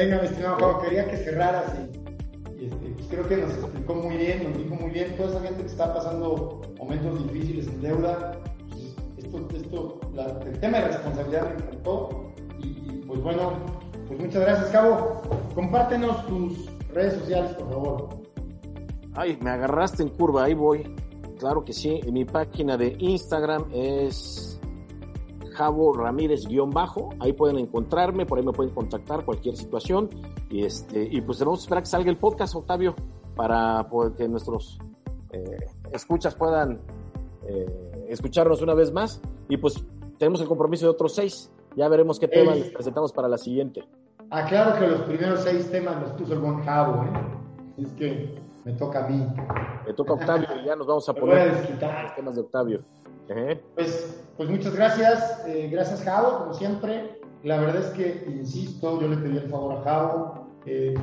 Venga, 0.00 0.18
mi 0.18 0.28
estimado 0.28 0.56
Juan, 0.56 0.80
quería 0.82 1.10
que 1.10 1.16
cerraras 1.18 1.74
y, 2.58 2.64
este, 2.64 2.88
pues 2.96 3.06
creo 3.10 3.28
que 3.28 3.36
nos 3.36 3.50
explicó 3.50 3.94
muy 3.96 4.16
bien, 4.16 4.44
nos 4.44 4.56
dijo 4.56 4.74
muy 4.76 4.90
bien, 4.92 5.14
toda 5.14 5.28
esa 5.28 5.40
gente 5.42 5.60
que 5.60 5.68
está 5.68 5.92
pasando 5.92 6.62
momentos 6.78 7.22
difíciles 7.30 7.66
en 7.66 7.82
deuda, 7.82 8.40
esto, 9.18 10.00
el 10.46 10.58
tema 10.58 10.78
de 10.78 10.86
responsabilidad 10.86 11.50
me 11.50 11.54
encantó. 11.56 12.32
Y, 12.60 13.02
pues 13.06 13.20
bueno, 13.20 13.52
pues 14.08 14.18
muchas 14.18 14.40
gracias, 14.40 14.70
Cabo. 14.70 15.20
Compártenos 15.54 16.26
tus 16.26 16.70
redes 16.94 17.18
sociales, 17.18 17.52
por 17.56 17.68
favor. 17.68 18.08
Ay, 19.16 19.38
me 19.42 19.50
agarraste 19.50 20.02
en 20.02 20.08
curva, 20.08 20.44
ahí 20.44 20.54
voy. 20.54 20.94
Claro 21.38 21.62
que 21.62 21.74
sí, 21.74 22.00
en 22.02 22.14
mi 22.14 22.24
página 22.24 22.78
de 22.78 22.96
Instagram 22.98 23.66
es 23.70 24.49
Javo 25.60 25.92
Ramírez-bajo, 25.92 27.10
ahí 27.20 27.34
pueden 27.34 27.58
encontrarme, 27.58 28.24
por 28.24 28.38
ahí 28.38 28.44
me 28.46 28.52
pueden 28.52 28.72
contactar 28.72 29.26
cualquier 29.26 29.58
situación. 29.58 30.08
Y 30.48 30.64
este, 30.64 31.02
y 31.02 31.20
pues 31.20 31.36
tenemos 31.36 31.58
que 31.58 31.64
esperar 31.64 31.82
que 31.82 31.90
salga 31.90 32.10
el 32.10 32.16
podcast, 32.16 32.54
Octavio, 32.54 32.94
para 33.36 33.86
que 34.16 34.26
nuestros 34.26 34.78
eh, 35.32 35.66
escuchas 35.92 36.34
puedan 36.34 36.80
eh, 37.46 38.06
escucharnos 38.08 38.62
una 38.62 38.72
vez 38.72 38.90
más 38.90 39.20
y 39.50 39.58
pues 39.58 39.84
tenemos 40.18 40.40
el 40.40 40.48
compromiso 40.48 40.86
de 40.86 40.92
otros 40.92 41.14
seis. 41.14 41.52
Ya 41.76 41.88
veremos 41.88 42.18
qué 42.18 42.26
temas 42.26 42.58
les 42.58 42.70
presentamos 42.70 43.12
para 43.12 43.28
la 43.28 43.36
siguiente. 43.36 43.84
Aclaro 44.30 44.80
que 44.80 44.86
los 44.86 45.02
primeros 45.02 45.40
seis 45.40 45.70
temas 45.70 46.00
los 46.00 46.12
puso 46.12 46.32
el 46.32 46.38
buen 46.38 46.62
Javo, 46.64 47.04
¿eh? 47.04 47.12
Es 47.76 47.92
que 47.92 48.34
me 48.64 48.72
toca 48.72 49.04
a 49.04 49.08
mí. 49.08 49.26
Me 49.86 49.92
toca 49.92 50.12
a 50.12 50.14
Octavio 50.14 50.48
y 50.62 50.64
ya 50.64 50.74
nos 50.74 50.86
vamos 50.86 51.06
a 51.06 51.12
poner 51.12 51.52
los 51.52 52.14
temas 52.14 52.34
de 52.34 52.40
Octavio. 52.40 52.80
Pues, 53.76 54.20
pues 54.36 54.50
muchas 54.50 54.74
gracias, 54.74 55.44
eh, 55.46 55.68
gracias 55.70 56.02
Javo, 56.02 56.38
como 56.38 56.54
siempre. 56.54 57.20
La 57.44 57.60
verdad 57.60 57.76
es 57.76 57.90
que, 57.90 58.24
insisto, 58.28 59.00
yo 59.00 59.06
le 59.06 59.16
pedí 59.18 59.36
el 59.36 59.48
favor 59.48 59.78
a 59.78 59.82
Javo. 59.82 60.46
Eh, 60.66 60.94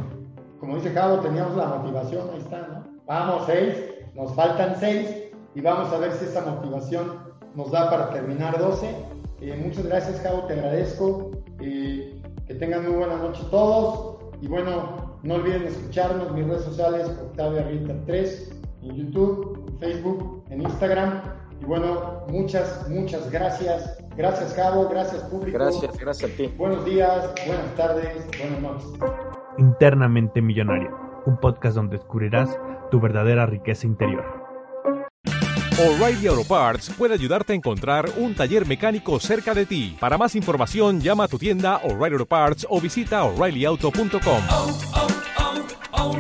como 0.60 0.76
dice 0.76 0.92
Javo, 0.92 1.20
teníamos 1.22 1.56
la 1.56 1.68
motivación, 1.68 2.30
ahí 2.34 2.40
está, 2.40 2.68
¿no? 2.68 2.84
Vamos, 3.06 3.44
seis, 3.46 3.76
nos 4.14 4.34
faltan 4.36 4.76
seis 4.78 5.30
y 5.56 5.62
vamos 5.62 5.94
a 5.94 6.00
ver 6.00 6.12
si 6.14 6.26
esa 6.26 6.42
motivación 6.42 7.20
nos 7.56 7.72
da 7.72 7.90
para 7.90 8.10
terminar 8.10 8.60
12. 8.60 8.94
Eh, 9.40 9.62
muchas 9.64 9.86
gracias, 9.86 10.20
Cabo, 10.20 10.44
te 10.44 10.54
agradezco. 10.54 11.32
Que 11.60 12.54
tengan 12.60 12.84
muy 12.84 12.98
buena 12.98 13.18
noche 13.18 13.42
todos. 13.50 14.18
Y 14.42 14.48
bueno, 14.48 15.18
no 15.24 15.36
olviden 15.36 15.64
escucharnos 15.64 16.32
mis 16.34 16.46
redes 16.46 16.64
sociales, 16.64 17.08
Octavio 17.08 17.60
Arrieta 17.62 17.96
3, 18.06 18.52
en 18.84 18.96
YouTube, 18.96 19.64
en 19.68 19.78
Facebook, 19.80 20.44
en 20.50 20.62
Instagram. 20.62 21.38
Y 21.62 21.66
bueno, 21.66 22.26
muchas, 22.30 22.88
muchas 22.90 23.30
gracias. 23.32 23.98
Gracias, 24.16 24.54
Cabo. 24.54 24.88
Gracias, 24.90 25.24
público. 25.24 25.58
Gracias, 25.58 25.98
gracias 25.98 26.32
a 26.32 26.36
ti. 26.36 26.48
Buenos 26.58 26.86
días, 26.86 27.34
buenas 27.46 27.76
tardes, 27.76 28.28
buenas 28.40 28.62
noches. 28.62 28.88
Internamente 29.58 30.42
Millonario, 30.42 30.96
un 31.26 31.38
podcast 31.38 31.76
donde 31.76 31.98
descubrirás 31.98 32.50
tu 32.92 33.00
verdadera 33.00 33.46
riqueza 33.46 33.88
interior. 33.88 34.48
O'Reilly 35.80 36.26
Auto 36.26 36.44
Parts 36.44 36.90
puede 36.98 37.14
ayudarte 37.14 37.54
a 37.54 37.56
encontrar 37.56 38.10
un 38.18 38.34
taller 38.34 38.66
mecánico 38.66 39.20
cerca 39.20 39.54
de 39.54 39.68
ti. 39.68 39.96
Para 40.00 40.18
más 40.18 40.36
información, 40.36 41.02
llama 41.02 41.26
a 41.26 41.28
tu 41.28 41.38
tienda 41.38 41.78
O'Reilly 41.84 42.14
Auto 42.14 42.26
Parts 42.26 42.66
o 42.68 42.82
visita 42.82 43.24
oreillyauto.com. 43.24 44.42
Oh, 44.50 44.80
oh, 44.96 45.08
oh, 45.94 46.16